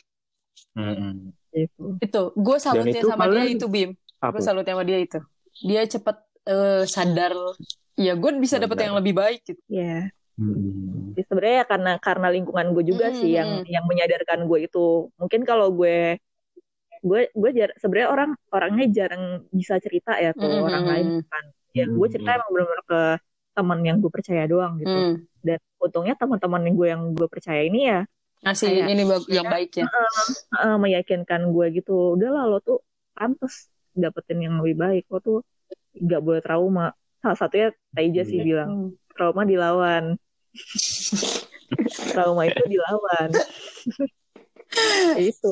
Mm-mm. 0.77 1.33
Gitu. 1.49 1.97
Itu, 1.97 2.21
gue 2.37 2.57
salutnya 2.61 3.01
itu 3.01 3.09
sama 3.09 3.25
dia 3.25 3.41
kalian- 3.45 3.57
itu, 3.57 3.65
Bim. 3.69 3.89
Apa? 4.21 4.37
Gue 4.37 4.41
salutnya 4.45 4.73
sama 4.77 4.85
dia 4.85 4.99
itu. 5.01 5.19
Dia 5.59 5.81
cepet 5.83 6.17
eh, 6.45 6.83
sadar, 6.85 7.33
ya 7.93 8.13
gue 8.13 8.31
bisa 8.37 8.57
dapet 8.57 8.79
Sadar. 8.79 8.85
yang 8.89 8.95
lebih 8.97 9.13
baik 9.13 9.41
gitu. 9.43 9.61
Ya, 9.67 10.07
Mm-mm. 10.39 11.13
Jadi 11.13 11.23
sebenarnya 11.27 11.55
ya 11.57 11.65
karena 11.67 11.91
karena 11.99 12.27
lingkungan 12.31 12.71
gue 12.71 12.83
juga 12.87 13.11
sih 13.11 13.27
Mm-mm. 13.27 13.39
yang 13.39 13.49
yang 13.67 13.85
menyadarkan 13.85 14.47
gue 14.47 14.59
itu. 14.65 15.11
Mungkin 15.15 15.43
kalau 15.43 15.67
gue 15.69 16.15
gue 16.99 17.21
gue 17.31 17.49
jar, 17.53 17.71
sebenarnya 17.75 18.09
orang 18.09 18.29
orangnya 18.49 18.87
jarang 18.87 19.23
bisa 19.51 19.79
cerita 19.79 20.15
ya 20.15 20.31
ke 20.31 20.39
Mm-mm. 20.41 20.63
orang 20.63 20.83
lain 20.85 21.07
kan. 21.27 21.43
Ya 21.71 21.85
gue 21.85 22.07
cerita 22.07 22.29
Mm-mm. 22.29 22.39
emang 22.39 22.49
benar-benar 22.49 22.83
ke 22.83 23.01
teman 23.51 23.79
yang 23.83 23.97
gue 23.99 24.07
percaya 24.07 24.43
doang 24.47 24.79
gitu. 24.79 24.95
Hmm. 24.95 25.15
Dan 25.43 25.59
untungnya 25.77 26.15
teman-teman 26.15 26.63
gue 26.71 26.87
yang 26.87 27.11
gue 27.11 27.27
percaya 27.27 27.59
ini 27.61 27.81
ya 27.85 28.01
Ngasih 28.39 28.71
Kayak- 28.71 28.87
ini 28.87 29.03
yang 29.27 29.47
baik 29.51 29.71
ya. 29.75 29.85
eh, 30.63 30.77
meyakinkan 30.79 31.51
gue 31.51 31.65
gitu. 31.75 32.15
Udahlah 32.15 32.47
lo 32.47 32.63
tuh 32.63 32.79
pantas 33.11 33.67
dapetin 33.99 34.39
yang 34.43 34.55
lebih 34.63 34.75
baik. 34.79 35.03
Lo 35.11 35.19
tuh 35.19 35.39
nggak 35.95 36.21
boleh 36.23 36.41
trauma. 36.43 36.95
Salah 37.19 37.37
satunya 37.37 37.67
Taija 37.91 38.23
sih 38.23 38.39
Iya. 38.39 38.45
bilang 38.47 38.69
Hmm. 38.71 38.89
trauma 39.13 39.43
dilawan. 39.43 40.03
trauma 42.15 42.43
itu 42.47 42.63
dilawan. 42.65 43.29
itu. 45.29 45.51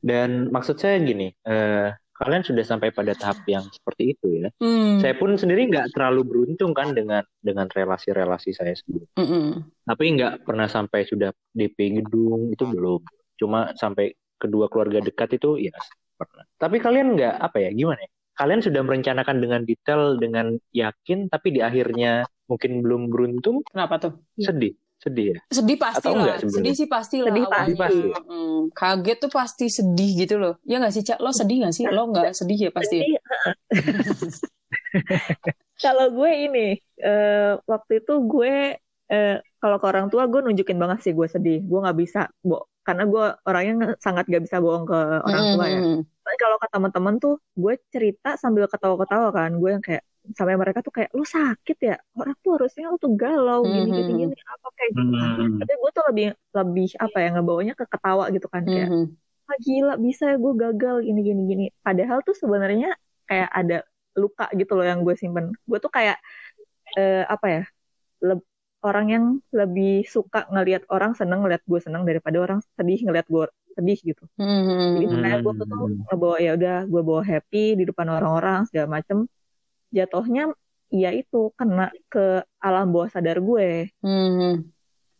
Dan 0.00 0.48
maksud 0.48 0.80
saya 0.80 0.96
gini, 1.04 1.28
eh, 1.44 1.92
kalian 2.16 2.44
sudah 2.44 2.64
sampai 2.64 2.92
pada 2.92 3.12
tahap 3.16 3.44
yang 3.48 3.64
seperti 3.68 4.16
itu 4.16 4.44
ya. 4.44 4.48
Hmm. 4.60 5.00
Saya 5.00 5.16
pun 5.16 5.36
sendiri 5.36 5.68
nggak 5.68 5.92
terlalu 5.96 6.24
beruntung 6.24 6.72
kan 6.72 6.92
dengan 6.92 7.24
dengan 7.40 7.68
relasi-relasi 7.68 8.56
saya 8.56 8.76
sebelum. 8.76 9.08
Mm-mm. 9.16 9.64
Tapi 9.84 10.04
nggak 10.20 10.44
pernah 10.44 10.68
sampai 10.68 11.08
sudah 11.08 11.32
DP 11.52 12.00
gedung 12.00 12.52
itu 12.52 12.64
belum. 12.68 13.00
Cuma 13.40 13.72
sampai 13.76 14.12
kedua 14.40 14.72
keluarga 14.72 15.04
dekat 15.04 15.36
itu 15.36 15.60
ya 15.60 15.76
pernah. 16.16 16.44
Tapi 16.56 16.76
kalian 16.80 17.16
nggak 17.16 17.34
apa 17.36 17.56
ya 17.60 17.70
gimana 17.76 18.00
ya? 18.00 18.10
Kalian 18.40 18.60
sudah 18.64 18.80
merencanakan 18.80 19.36
dengan 19.36 19.60
detail 19.68 20.16
dengan 20.16 20.56
yakin, 20.72 21.28
tapi 21.28 21.52
di 21.52 21.60
akhirnya 21.60 22.24
mungkin 22.48 22.80
belum 22.80 23.12
beruntung, 23.12 23.60
Kenapa 23.68 24.00
tuh? 24.00 24.12
sedih, 24.40 24.72
sedih 24.96 25.36
ya. 25.36 25.38
Sedih 25.52 25.76
pasti 25.76 26.08
Atau 26.08 26.16
lah. 26.16 26.40
Sedih 26.40 26.72
sih 26.72 26.88
pasti 26.88 27.20
lah 27.20 27.28
Sedih 27.28 27.44
awalnya. 27.44 27.76
pasti. 27.76 28.08
Mm, 28.16 28.60
Kaget 28.72 29.18
tuh 29.20 29.30
pasti 29.30 29.66
sedih 29.68 30.10
gitu 30.24 30.34
loh. 30.40 30.54
Ya 30.64 30.80
nggak 30.80 30.92
sih, 30.96 31.04
Cak? 31.04 31.20
Lo 31.20 31.36
sedih 31.36 31.56
nggak 31.60 31.74
sih? 31.76 31.84
Lo 31.84 32.08
nggak 32.08 32.32
sedih 32.32 32.58
ya 32.64 32.70
pasti. 32.72 32.96
Jadi, 33.04 33.12
kalau 35.84 36.06
gue 36.12 36.30
ini 36.48 36.66
eh, 37.00 37.52
waktu 37.68 37.92
itu 38.04 38.14
gue 38.24 38.54
eh, 39.10 39.36
kalau 39.60 39.76
ke 39.76 39.86
orang 39.90 40.08
tua 40.08 40.24
gue 40.32 40.40
nunjukin 40.44 40.78
banget 40.80 40.98
sih 41.04 41.12
gue 41.12 41.28
sedih. 41.28 41.58
Gue 41.64 41.78
nggak 41.84 41.98
bisa, 41.98 42.20
bo 42.40 42.69
karena 42.86 43.02
gue 43.12 43.24
orangnya 43.48 43.72
sangat 44.00 44.24
gak 44.32 44.42
bisa 44.46 44.56
bohong 44.64 44.84
ke 44.90 44.98
orang 45.28 45.44
tua 45.52 45.66
ya. 45.68 45.80
Tapi 46.24 46.36
kalau 46.42 46.56
ke 46.62 46.66
teman-teman 46.74 47.14
tuh 47.24 47.34
gue 47.62 47.74
cerita 47.94 48.28
sambil 48.42 48.64
ketawa-ketawa 48.72 49.28
kan. 49.34 49.50
Gue 49.60 49.70
yang 49.74 49.84
kayak 49.84 50.02
sampai 50.36 50.54
mereka 50.60 50.78
tuh 50.86 50.92
kayak 50.96 51.10
lu 51.16 51.24
sakit 51.24 51.78
ya. 51.80 51.96
Orang 52.14 52.36
tuh 52.44 52.50
harusnya 52.56 52.84
lu 52.92 52.96
tuh 53.00 53.12
galau 53.16 53.60
gini 53.66 53.88
gini 53.98 54.12
gini 54.20 54.34
apa 54.46 54.66
kayak 54.76 54.90
gitu. 54.96 55.12
Hmm. 55.40 55.58
Tapi 55.60 55.72
gue 55.80 55.90
tuh 55.96 56.04
lebih 56.10 56.26
lebih 56.58 56.88
apa 57.04 57.16
ya 57.24 57.28
ngebawanya 57.34 57.74
ke 57.80 57.84
ketawa 57.88 58.24
gitu 58.34 58.46
kan 58.52 58.62
kayak 58.66 58.88
ah 59.50 59.58
gila 59.66 59.94
bisa 59.98 60.22
ya 60.30 60.36
gue 60.38 60.52
gagal 60.62 60.96
gini 61.06 61.20
gini 61.26 61.42
gini 61.50 61.64
padahal 61.82 62.18
tuh 62.22 62.38
sebenarnya 62.38 62.94
kayak 63.26 63.50
ada 63.50 63.76
luka 64.14 64.46
gitu 64.54 64.72
loh 64.78 64.86
yang 64.86 65.00
gue 65.06 65.14
simpen 65.18 65.50
gue 65.54 65.78
tuh 65.82 65.90
kayak 65.90 66.16
eh, 66.98 67.22
apa 67.26 67.46
ya 67.50 67.62
leb- 68.26 68.49
orang 68.80 69.06
yang 69.08 69.24
lebih 69.52 70.08
suka 70.08 70.48
ngelihat 70.48 70.88
orang 70.88 71.12
seneng 71.12 71.44
ngelihat 71.44 71.60
gue 71.64 71.80
seneng 71.80 72.02
daripada 72.04 72.40
orang 72.40 72.58
sedih 72.74 73.00
ngelihat 73.04 73.28
gue 73.28 73.44
sedih 73.76 73.98
gitu 74.02 74.24
jadi 74.96 75.04
Mhm. 75.04 75.12
makanya 75.14 75.38
gue 75.40 75.52
tuh 75.54 75.66
tuh 75.66 75.78
ngebawa 76.08 76.36
ya 76.40 76.50
udah 76.56 76.76
gue 76.84 77.02
bawa 77.02 77.22
happy 77.22 77.64
di 77.76 77.84
depan 77.84 78.08
orang-orang 78.08 78.64
segala 78.66 78.88
macem 78.96 79.28
jatuhnya 79.88 80.50
ya 80.90 81.10
itu 81.12 81.54
kena 81.54 81.92
ke 82.08 82.42
alam 82.58 82.90
bawah 82.90 83.08
sadar 83.08 83.38
gue 83.38 83.92
Mhm. 84.00 84.54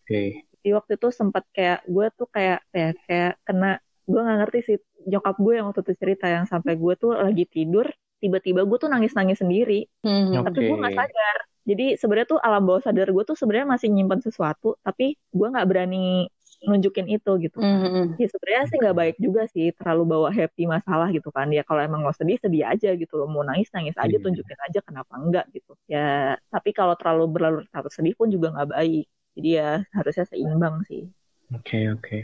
Oke. 0.03 0.23
di 0.61 0.71
waktu 0.73 0.99
itu 0.99 1.09
sempat 1.09 1.47
kayak 1.53 1.87
gue 1.87 2.07
tuh 2.13 2.29
kayak 2.29 2.61
kayak 2.69 2.93
kayak 3.07 3.33
kena 3.45 3.79
gue 4.05 4.21
nggak 4.21 4.39
ngerti 4.43 4.59
sih 4.67 4.77
nyokap 5.07 5.37
gue 5.39 5.53
yang 5.57 5.67
waktu 5.71 5.81
itu 5.81 5.95
cerita 5.97 6.27
yang 6.27 6.45
sampai 6.45 6.75
gue 6.75 6.95
tuh 6.97 7.15
lagi 7.15 7.45
tidur 7.47 7.87
tiba-tiba 8.21 8.69
gue 8.69 8.77
tuh 8.77 8.91
nangis-nangis 8.91 9.41
sendiri 9.41 9.89
Mhm. 10.05 10.45
tapi 10.45 10.59
gue 10.61 10.77
nggak 10.77 10.93
sadar 10.93 11.39
jadi 11.71 11.87
sebenarnya 11.95 12.29
tuh 12.35 12.41
alam 12.43 12.67
bawah 12.67 12.83
sadar 12.83 13.07
gue 13.07 13.23
tuh 13.23 13.39
sebenarnya 13.39 13.69
masih 13.71 13.89
nyimpan 13.89 14.19
sesuatu 14.19 14.75
tapi 14.83 15.15
gue 15.31 15.47
nggak 15.47 15.67
berani 15.71 16.27
nunjukin 16.61 17.09
itu 17.09 17.31
gitu 17.41 17.57
Mhm. 17.57 18.21
ya 18.21 18.27
sebenarnya 18.29 18.65
sih 18.69 18.77
nggak 18.83 18.97
baik 18.99 19.17
juga 19.17 19.43
sih 19.49 19.73
terlalu 19.73 20.03
bawa 20.13 20.29
happy 20.29 20.69
masalah 20.69 21.09
gitu 21.09 21.33
kan 21.33 21.49
ya 21.49 21.63
kalau 21.65 21.81
emang 21.81 22.05
mau 22.05 22.13
sedih 22.13 22.37
sedih 22.37 22.69
aja 22.69 22.93
gitu 22.93 23.17
loh 23.17 23.31
mau 23.31 23.41
nangis 23.41 23.71
nangis 23.73 23.97
aja 23.97 24.13
Iya. 24.13 24.21
tunjukin 24.21 24.59
aja 24.67 24.81
kenapa 24.85 25.15
enggak 25.17 25.47
gitu 25.55 25.73
ya 25.89 26.37
tapi 26.51 26.75
kalau 26.75 26.93
terlalu 27.01 27.25
berlarut 27.33 27.65
larut 27.73 27.93
sedih 27.95 28.13
pun 28.13 28.29
juga 28.29 28.53
nggak 28.53 28.77
baik 28.77 29.07
jadi 29.39 29.49
ya 29.57 29.71
harusnya 29.95 30.27
seimbang 30.29 30.85
sih 30.85 31.09
Oke, 31.51 31.91
oke. 31.91 32.19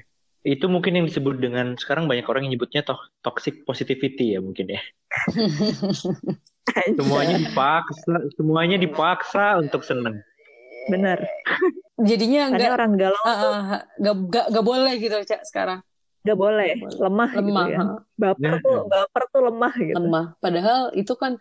Itu 0.47 0.71
mungkin 0.71 0.95
yang 0.95 1.07
disebut 1.11 1.43
dengan 1.43 1.75
sekarang 1.75 2.07
banyak 2.07 2.23
orang 2.31 2.47
yang 2.47 2.55
nyebutnya 2.55 2.87
to- 2.87 3.11
toxic 3.27 3.67
positivity 3.67 4.35
ya 4.35 4.39
mungkin 4.39 4.71
ya. 4.71 4.79
Semuanya 6.99 7.37
dipaksa, 7.39 8.15
semuanya 8.35 8.77
dipaksa 8.77 9.59
untuk 9.63 9.83
seneng. 9.87 10.21
bener. 10.87 11.19
Jadinya 11.99 12.53
Makanya 12.53 12.59
nggak 12.63 12.77
orang 12.79 12.93
galau 12.95 13.23
nggak 13.99 14.15
nggak 14.31 14.47
nggak 14.55 14.67
boleh 14.67 14.95
gitu 15.03 15.17
Cak 15.27 15.43
sekarang. 15.49 15.81
Nggak 16.23 16.39
boleh. 16.39 16.71
Lemah, 16.99 17.31
lemah 17.39 17.67
gitu 17.67 17.75
ya. 17.75 17.81
baper 18.19 18.53
Nah. 18.55 18.61
tuh 18.63 18.79
baper 18.87 19.23
tuh 19.31 19.43
lemah 19.47 19.75
gitu. 19.79 19.97
Lemah. 19.99 20.25
Padahal 20.39 20.81
itu 20.95 21.15
kan 21.19 21.39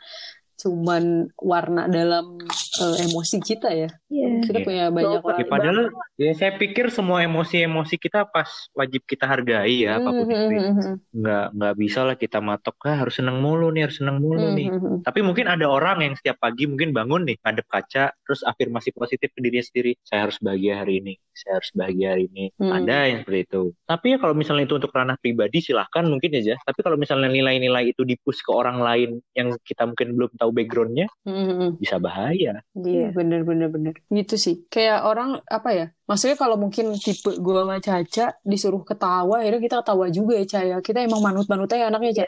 cuman 0.55 1.27
warna 1.35 1.85
dalam 1.85 2.39
eh, 2.79 2.95
emosi 3.03 3.37
kita 3.39 3.69
ya 3.69 3.89
Iya. 4.07 4.27
kita 4.43 4.59
Iya. 4.59 4.65
punya 4.65 4.83
banyak 4.87 5.19
Baper. 5.19 5.27
Ya 5.27 5.35
warna 5.35 5.51
padahal 5.51 5.79
ya 6.15 6.31
saya 6.31 6.51
pikir 6.55 6.85
semua 6.87 7.19
emosi-emosi 7.21 7.95
kita 7.95 8.23
pas 8.25 8.47
wajib 8.71 9.03
kita 9.03 9.27
hargai 9.27 9.83
ya 9.83 9.99
apa 9.99 10.09
pun 10.09 10.23
itu. 10.23 10.31
ya. 10.31 10.71
Mhm. 10.71 10.93
Nggak 11.11 11.45
nggak 11.51 11.73
bisa 11.75 11.99
lah 12.03 12.15
kita 12.15 12.39
matok 12.39 12.77
ah, 12.87 12.95
harus 12.95 13.15
seneng 13.15 13.43
mulu 13.43 13.67
nih, 13.69 13.87
harus 13.87 13.97
seneng 13.99 14.17
mulu 14.19 14.55
nih. 14.55 14.71
Mhm. 14.71 15.03
Tapi 15.03 15.19
mungkin 15.19 15.45
ada 15.45 15.67
orang 15.67 15.99
yang 16.01 16.13
setiap 16.15 16.39
pagi 16.39 16.63
mungkin 16.65 16.91
bangun 16.91 17.27
nih, 17.27 17.35
ngadep 17.43 17.67
kaca, 17.67 18.15
terus 18.23 18.41
afirmasi 18.41 18.89
positif 18.91 19.31
ke 19.31 19.39
dirinya 19.43 19.63
sendiri. 19.63 19.91
Saya 20.01 20.29
harus 20.29 20.39
bahagia 20.39 20.79
hari 20.79 21.03
ini. 21.03 21.13
Saya 21.35 21.59
harus 21.59 21.69
bahagia 21.75 22.15
hari 22.15 22.31
ini. 22.31 22.45
Hmm. 22.55 22.71
Ada 22.71 23.11
yang 23.11 23.19
seperti 23.27 23.41
itu. 23.51 23.63
Tapi 23.83 24.05
ya 24.15 24.17
kalau 24.23 24.33
misalnya 24.33 24.63
itu 24.63 24.75
untuk 24.79 24.95
ranah 24.95 25.19
pribadi 25.19 25.59
silahkan 25.59 26.07
mungkin 26.07 26.31
aja. 26.31 26.55
Tapi 26.63 26.79
kalau 26.79 26.95
misalnya 26.95 27.27
nilai-nilai 27.27 27.91
itu 27.91 28.07
dipus 28.07 28.39
ke 28.39 28.55
orang 28.55 28.79
lain 28.79 29.19
yang 29.35 29.51
kita 29.67 29.83
mungkin 29.83 30.15
belum 30.15 30.31
tahu 30.39 30.49
backgroundnya, 30.55 31.07
Mhm. 31.27 31.75
bisa 31.77 31.99
bahaya. 31.99 32.63
Iya, 32.71 33.11
bener 33.11 33.43
bener 33.43 33.67
bener. 33.67 33.93
Gitu 34.07 34.35
sih. 34.39 34.55
Kayak 34.71 35.03
orang 35.03 35.43
apa 35.45 35.69
ya? 35.75 35.87
Maksudnya 36.05 36.37
kalau 36.37 36.53
mungkin 36.55 36.93
tipe 36.95 37.33
gua 37.37 37.65
sama 37.65 37.77
Caca 37.81 38.25
disuruh 38.41 38.85
ketawa, 38.85 39.41
akhirnya 39.41 39.57
kita 39.57 39.75
ketawa 39.81 40.05
juga 40.07 40.33
ya, 40.37 40.45
Caya. 40.45 40.77
Kita 40.79 41.01
emang 41.01 41.17
manut-manutnya 41.19 41.89
anaknya, 41.89 42.11
Ca. 42.13 42.25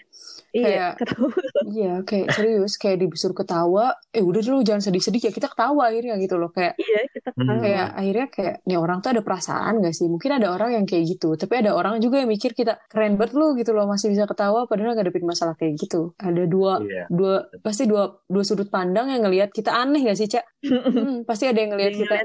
iya 0.49 0.65
Kayak- 0.65 0.93
ketemu 0.97 1.28
Iya, 1.67 1.93
kayak 2.01 2.28
serius, 2.34 2.73
kayak 2.75 2.97
disuruh 3.05 3.38
ketawa, 3.38 3.86
eh 4.09 4.23
udah 4.23 4.41
dulu 4.41 4.65
jangan 4.65 4.82
sedih-sedih 4.82 5.30
ya, 5.30 5.32
kita 5.32 5.47
ketawa 5.47 5.93
akhirnya 5.93 6.17
gitu 6.17 6.36
loh. 6.36 6.49
Kayak 6.49 6.73
iya 6.80 6.99
kita 7.05 7.30
Hmm. 7.30 7.38
ketawa. 7.38 7.61
kayak 7.61 7.88
akhirnya 7.93 8.25
kayak 8.28 8.55
nih 8.65 8.78
orang 8.78 8.97
tuh 8.99 9.09
ada 9.13 9.21
perasaan 9.21 9.73
gak 9.80 9.93
sih? 9.93 10.07
Mungkin 10.07 10.32
ada 10.34 10.47
orang 10.49 10.69
yang 10.73 10.86
kayak 10.89 11.03
gitu, 11.07 11.30
tapi 11.36 11.53
ada 11.61 11.71
orang 11.71 11.99
juga 11.99 12.17
yang 12.17 12.30
mikir 12.32 12.51
kita 12.51 12.82
keren 12.88 13.13
banget 13.15 13.38
lu 13.38 13.53
gitu 13.53 13.71
loh, 13.71 13.86
masih 13.86 14.09
bisa 14.09 14.25
ketawa 14.25 14.65
padahal 14.65 14.97
ngadepin 14.97 15.21
masalah 15.21 15.53
kayak 15.53 15.78
gitu. 15.78 16.17
Ada 16.17 16.43
dua 16.45 16.82
Iya. 16.82 17.05
dua 17.11 17.34
pasti 17.61 17.86
dua 17.86 18.09
dua 18.25 18.41
sudut 18.41 18.67
pandang 18.67 19.11
yang 19.11 19.21
ngelihat 19.21 19.53
kita 19.53 19.69
aneh 19.69 20.01
gak 20.01 20.17
sih, 20.17 20.25
Cak? 20.25 20.45
Hmm, 20.97 21.21
pasti 21.23 21.45
ada 21.45 21.59
yang 21.59 21.78
ngelihat 21.78 21.93
kita 21.93 22.15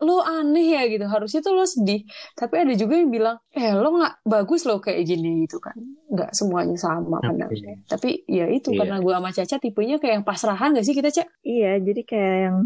lo 0.00 0.20
aneh 0.20 0.66
ya 0.70 0.82
gitu 0.86 1.04
harusnya 1.04 1.40
tuh 1.40 1.52
lo 1.52 1.62
sedih 1.62 2.02
tapi 2.32 2.56
ada 2.56 2.72
juga 2.72 2.96
yang 2.96 3.08
bilang 3.08 3.36
eh 3.50 3.70
lo 3.70 3.88
nggak 3.90 4.24
bagus 4.24 4.64
lo 4.64 4.76
kayak 4.76 5.04
gini 5.04 5.44
gitu 5.44 5.56
kan 5.56 5.76
nggak 6.06 6.30
semuanya 6.30 6.74
sama 6.74 7.20
kan 7.20 7.36
Oke. 7.38 7.84
tapi 7.84 8.24
ya 8.24 8.48
itu 8.48 8.70
Iya. 8.70 8.78
karena 8.80 8.96
gue 8.98 9.12
sama 9.12 9.30
Caca 9.30 9.56
tipenya 9.58 9.96
kayak 9.96 10.14
yang 10.16 10.26
pasrahan 10.26 10.72
gak 10.72 10.82
sih 10.82 10.92
kita 10.92 11.10
Cak 11.10 11.28
Iya, 11.42 11.76
jadi 11.78 12.00
kayak 12.02 12.36
yang 12.42 12.56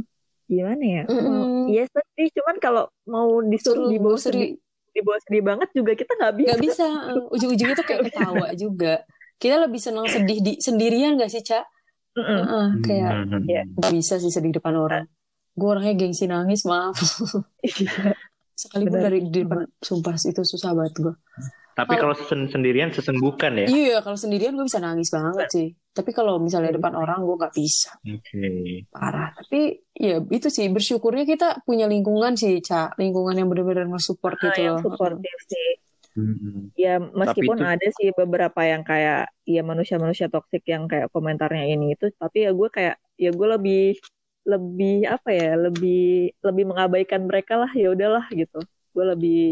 gimana 0.44 0.84
ya? 0.84 1.02
Mm-mm. 1.04 1.24
Mau- 1.24 1.66
Iya 1.66 1.82
sedih, 1.86 2.28
cuman 2.32 2.56
kalau 2.58 2.84
mau 3.04 3.40
disuruh 3.42 3.76
Suruh 3.80 3.90
dibawa 3.90 4.16
sedih. 4.16 4.50
dibawa 4.90 5.18
sedih 5.18 5.42
banget 5.42 5.68
juga 5.72 5.92
kita 5.92 6.12
nggak 6.14 6.34
bisa. 6.34 6.46
nggak 6.46 6.60
bisa 6.62 6.86
ujung-ujungnya 7.34 7.74
tuh 7.74 7.82
kayak 7.84 8.02
ketawa 8.06 8.46
juga 8.54 8.92
kita 9.34 9.56
lebih 9.58 9.80
senang 9.80 10.06
sedih 10.06 10.38
di 10.38 10.52
sendirian 10.56 11.16
gak 11.16 11.28
sih 11.28 11.40
Cak 11.40 11.64
Mm-mm. 12.14 12.38
Heeh, 12.38 12.66
kayak 12.80 13.10
Hmm. 13.26 13.42
Iya. 13.42 13.62
nggak 13.66 13.90
bisa 13.92 14.14
sih 14.16 14.30
sedih 14.30 14.52
depan 14.52 14.76
orang 14.76 15.04
gue 15.54 15.68
orangnya 15.68 15.94
gengsi 15.96 16.26
nangis 16.26 16.62
maaf 16.64 16.98
Iya. 17.60 18.14
sekali 18.54 18.84
pun 18.84 18.92
Benar. 18.92 19.04
dari 19.04 19.18
di 19.24 19.40
depan 19.40 19.60
sumpah 19.76 20.14
itu 20.14 20.42
susah 20.42 20.70
banget 20.72 20.94
gue 21.00 21.14
Tapi 21.74 21.94
kalau 21.96 22.14
sen- 22.14 22.46
sendirian 22.46 22.90
sesenggukan 22.90 23.50
ya. 23.56 23.66
iya 23.66 23.96
kalau 23.98 24.14
sendirian 24.14 24.54
gue 24.54 24.62
bisa 24.62 24.78
nangis 24.78 25.10
banget 25.10 25.46
sih 25.48 25.68
tapi 25.90 26.10
kalau 26.10 26.38
misalnya 26.38 26.70
depan 26.72 26.94
orang 26.94 27.18
gue 27.20 27.34
nggak 27.34 27.50
bisa 27.52 27.90
Oke. 28.00 28.86
parah 28.88 29.30
tapi 29.32 29.82
ya 29.90 30.22
itu 30.24 30.46
sih 30.48 30.66
bersyukurnya 30.68 31.22
kita 31.24 31.62
punya 31.62 31.86
lingkungan 31.86 32.34
sih 32.34 32.58
cak 32.60 32.94
lingkungan 32.94 33.34
yang 33.34 33.46
benar-benar 33.48 33.86
nge-support 33.88 34.38
Nah, 34.38 34.42
gitu 34.48 34.60
yang 34.60 34.74
loh 34.78 34.82
supportive 34.86 35.42
sih. 35.46 35.70
Hmm. 36.14 36.70
Ya 36.78 37.02
meskipun 37.02 37.58
itu- 37.58 37.66
ada 37.66 37.86
sih 37.90 38.14
beberapa 38.14 38.62
yang 38.62 38.86
kayak 38.86 39.34
ya 39.42 39.62
manusia-manusia 39.62 40.30
toksik 40.30 40.62
yang 40.62 40.86
kayak 40.86 41.10
komentarnya 41.10 41.66
ini 41.66 41.98
itu, 41.98 42.06
tapi 42.14 42.46
ya 42.46 42.54
gue 42.54 42.68
kayak 42.70 43.02
ya 43.18 43.34
gue 43.34 43.48
lebih 43.50 43.98
lebih 44.44 45.08
apa 45.08 45.32
ya 45.32 45.56
lebih 45.56 46.36
lebih 46.44 46.64
mengabaikan 46.68 47.24
mereka 47.24 47.56
lah 47.56 47.72
ya 47.72 47.92
udahlah 47.96 48.28
gitu. 48.32 48.60
Gue 48.92 49.04
lebih 49.16 49.42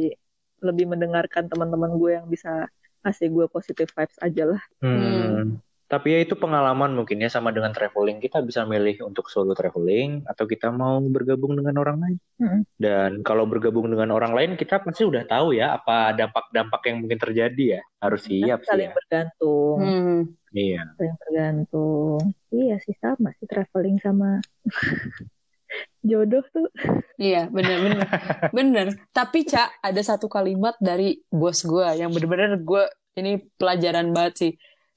lebih 0.63 0.87
mendengarkan 0.87 1.51
teman-teman 1.51 1.97
gue 1.99 2.11
yang 2.23 2.27
bisa 2.31 2.71
ngasih 3.03 3.29
gue 3.35 3.47
positive 3.51 3.91
vibes 3.91 4.19
aja 4.23 4.45
lah. 4.47 4.63
Hmm. 4.79 5.59
Tapi 5.93 6.09
ya 6.09 6.25
itu 6.25 6.33
pengalaman 6.41 6.97
mungkin 6.97 7.21
ya 7.21 7.29
sama 7.29 7.53
dengan 7.53 7.69
traveling 7.69 8.17
kita 8.17 8.41
bisa 8.41 8.65
milih 8.65 9.05
untuk 9.05 9.29
solo 9.29 9.53
traveling 9.53 10.25
atau 10.25 10.49
kita 10.49 10.73
mau 10.73 10.97
bergabung 11.05 11.53
dengan 11.53 11.85
orang 11.85 11.99
lain. 12.01 12.19
Hmm. 12.41 12.63
Dan 12.81 13.21
kalau 13.21 13.45
bergabung 13.45 13.93
dengan 13.93 14.09
orang 14.17 14.33
lain 14.33 14.51
kita 14.57 14.81
pasti 14.81 15.05
udah 15.05 15.29
tahu 15.29 15.53
ya 15.53 15.77
apa 15.77 16.17
dampak-dampak 16.17 16.81
yang 16.89 16.97
mungkin 17.05 17.21
terjadi 17.21 17.65
ya. 17.77 17.83
Harus 18.01 18.25
siap 18.25 18.65
sih 18.65 18.73
saling 18.73 18.89
ya. 18.89 18.97
bergantung, 18.97 19.77
Hmm. 19.83 20.21
Iya. 20.53 20.81
saling 20.97 21.17
bergantung. 21.21 22.21
Iya 22.53 22.77
sih 22.85 22.95
sama 23.03 23.29
sih 23.39 23.47
traveling 23.49 23.97
sama 24.05 24.29
jodoh 26.09 26.45
tuh. 26.51 26.67
Iya 27.17 27.47
bener 27.49 27.77
bener 27.85 28.07
bener. 28.51 28.87
Tapi 29.15 29.47
cak 29.47 29.81
ada 29.81 30.03
satu 30.03 30.27
kalimat 30.27 30.75
dari 30.83 31.23
bos 31.31 31.63
gue 31.63 31.87
yang 32.01 32.11
bener-bener 32.15 32.59
gue 32.61 32.85
ini 33.19 33.39
pelajaran 33.59 34.11
banget 34.17 34.35
sih. 34.41 34.53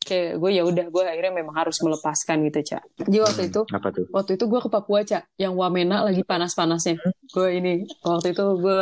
Kayak 0.05 0.37
gue 0.41 0.51
ya 0.53 0.63
udah 0.65 0.85
gue 0.93 1.03
akhirnya 1.05 1.33
memang 1.41 1.55
harus 1.65 1.77
melepaskan 1.81 2.45
gitu 2.49 2.59
cak. 2.75 2.83
Jadi 3.09 3.17
waktu 3.21 3.41
Hmm, 3.41 3.49
itu 3.49 3.61
apa 3.75 3.89
tuh? 3.95 4.07
waktu 4.15 4.31
itu 4.37 4.45
gue 4.51 4.59
ke 4.65 4.69
Papua 4.71 4.99
cak 5.05 5.23
yang 5.37 5.53
Wamena 5.57 6.01
lagi 6.05 6.21
panas-panasnya. 6.25 6.95
Gue 7.33 7.47
ini 7.59 7.85
waktu 8.05 8.33
itu 8.33 8.43
gue 8.61 8.77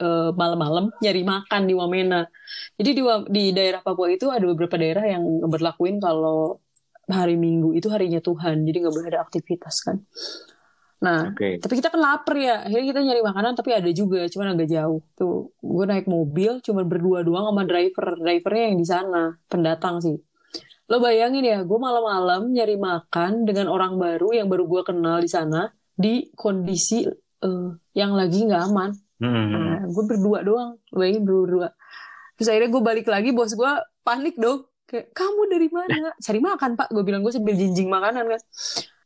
eh, 0.00 0.30
malam-malam 0.34 0.84
nyari 1.02 1.22
makan 1.26 1.62
di 1.70 1.74
Wamena. 1.78 2.26
Jadi 2.78 2.90
di 2.98 3.02
di 3.30 3.44
daerah 3.56 3.80
Papua 3.86 4.08
itu 4.10 4.26
ada 4.30 4.42
beberapa 4.46 4.76
daerah 4.78 5.04
yang 5.06 5.22
berlakuin 5.46 5.98
kalau 6.02 6.58
hari 7.10 7.34
Minggu 7.36 7.74
itu 7.74 7.90
harinya 7.90 8.22
Tuhan. 8.22 8.62
Jadi 8.64 8.76
nggak 8.82 8.94
boleh 8.94 9.08
ada 9.10 9.20
aktivitas 9.22 9.76
kan. 9.82 9.98
Nah 11.00 11.32
Oke. 11.32 11.56
tapi 11.56 11.80
kita 11.80 11.88
kan 11.88 11.96
lapar 11.96 12.36
ya 12.36 12.60
akhirnya 12.60 12.86
kita 12.92 13.00
nyari 13.00 13.22
makanan 13.24 13.52
tapi 13.56 13.72
ada 13.72 13.88
juga 13.88 14.28
cuman 14.28 14.52
agak 14.52 14.68
jauh 14.68 15.00
tuh 15.16 15.48
gue 15.56 15.84
naik 15.88 16.04
mobil 16.04 16.60
cuman 16.60 16.84
berdua 16.84 17.24
doang 17.24 17.48
sama 17.48 17.64
driver 17.64 18.20
drivernya 18.20 18.64
yang 18.68 18.76
di 18.76 18.84
sana 18.84 19.22
pendatang 19.48 19.96
sih 20.04 20.20
lo 20.92 21.00
bayangin 21.00 21.40
ya 21.40 21.58
gue 21.64 21.78
malam-malam 21.80 22.52
nyari 22.52 22.76
makan 22.76 23.48
dengan 23.48 23.72
orang 23.72 23.96
baru 23.96 24.44
yang 24.44 24.52
baru 24.52 24.68
gue 24.68 24.82
kenal 24.84 25.24
di 25.24 25.30
sana 25.32 25.72
di 25.96 26.28
kondisi 26.36 27.08
eh, 27.08 27.68
yang 27.96 28.12
lagi 28.12 28.44
nggak 28.44 28.62
aman 28.68 28.92
Hmm. 29.20 29.52
nah, 29.52 29.84
gue 29.84 30.04
berdua 30.08 30.40
doang 30.40 30.80
lo 30.80 30.96
bayangin 30.96 31.24
berdua 31.28 31.76
terus 32.36 32.48
akhirnya 32.48 32.72
gue 32.72 32.82
balik 32.84 33.04
lagi 33.04 33.36
bos 33.36 33.52
gue 33.52 33.72
panik 34.00 34.36
dong 34.40 34.64
kayak 34.90 35.14
kamu 35.14 35.42
dari 35.46 35.68
mana? 35.70 36.10
Cari 36.18 36.40
makan 36.42 36.70
pak. 36.74 36.90
Gue 36.90 37.06
bilang 37.06 37.22
gue 37.22 37.30
sambil 37.30 37.54
jinjing 37.54 37.86
makanan 37.86 38.26
kan. 38.26 38.40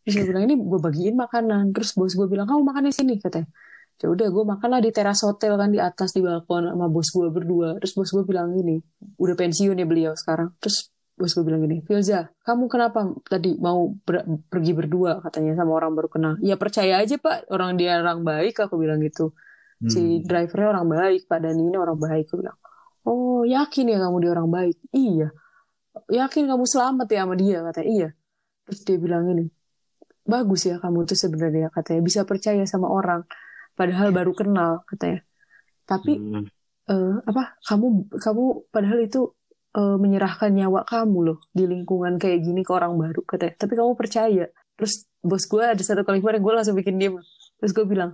Terus 0.01 0.15
gue 0.17 0.27
bilang 0.27 0.43
ini 0.43 0.57
gue 0.57 0.81
bagiin 0.81 1.13
makanan. 1.15 1.77
Terus 1.77 1.93
bos 1.93 2.13
gue 2.13 2.25
bilang 2.25 2.49
kamu 2.49 2.65
makan 2.65 2.89
di 2.89 2.95
sini 2.95 3.21
katanya. 3.21 3.47
Ya 3.95 4.09
udah 4.09 4.27
gue 4.27 4.45
makan 4.45 4.69
lah 4.69 4.81
di 4.81 4.91
teras 4.91 5.21
hotel 5.23 5.55
kan 5.55 5.69
di 5.69 5.79
atas 5.79 6.11
di 6.11 6.21
balkon 6.21 6.67
sama 6.67 6.89
bos 6.89 7.09
gue 7.09 7.29
berdua. 7.29 7.77
Terus 7.79 7.93
bos 7.93 8.09
gue 8.11 8.25
bilang 8.25 8.51
gini 8.51 8.81
udah 9.17 9.37
pensiun 9.37 9.77
ya 9.77 9.85
beliau 9.85 10.13
sekarang. 10.17 10.57
Terus 10.57 10.89
bos 11.15 11.31
gue 11.31 11.45
bilang 11.47 11.63
gini 11.63 11.79
Filza 11.87 12.27
kamu 12.43 12.67
kenapa 12.67 13.07
tadi 13.23 13.55
mau 13.61 13.95
ber- 14.03 14.27
pergi 14.49 14.73
berdua? 14.75 15.23
katanya 15.23 15.55
sama 15.55 15.77
orang 15.77 15.93
baru 15.95 16.09
kenal. 16.09 16.33
Ya 16.41 16.57
percaya 16.57 16.99
aja 16.99 17.15
pak. 17.17 17.47
Orang 17.53 17.77
dia 17.77 18.01
orang 18.01 18.25
baik 18.25 18.57
aku 18.59 18.81
bilang 18.81 18.99
gitu. 18.99 19.37
Si 19.85 20.01
Hmm. 20.01 20.25
drivernya 20.25 20.69
orang 20.75 20.87
baik 20.89 21.29
pak 21.29 21.45
dan 21.45 21.55
ini 21.55 21.77
orang 21.77 22.01
baik 22.01 22.25
aku 22.27 22.41
bilang. 22.41 22.57
Oh 23.05 23.45
yakin 23.45 23.93
ya 23.93 24.01
kamu 24.01 24.17
dia 24.21 24.31
orang 24.33 24.49
baik? 24.49 24.77
Iya 24.91 25.29
yakin 26.11 26.45
kamu 26.51 26.65
selamat 26.67 27.07
ya 27.11 27.21
sama 27.25 27.35
dia 27.39 27.59
katanya. 27.67 27.89
Iya. 27.91 28.09
Terus 28.65 28.81
dia 28.87 28.97
bilang 28.99 29.25
ini 29.33 29.47
bagus 30.25 30.65
ya 30.65 30.81
kamu 30.81 31.05
tuh 31.09 31.19
sebenarnya 31.19 31.69
katanya. 31.71 32.01
Bisa 32.05 32.21
percaya 32.25 32.63
sama 32.67 32.89
orang 32.89 33.23
padahal 33.79 34.11
baru 34.15 34.33
kenal 34.35 34.83
katanya. 34.89 35.21
Tapi 35.85 36.13
Hmm. 36.17 36.47
eh, 36.91 37.15
apa 37.29 37.57
kamu 37.69 37.87
kamu 38.19 38.45
padahal 38.75 39.01
itu 39.05 39.21
eh, 39.75 39.97
menyerahkan 40.01 40.51
nyawa 40.55 40.87
kamu 40.87 41.19
loh 41.33 41.39
di 41.51 41.65
lingkungan 41.67 42.17
kayak 42.23 42.41
gini 42.47 42.61
ke 42.67 42.73
orang 42.73 42.95
baru 42.97 43.21
katanya. 43.27 43.55
Tapi 43.59 43.73
kamu 43.79 43.93
percaya. 43.99 44.47
Terus 44.75 45.07
bos 45.25 45.45
gue 45.49 45.63
ada 45.65 45.81
satu 45.81 46.05
kalimat 46.05 46.37
yang 46.37 46.45
gue 46.45 46.55
langsung 46.55 46.77
bikin 46.77 47.01
dia 47.01 47.11
terus 47.59 47.73
gue 47.73 47.87
bilang 47.89 48.13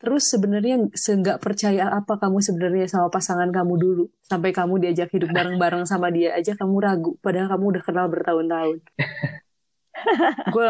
terus 0.00 0.32
sebenarnya 0.32 0.88
seenggak 0.96 1.44
percaya 1.44 1.92
apa 1.92 2.16
kamu 2.16 2.40
sebenarnya 2.40 2.88
sama 2.88 3.12
pasangan 3.12 3.52
kamu 3.52 3.74
dulu 3.76 4.04
sampai 4.24 4.50
kamu 4.50 4.80
diajak 4.80 5.12
hidup 5.12 5.28
bareng-bareng 5.28 5.84
sama 5.84 6.08
dia 6.08 6.32
aja 6.32 6.56
kamu 6.56 6.76
ragu. 6.80 7.12
Padahal 7.20 7.52
kamu 7.52 7.64
udah 7.76 7.82
kenal 7.84 8.06
bertahun-tahun. 8.08 8.78
Gue 10.54 10.68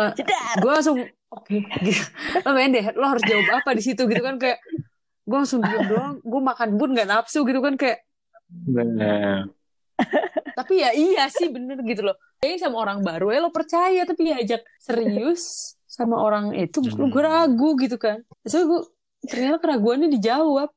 gue 0.58 0.70
langsung 0.74 0.98
oke. 1.30 1.56
Gitu 1.80 2.02
lo 2.44 2.50
main 2.50 2.74
deh 2.74 2.82
lo 2.92 3.06
harus 3.06 3.22
jawab 3.22 3.62
apa 3.62 3.70
di 3.72 3.82
situ 3.86 4.02
gitu 4.04 4.18
kan 4.18 4.34
kayak 4.36 4.58
gue 5.22 5.36
langsung 5.38 5.62
diem 5.62 5.86
doang 5.86 6.18
gue 6.18 6.40
makan 6.42 6.74
pun 6.74 6.90
nggak 6.90 7.06
nafsu 7.06 7.46
gitu 7.46 7.62
kan 7.62 7.78
kayak 7.78 8.02
Benar. 8.50 9.46
tapi 10.58 10.82
ya 10.82 10.90
iya 10.90 11.30
sih 11.30 11.54
bener 11.54 11.78
gitu 11.86 12.02
loh. 12.02 12.18
Kayaknya 12.42 12.58
sama 12.66 12.76
orang 12.82 12.98
baru 13.00 13.30
ya 13.30 13.38
lo 13.38 13.54
percaya 13.54 14.02
tapi 14.02 14.34
ya 14.34 14.42
ajak 14.42 14.66
serius 14.82 15.76
sama 15.86 16.18
orang 16.18 16.50
itu 16.58 16.82
Hmm. 16.82 17.06
gue 17.06 17.22
ragu 17.22 17.78
gitu 17.78 17.94
kan. 17.94 18.26
So 18.42 18.66
gue 18.66 18.82
ternyata 19.22 19.58
keraguannya 19.58 20.08
dijawab 20.10 20.70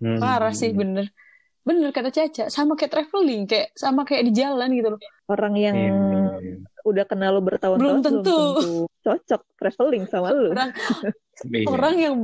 Hmm. 0.00 0.18
parah 0.18 0.50
sih 0.50 0.72
bener 0.72 1.14
bener 1.60 1.90
kata 1.90 2.10
Caca 2.10 2.48
sama 2.48 2.74
kayak 2.74 2.90
traveling 2.90 3.46
kayak 3.46 3.70
sama 3.72 4.02
kayak 4.02 4.26
di 4.26 4.32
jalan 4.34 4.66
gitu 4.72 4.88
loh 4.90 5.00
Orang 5.28 5.54
yang 5.54 5.76
iya. 5.76 6.58
udah 6.82 7.04
kenal 7.04 7.38
lo 7.38 7.40
bertahun-tahun 7.40 7.78
Belum 7.78 8.00
belum 8.00 8.24
tentu. 8.24 8.40
cocok 8.98 9.42
traveling 9.54 10.04
sama 10.04 10.32
lo. 10.32 10.50
orang 10.50 10.70
orang 11.68 11.94
yang 11.96 12.14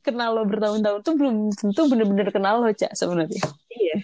kenal 0.00 0.34
lo 0.34 0.42
bertahun-tahun 0.42 1.00
tuh 1.00 1.14
belum 1.14 1.36
tentu 1.52 1.80
bener-bener 1.86 2.28
kenal 2.28 2.58
lo 2.58 2.68
Cak 2.68 2.90
sebenarnya 2.92 3.44
Iya, 3.68 3.96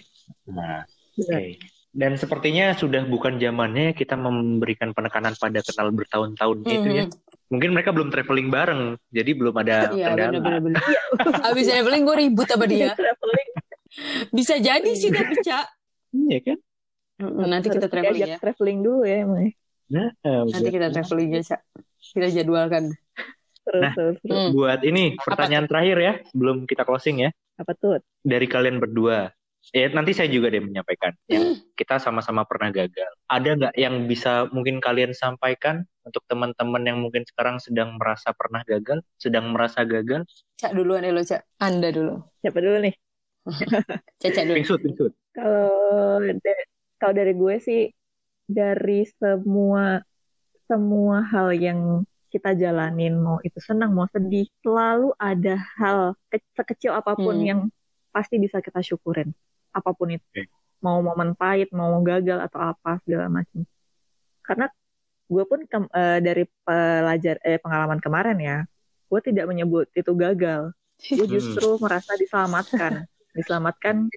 Nah. 0.47 0.81
Oke. 1.13 1.59
Dan 1.89 2.15
sepertinya 2.15 2.71
sudah 2.71 3.03
bukan 3.03 3.35
zamannya 3.35 3.91
kita 3.91 4.13
memberikan 4.13 4.93
penekanan 4.93 5.35
pada 5.35 5.59
kenal 5.59 5.89
bertahun-tahun 5.89 6.57
itu 6.63 6.89
ya. 6.95 7.05
Mungkin 7.49 7.73
mereka 7.73 7.89
belum 7.89 8.09
traveling 8.09 8.47
bareng, 8.47 8.81
jadi 9.09 9.31
belum 9.33 9.55
ada 9.57 9.89
Iya 9.97 10.05
kendala. 10.07 10.37
bener-bener 10.37 10.61
bener. 10.63 10.81
Abis 11.49 11.65
traveling 11.65 12.03
gue 12.03 12.15
ribut 12.19 12.45
sama 12.45 12.65
dia 12.65 12.93
traveling 12.93 13.49
bisa 14.29 14.55
jadi 14.55 14.91
sih 14.93 15.09
tapi 15.09 15.33
Cak 15.39 15.65
Iya 16.13 16.39
kan? 16.43 16.57
nanti 17.43 17.67
kita 17.67 17.89
traveling 17.89 18.21
ya 18.23 18.37
traveling 18.37 18.79
dulu 18.79 19.01
ya 19.03 19.25
emang. 19.25 19.41
ya. 19.43 19.51
Nah, 19.89 20.09
nanti 20.45 20.69
kita 20.69 20.87
traveling 20.89 21.29
ya 21.31 21.41
Cak 21.43 21.61
kita 22.13 22.27
jadwalkan 22.31 22.93
Terus, 23.59 24.17
Nah. 24.23 24.39
Hmm. 24.39 24.49
buat 24.49 24.81
ini 24.81 25.13
pertanyaan 25.15 25.65
terakhir 25.65 25.97
ya, 25.99 26.13
sebelum 26.25 26.65
kita 26.65 26.81
closing 26.81 27.21
ya, 27.21 27.29
Apa 27.53 27.73
tuh? 27.73 28.01
dari 28.19 28.45
kalian 28.45 28.81
berdua. 28.81 29.29
Ya 29.69 29.85
nanti 29.93 30.17
saya 30.17 30.29
juga 30.33 30.49
deh 30.49 30.65
menyampaikan. 30.65 31.13
Yang 31.29 31.61
kita 31.77 32.01
sama-sama 32.01 32.41
pernah 32.43 32.73
gagal. 32.73 33.11
Ada 33.29 33.49
nggak 33.53 33.73
yang 33.77 33.95
bisa 34.09 34.49
mungkin 34.49 34.81
kalian 34.81 35.13
sampaikan 35.13 35.85
untuk 36.01 36.25
teman-teman 36.25 36.81
yang 36.81 36.97
mungkin 36.97 37.21
sekarang 37.29 37.61
sedang 37.61 38.01
merasa 38.01 38.33
pernah 38.33 38.65
gagal, 38.65 39.05
sedang 39.21 39.53
merasa 39.53 39.85
gagal? 39.85 40.25
Cak 40.57 40.73
duluan 40.73 41.05
ya 41.05 41.13
lo 41.13 41.21
Cak 41.23 41.45
Anda 41.61 41.87
dulu 41.93 42.19
Siapa 42.41 42.57
dulu 42.59 42.77
nih? 42.83 42.95
Caca 44.21 44.41
dulu 44.43 44.55
Pingsut, 44.57 44.79
pingsut. 44.81 45.13
Kalau 45.37 46.19
kalau 46.99 47.13
dari 47.15 47.33
gue 47.37 47.55
sih 47.63 47.81
dari 48.43 49.05
semua 49.07 50.01
semua 50.65 51.21
hal 51.29 51.53
yang 51.53 52.03
kita 52.29 52.53
jalanin 52.53 53.17
mau 53.17 53.37
itu 53.41 53.57
senang 53.61 53.93
mau 53.93 54.05
sedih 54.09 54.45
selalu 54.61 55.13
ada 55.17 55.57
hal 55.77 56.13
ke- 56.29 56.43
sekecil 56.57 56.93
apa 56.93 57.13
pun 57.17 57.37
Hmm. 57.39 57.45
yang 57.45 57.59
pasti 58.13 58.37
bisa 58.37 58.61
kita 58.61 58.81
syukurin 58.81 59.31
apa 59.73 59.89
pun 59.93 60.13
itu. 60.13 60.25
Mau 60.79 61.03
momen 61.03 61.35
pahit 61.35 61.69
mau 61.75 61.91
gagal 62.01 62.39
atau 62.39 62.59
apa 62.71 62.97
segala 63.03 63.27
macam. 63.27 63.67
Karena 64.43 64.65
gue 65.29 65.43
pun 65.45 65.59
kem- 65.69 65.91
eh, 65.93 66.19
dari 66.23 66.43
pelajar 66.65 67.37
eh, 67.45 67.59
pengalaman 67.61 68.01
kemarin 68.01 68.37
ya 68.39 68.57
gue 69.09 69.19
tidak 69.25 69.45
menyebut 69.49 69.89
itu 69.97 70.11
gagal. 70.13 70.71
Gue 71.09 71.25
Hmm. 71.25 71.35
justru 71.37 71.77
merasa 71.81 72.13
diselamatkan. 72.15 73.03
Diselamatkan 73.37 74.09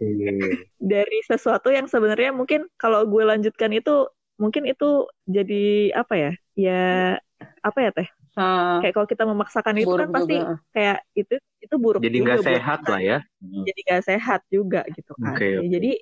dari 0.81 1.19
sesuatu 1.29 1.69
yang 1.69 1.85
sebenarnya 1.85 2.33
mungkin 2.33 2.65
kalau 2.81 3.05
gue 3.05 3.23
lanjutkan 3.25 3.73
itu 3.73 4.09
mungkin 4.41 4.65
itu 4.65 5.07
jadi 5.29 5.93
apa 5.93 6.15
ya? 6.17 6.33
Ya 6.57 6.83
apa 7.61 7.79
ya 7.81 7.91
teh 7.93 8.09
Ah, 8.33 8.81
kayak 8.81 8.95
kalau 8.97 9.05
kita 9.05 9.25
memaksakan 9.29 9.77
itu 9.77 9.85
buruk 9.93 10.09
kan 10.09 10.11
pasti 10.17 10.37
juga. 10.41 10.57
kayak 10.73 10.99
itu 11.13 11.35
itu 11.61 11.75
buruk 11.77 12.01
Jadi 12.01 12.17
juga 12.17 12.25
nggak 12.33 12.45
sehat 12.49 12.81
lah 12.89 13.01
ya. 13.05 13.19
Hmm. 13.45 13.65
jadi 13.69 13.81
nggak 13.85 14.05
sehat 14.09 14.41
juga 14.49 14.81
gitu 14.89 15.13
kan 15.21 15.35
Oke, 15.37 15.47
oke. 15.61 15.69
jadi 15.69 15.93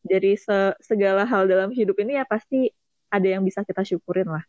dari 0.00 0.32
se- 0.38 0.78
segala 0.80 1.26
hal 1.26 1.50
dalam 1.50 1.74
hidup 1.74 1.98
ini 1.98 2.14
ya 2.20 2.24
pasti 2.24 2.70
ada 3.10 3.26
yang 3.26 3.42
bisa 3.42 3.66
kita 3.66 3.82
syukurin 3.82 4.30
lah 4.30 4.44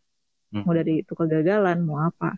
Hmm. 0.52 0.68
mau 0.68 0.76
dari 0.76 1.00
itu 1.00 1.16
kegagalan 1.16 1.80
mau 1.80 1.98
apa 1.98 2.36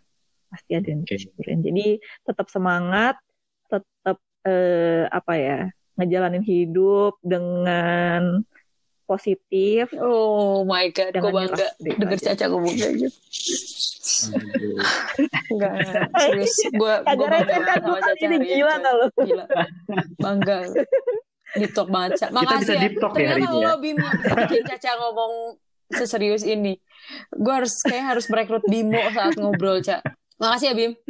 pasti 0.49 0.79
ada 0.79 0.87
yang 0.87 1.03
kita 1.03 1.27
syukurin 1.29 1.61
jadi 1.61 1.99
tetap 2.25 2.47
semangat 2.47 3.19
tetap 3.67 4.17
eh, 4.47 5.05
apa 5.11 5.33
ya 5.35 5.59
ngejalanin 5.99 6.47
hidup 6.47 7.19
dengan 7.21 8.41
positif 9.05 9.91
Oh 9.99 10.65
my 10.65 10.89
god, 10.95 11.13
gue 11.13 11.29
bangga 11.29 11.69
denger. 11.77 12.19
Caca 12.23 12.45
ngomong 12.49 12.73
kayak 12.73 12.93
gitu. 13.05 13.19
Enggak, 15.47 15.73
serius. 16.23 16.55
Gue 16.71 16.95
gue 16.99 17.27
bangga 17.27 17.57
kan 17.61 17.79
sama 17.81 17.99
Caca 17.99 18.13
ini 18.15 18.27
hari 18.27 18.37
ini. 18.39 18.47
gila 18.55 18.75
tau 18.79 18.95
lo 18.95 19.07
Gila. 19.17 19.45
Bangga. 20.17 20.57
Deep 21.55 21.73
talk 21.73 21.89
banget, 21.89 22.11
Ca. 22.17 22.27
Kita 22.27 22.35
Makasih 22.35 22.59
bisa 22.59 22.73
ya. 22.73 22.81
deep 22.81 22.95
talk 22.97 23.15
ya 23.15 23.27
hari 23.27 23.41
Ternyata 23.41 23.51
ini 23.51 23.59
ya. 23.59 23.69
yang 23.69 23.81
bisa 23.81 24.35
bikin 24.37 24.63
Caca 24.67 24.91
ngomong 24.99 25.33
seserius 25.89 26.45
ini. 26.45 26.73
Gue 27.31 27.53
harus 27.55 27.75
kayak 27.81 28.05
harus 28.11 28.27
merekrut 28.27 28.65
Bimo 28.65 28.99
saat 29.09 29.35
ngobrol, 29.37 29.79
Ca. 29.81 30.03
Makasih 30.37 30.67
ya, 30.67 30.75
Bim. 30.75 30.93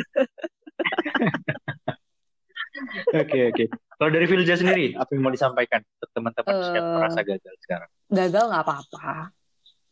Oke 3.14 3.38
oke. 3.46 3.64
Kalau 3.94 4.10
dari 4.10 4.26
Filja 4.26 4.54
sendiri, 4.54 4.92
apa 4.92 5.06
yang 5.08 5.22
mau 5.22 5.30
disampaikan 5.30 5.78
untuk 5.80 6.10
teman-teman 6.10 6.50
yang 6.74 6.82
Eh, 6.82 6.94
merasa 6.98 7.20
gagal 7.22 7.54
sekarang? 7.60 7.90
gagal 8.10 8.44
nggak 8.44 8.62
apa-apa. 8.62 9.30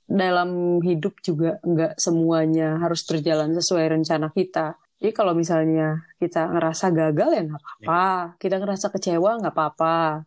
Dalam 0.07 0.81
hidup 0.83 1.19
juga 1.25 1.57
nggak 1.63 1.97
semuanya 1.97 2.79
harus 2.83 3.03
berjalan 3.07 3.55
sesuai 3.57 3.99
rencana 3.99 4.29
kita. 4.35 4.77
Jadi 5.03 5.13
kalau 5.15 5.35
misalnya 5.35 6.07
kita 6.23 6.47
ngerasa 6.47 6.95
gagal 6.95 7.29
ya 7.35 7.43
nggak 7.43 7.63
apa-apa. 7.63 8.05
Kita 8.39 8.57
ngerasa 8.63 8.87
kecewa 8.95 9.31
nggak 9.43 9.55
apa-apa. 9.55 10.23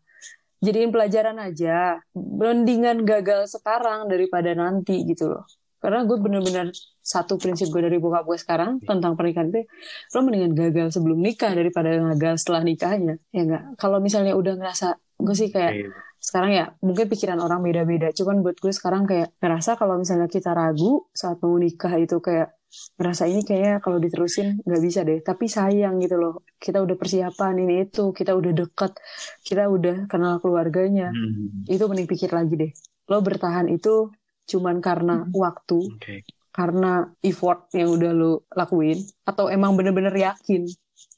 Jadiin 0.59 0.91
pelajaran 0.91 1.38
aja. 1.39 2.01
Mendingan 2.15 3.07
gagal 3.07 3.55
sekarang 3.55 4.11
daripada 4.11 4.51
nanti 4.51 5.05
gitu 5.07 5.32
loh. 5.32 5.45
Karena 5.80 6.01
gue 6.01 6.17
bener-bener 6.17 6.73
satu 7.05 7.38
prinsip 7.38 7.69
gue 7.69 7.86
dari 7.86 8.01
bokap 8.01 8.26
gue 8.26 8.41
sekarang 8.41 8.82
tentang 8.82 9.13
pernikahan 9.13 9.53
itu, 9.53 9.69
lo 10.17 10.19
mendingan 10.26 10.57
gagal 10.57 10.97
sebelum 10.97 11.21
nikah 11.21 11.53
daripada 11.53 11.93
gagal 12.17 12.41
setelah 12.41 12.65
nikahnya. 12.65 13.21
Ya 13.30 13.45
nggak? 13.45 13.78
Kalau 13.78 14.01
misalnya 14.01 14.34
udah 14.34 14.57
ngerasa, 14.57 14.97
gue 14.97 15.36
sih 15.38 15.53
kayak 15.53 15.86
Oke. 15.86 16.04
Sekarang 16.26 16.51
ya 16.57 16.65
mungkin 16.82 17.05
pikiran 17.05 17.38
orang 17.38 17.61
beda-beda. 17.61 18.09
Cuman 18.09 18.41
buat 18.41 18.57
gue 18.57 18.73
sekarang 18.73 19.05
kayak 19.05 19.38
ngerasa 19.38 19.78
kalau 19.78 20.01
misalnya 20.01 20.26
kita 20.26 20.57
ragu 20.57 21.05
saat 21.13 21.38
mau 21.45 21.53
nikah 21.53 21.93
itu 22.01 22.17
kayak 22.17 22.57
ngerasa 22.99 23.23
ini 23.30 23.45
kayak 23.45 23.86
kalau 23.86 24.01
diterusin 24.01 24.57
nggak 24.65 24.82
bisa 24.82 25.05
deh. 25.05 25.21
Tapi 25.21 25.45
sayang 25.45 26.01
gitu 26.01 26.17
loh 26.17 26.41
kita 26.57 26.82
udah 26.82 26.97
persiapan 26.97 27.53
ini 27.61 27.86
itu 27.86 28.09
kita 28.09 28.34
udah 28.34 28.51
deket 28.57 28.97
kita 29.45 29.69
udah 29.69 30.09
kenal 30.09 30.41
keluarganya. 30.41 31.13
Hmm, 31.13 31.69
itu 31.69 31.84
mending 31.86 32.09
pikir 32.09 32.34
lagi 32.34 32.57
deh. 32.57 32.71
Lo 33.05 33.21
bertahan 33.21 33.69
itu 33.69 34.09
cuman 34.49 34.82
karena 34.82 35.30
waktu 35.30 35.78
Oke. 35.93 36.26
karena 36.49 37.05
effort 37.21 37.69
yang 37.78 37.93
udah 37.93 38.11
lo 38.13 38.32
lakuin 38.53 38.97
atau 39.26 39.49
emang 39.49 39.78
bener-bener 39.78 40.13
yakin 40.13 40.65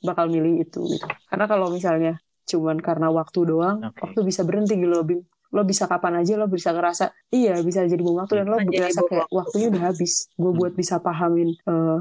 bakal 0.03 0.27
milih 0.27 0.67
itu 0.67 0.83
gitu. 0.83 1.07
Karena 1.31 1.47
kalau 1.47 1.71
misalnya 1.71 2.19
cuman 2.47 2.79
karena 2.79 3.11
waktu 3.11 3.39
doang 3.43 3.83
Oke. 3.83 3.99
waktu 4.07 4.19
bisa 4.23 4.41
berhenti 4.47 4.79
gitu 4.79 4.87
loh 4.87 5.03
Bim. 5.03 5.21
Lo 5.47 5.63
bisa 5.63 5.87
kapan 5.87 6.19
aja 6.19 6.35
lo 6.35 6.51
bisa 6.51 6.75
ngerasa 6.75 7.31
iya 7.31 7.55
bisa 7.63 7.83
jadi 7.87 8.03
bom 8.03 8.19
waktu 8.19 8.43
dan 8.43 8.51
lo 8.51 8.59
berasa 8.59 8.99
bom 8.99 9.07
kayak 9.07 9.27
waktunya 9.31 9.67
udah 9.71 9.83
habis. 9.91 10.27
Gue 10.35 10.51
buat 10.51 10.75
bisa 10.75 10.99
pahamin 10.99 11.55
eh, 11.55 11.99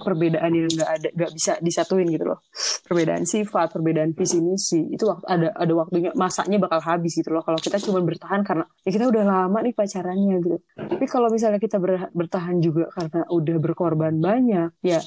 perbedaan 0.00 0.48
yang 0.56 0.72
nggak 0.72 0.90
ada 0.96 1.08
nggak 1.12 1.32
bisa 1.36 1.52
disatuin 1.60 2.08
gitu 2.08 2.24
loh. 2.24 2.40
Perbedaan 2.88 3.28
sifat 3.28 3.76
perbedaan 3.76 4.16
visi 4.16 4.40
misi 4.40 4.88
itu 4.88 5.04
waktu 5.04 5.24
ada 5.28 5.48
ada 5.52 5.72
waktunya 5.76 6.16
masanya 6.16 6.56
bakal 6.56 6.80
habis 6.80 7.12
gitu 7.12 7.28
loh. 7.28 7.44
Kalau 7.44 7.60
kita 7.60 7.76
cuma 7.76 8.00
bertahan 8.00 8.40
karena 8.40 8.64
ya 8.88 8.90
kita 8.96 9.04
udah 9.12 9.24
lama 9.24 9.58
nih 9.60 9.76
pacarannya 9.76 10.36
gitu. 10.40 10.56
Tapi 10.72 11.04
kalau 11.04 11.28
misalnya 11.28 11.60
kita 11.60 11.76
ber- 11.76 12.08
bertahan 12.16 12.56
juga 12.64 12.88
karena 12.88 13.28
udah 13.28 13.56
berkorban 13.60 14.16
banyak 14.16 14.72
ya 14.80 15.00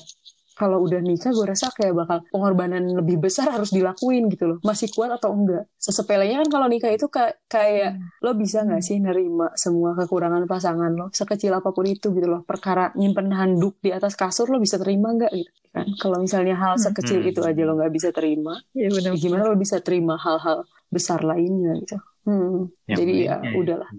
kalau 0.62 0.78
udah 0.80 1.02
nikah 1.02 1.34
gue 1.34 1.42
rasa 1.44 1.74
kayak 1.74 1.98
bakal 1.98 2.22
pengorbanan 2.30 2.86
lebih 2.86 3.18
besar 3.18 3.50
harus 3.50 3.74
dilakuin 3.74 4.30
gitu 4.30 4.46
loh. 4.46 4.58
Masih 4.62 4.94
kuat 4.94 5.10
atau 5.10 5.34
enggak? 5.34 5.66
Sesepelenya 5.76 6.46
kan 6.46 6.50
kalau 6.54 6.68
nikah 6.70 6.94
itu 6.94 7.10
kayak 7.10 7.42
kayak 7.50 7.98
lo 8.22 8.38
bisa 8.38 8.62
nggak 8.62 8.80
sih 8.80 9.02
nerima 9.02 9.50
semua 9.58 9.98
kekurangan 9.98 10.46
pasangan 10.46 10.94
lo? 10.94 11.10
Sekecil 11.10 11.50
apa 11.52 11.74
pun 11.74 11.90
itu 11.90 12.14
gitu 12.14 12.30
loh. 12.30 12.46
Perkara 12.46 12.94
nyimpen 12.94 13.34
handuk 13.34 13.82
di 13.82 13.90
atas 13.90 14.14
kasur 14.14 14.46
lo 14.48 14.62
bisa 14.62 14.78
terima 14.78 15.10
nggak 15.10 15.34
gitu 15.34 15.50
kan? 15.74 15.90
Kalau 15.98 16.22
misalnya 16.22 16.54
hal 16.54 16.78
Hmm. 16.78 16.86
sekecil 16.86 17.26
Hmm. 17.26 17.30
itu 17.34 17.42
aja 17.42 17.62
lo 17.66 17.74
nggak 17.74 17.90
bisa 17.90 18.14
terima 18.14 18.54
ya 18.78 18.88
benar. 18.88 19.12
ya 19.12 19.18
gimana 19.18 19.44
lo 19.50 19.58
bisa 19.58 19.82
terima 19.82 20.14
hal-hal 20.16 20.62
besar 20.88 21.26
lainnya 21.26 21.74
gitu? 21.82 21.98
Hmm, 22.22 22.70
Yang 22.86 22.98
jadi 23.02 23.14
ya 23.18 23.36
lainnya 23.42 23.58
udahlah. 23.58 23.90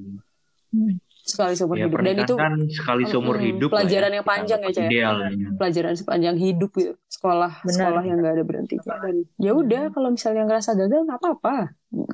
Hmm. 0.71 1.02
Sekali 1.23 1.55
seumur 1.55 1.77
Ya, 1.77 1.87
hidup 1.87 1.99
dan 1.99 2.17
itu 2.19 2.35
kan 2.35 2.53
sekali 2.69 3.03
seumur 3.07 3.37
Mm-mm, 3.37 3.47
hidup 3.49 3.69
lah 3.69 3.75
pelajaran 3.81 4.11
ya. 4.11 4.15
yang 4.15 4.27
panjang 4.27 4.61
ya, 4.61 4.71
Cah, 4.71 4.87
ya? 4.91 5.09
Pelajaran 5.55 5.95
sepanjang 5.95 6.37
hidup 6.37 6.71
gitu 6.73 6.93
sekolah 7.07 7.53
Benar. 7.63 7.73
sekolah 7.73 8.03
yang 8.03 8.17
nggak 8.19 8.35
ada 8.35 8.45
berhentinya 8.45 8.95
dan 8.99 9.15
ya 9.37 9.53
udah 9.53 9.83
kalau 9.89 10.09
misalnya 10.11 10.43
ngerasa 10.45 10.75
gagal 10.75 11.01
nggak 11.05 11.19
apa-apa 11.19 11.55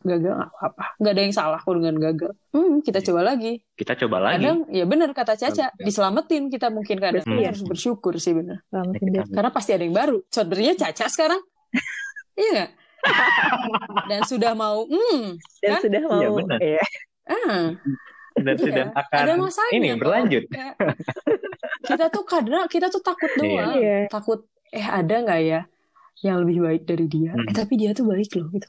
gagal 0.03 0.33
nggak 0.35 0.51
apa-apa 0.51 0.85
nggak 0.99 1.13
ada 1.15 1.23
yang 1.23 1.33
salah 1.33 1.59
kok 1.59 1.73
dengan 1.73 1.97
gagal 1.97 2.33
hmm, 2.51 2.75
kita 2.81 2.99
coba 3.01 3.21
lagi 3.25 3.53
Kita 3.73 3.93
coba 3.97 4.17
lagi. 4.21 4.35
kadang 4.39 4.59
ya 4.69 4.85
benar 4.85 5.09
kata 5.11 5.35
Caca 5.35 5.67
Betul. 5.71 5.85
diselamatin 5.85 6.43
kita 6.49 6.67
mungkin 6.69 6.97
kadang. 6.99 7.25
Tapi 7.25 7.43
harus 7.43 7.63
bersyukur 7.63 8.19
sih 8.19 8.33
benar 8.33 8.61
karena 9.29 9.49
pasti 9.49 9.73
ada 9.73 9.83
yang 9.83 9.97
baru 9.97 10.21
contohnya 10.25 10.73
Caca 10.77 11.07
sekarang 11.07 11.41
iya 12.37 12.51
nggak 12.53 12.71
dan 14.11 14.21
sudah 14.23 14.53
mau 14.53 14.85
hmm 14.85 15.39
dan 15.63 15.71
Hah? 15.71 15.81
sudah 15.81 16.03
mau 16.03 16.19
Iya, 16.19 16.29
benar. 16.35 16.59
ya 16.61 16.85
ah 17.29 17.65
Dan 18.35 18.45
Iya, 18.51 18.61
sudah 18.61 18.85
akan 18.93 19.19
ada 19.21 19.35
masanya 19.37 19.73
ini 19.73 19.87
kok. 19.89 19.99
berlanjut. 19.99 20.45
Kayak, 20.49 20.75
kita 21.81 22.05
tuh 22.09 22.25
kadang 22.25 22.65
kita 22.67 22.87
tuh 22.87 23.01
takut 23.01 23.31
Iya. 23.33 23.41
doang 23.41 23.73
Iya. 23.75 23.97
takut 24.09 24.41
eh 24.69 24.85
ada 24.85 25.15
nggak 25.19 25.41
ya 25.43 25.61
yang 26.21 26.37
lebih 26.39 26.59
baik 26.61 26.83
dari 26.85 27.07
dia 27.07 27.31
Hmm. 27.31 27.45
eh 27.45 27.55
tapi 27.55 27.75
dia 27.75 27.91
tuh 27.91 28.05
baik 28.05 28.29
loh 28.35 28.51
gitu 28.51 28.69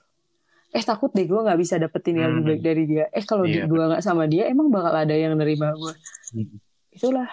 eh 0.69 0.81
takut 0.81 1.09
deh 1.09 1.23
gue 1.23 1.35
nggak 1.35 1.57
bisa 1.57 1.75
dapetin 1.75 2.15
yang 2.15 2.31
lebih 2.31 2.39
Hmm. 2.39 2.49
baik 2.49 2.61
dari 2.63 2.83
dia 2.85 3.05
eh 3.09 3.21
kalau 3.21 3.43
Iya, 3.43 3.65
gue 3.65 3.83
nggak 3.83 3.99
sama 3.99 4.23
dia 4.25 4.45
emang 4.45 4.69
bakal 4.69 4.93
ada 4.95 5.11
yang 5.11 5.33
nerima 5.33 5.69
gue 5.71 5.93
Hmm. 6.31 6.61
itulah 6.89 7.27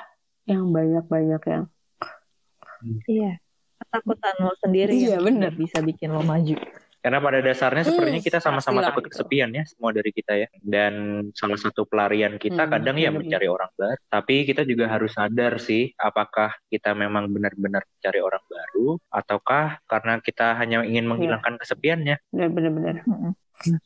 yang 0.44 0.66
banyak 0.68 1.04
banyak 1.04 1.42
yang 1.46 1.64
iya 3.06 3.38
ketakutan 3.78 4.34
lo 4.38 4.52
sendiri 4.56 4.90
Iya, 4.90 5.08
yang 5.12 5.22
benar. 5.22 5.38
nggak 5.42 5.54
bisa 5.58 5.78
bikin 5.80 6.10
lo 6.10 6.22
maju 6.22 6.56
Karena 7.06 7.22
pada 7.22 7.38
dasarnya 7.38 7.86
Hmm, 7.86 7.90
sepertinya 7.94 8.18
kita 8.18 8.38
sama-sama 8.42 8.82
takut 8.82 8.98
gitu. 9.00 9.14
kesepian 9.14 9.54
ya, 9.54 9.62
semua 9.62 9.94
dari 9.94 10.10
kita 10.10 10.34
ya. 10.34 10.50
Dan 10.58 10.94
salah 11.30 11.54
satu 11.54 11.86
pelarian 11.86 12.34
kita 12.34 12.66
Hmm, 12.66 12.72
kadang 12.72 12.98
ya 12.98 13.08
benar-benar. 13.08 13.22
mencari 13.30 13.46
orang 13.46 13.70
baru. 13.72 14.00
Tapi 14.10 14.34
kita 14.42 14.66
juga 14.66 14.90
harus 14.90 15.14
sadar 15.14 15.52
sih, 15.56 15.94
apakah 15.94 16.50
kita 16.66 16.92
memang 16.92 17.30
benar-benar 17.30 17.86
mencari 17.86 18.18
orang 18.18 18.42
baru, 18.44 18.98
ataukah 19.06 19.78
karena 19.84 20.18
kita 20.18 20.58
hanya 20.58 20.82
Iya. 20.82 20.88
ingin 20.88 21.06
menghilangkan 21.06 21.54
kesepiannya. 21.56 22.16
benar 22.28 22.50
benar 22.50 22.94
Mm-mm. 23.06 23.32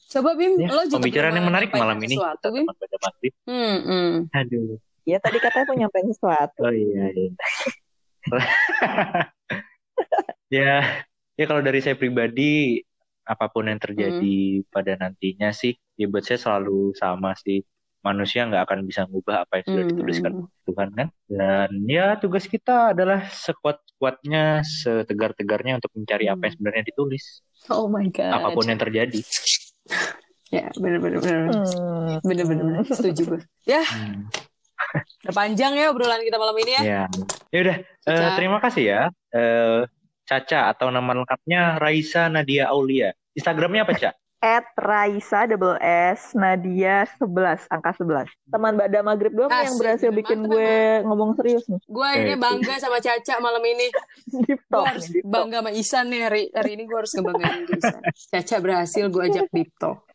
coba 0.09 0.31
Bim 0.35 0.57
Ya, 0.57 0.67
lo 0.67 0.83
juga 0.83 0.97
pembicaraan 0.99 1.37
yang 1.37 1.47
menarik 1.47 1.71
malam 1.71 2.01
ini. 2.01 2.17
sesuatu 2.17 2.47
Bim 2.49 2.65
hmm, 3.45 3.77
hmm. 3.85 4.13
Aduh. 4.33 4.81
ya 5.05 5.21
tadi 5.21 5.39
katanya 5.39 5.69
mau 5.69 5.77
nyampein 5.79 6.09
sesuatu 6.09 6.61
Oh 6.61 6.73
iya. 6.73 7.05
iya. 7.13 7.31
ya, 10.51 10.73
ya 11.35 11.45
kalau 11.45 11.61
dari 11.61 11.79
saya 11.79 11.95
pribadi, 11.95 12.81
apa 13.31 13.47
pun 13.47 13.71
yang 13.71 13.79
terjadi 13.79 14.35
pada 14.67 14.99
nantinya 14.99 15.55
sih, 15.55 15.79
ya 15.95 16.11
buat 16.11 16.27
saya 16.27 16.43
selalu 16.43 16.99
sama 16.99 17.39
sih. 17.39 17.63
Manusia 18.01 18.49
nggak 18.49 18.65
akan 18.65 18.79
bisa 18.83 19.05
ngubah 19.05 19.45
apa 19.45 19.61
yang 19.61 19.67
sudah 19.71 19.85
dituliskan 19.87 20.33
hmm. 20.41 20.49
Tuhan 20.67 20.89
kan. 20.97 21.09
Dan 21.29 21.71
ya 21.85 22.17
tugas 22.17 22.49
kita 22.49 22.97
adalah 22.97 23.29
sekuat-kuatnya, 23.29 24.65
setegar-tegarnya 24.65 25.77
untuk 25.79 25.93
mencari 25.95 26.27
apa 26.27 26.43
yang 26.43 26.45
Hmm. 26.49 26.57
sebenarnya 26.59 26.85
ditulis. 26.89 27.25
oh 27.69 27.87
my 27.87 28.09
god 28.09 28.33
Apa 28.33 28.57
pun 28.57 28.65
yang 28.67 28.81
terjadi. 28.81 29.21
ya 30.57 30.67
benar 30.75 30.99
benar 30.99 31.19
benar 31.23 31.41
Hmm. 31.55 32.19
benar 32.27 32.45
benar 32.49 32.65
benar. 32.67 32.85
setuju 32.91 33.23
gue 33.23 33.41
ya 33.63 33.85
Hmm. 33.87 34.27
Udah 35.23 35.35
panjang 35.37 35.77
ya 35.77 35.93
obrolan 35.93 36.25
kita 36.25 36.41
malam 36.41 36.57
ini 36.57 36.73
ya. 36.73 36.83
Ya, 36.83 37.03
ya 37.53 37.59
udah. 37.63 37.77
Caca. 38.01 38.29
terima 38.35 38.59
kasih 38.59 38.85
ya, 38.89 39.03
eh, 39.31 39.85
Caca 40.25 40.73
atau 40.73 40.89
nama 40.89 41.11
lengkapnya 41.13 41.77
Raisa 41.77 42.33
Nadia 42.33 42.73
Aulia. 42.73 43.13
Instagramnya 43.33 43.83
apa, 43.85 43.95
Ca? 43.95 44.11
At 44.41 44.73
Raisa 44.73 45.45
double 45.45 45.77
S 45.85 46.33
Nadia 46.33 47.05
11 47.21 47.69
angka 47.69 47.93
11. 48.01 48.25
Teman 48.49 48.73
Bada 48.73 49.05
Maghrib 49.05 49.37
doang 49.37 49.53
nih 49.53 49.69
yang 49.69 49.77
Asik, 49.77 49.81
berhasil 49.85 50.11
bikin 50.17 50.39
Mantep 50.41 50.53
gue 50.57 50.73
ngomong 51.05 51.31
serius 51.37 51.65
nih. 51.69 51.81
Gue 51.85 52.09
Eh, 52.09 52.39
bangga 52.41 52.81
sama 52.81 53.05
Caca 53.05 53.37
malam 53.37 53.61
ini. 53.61 53.93
Deep 54.49 54.65
Gue 54.65 54.73
talk 54.73 54.85
harus 54.89 55.07
deep 55.13 55.29
talk. 55.29 55.33
bangga 55.37 55.57
sama 55.61 55.71
Isan 55.77 56.09
nih 56.09 56.21
hari, 56.25 56.43
hari 56.57 56.71
ini 56.73 56.89
gue 56.89 56.97
harus 56.97 57.13
ngebanggain 57.13 57.69
Isan. 57.69 58.01
Caca 58.33 58.57
berhasil 58.65 59.05
gue 59.13 59.23
ajak 59.29 59.47
deep 59.53 59.71
talk. 59.77 60.09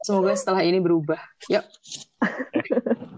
Semoga 0.00 0.32
setelah 0.32 0.64
ini 0.64 0.80
berubah. 0.80 1.20
Yuk. 1.52 1.64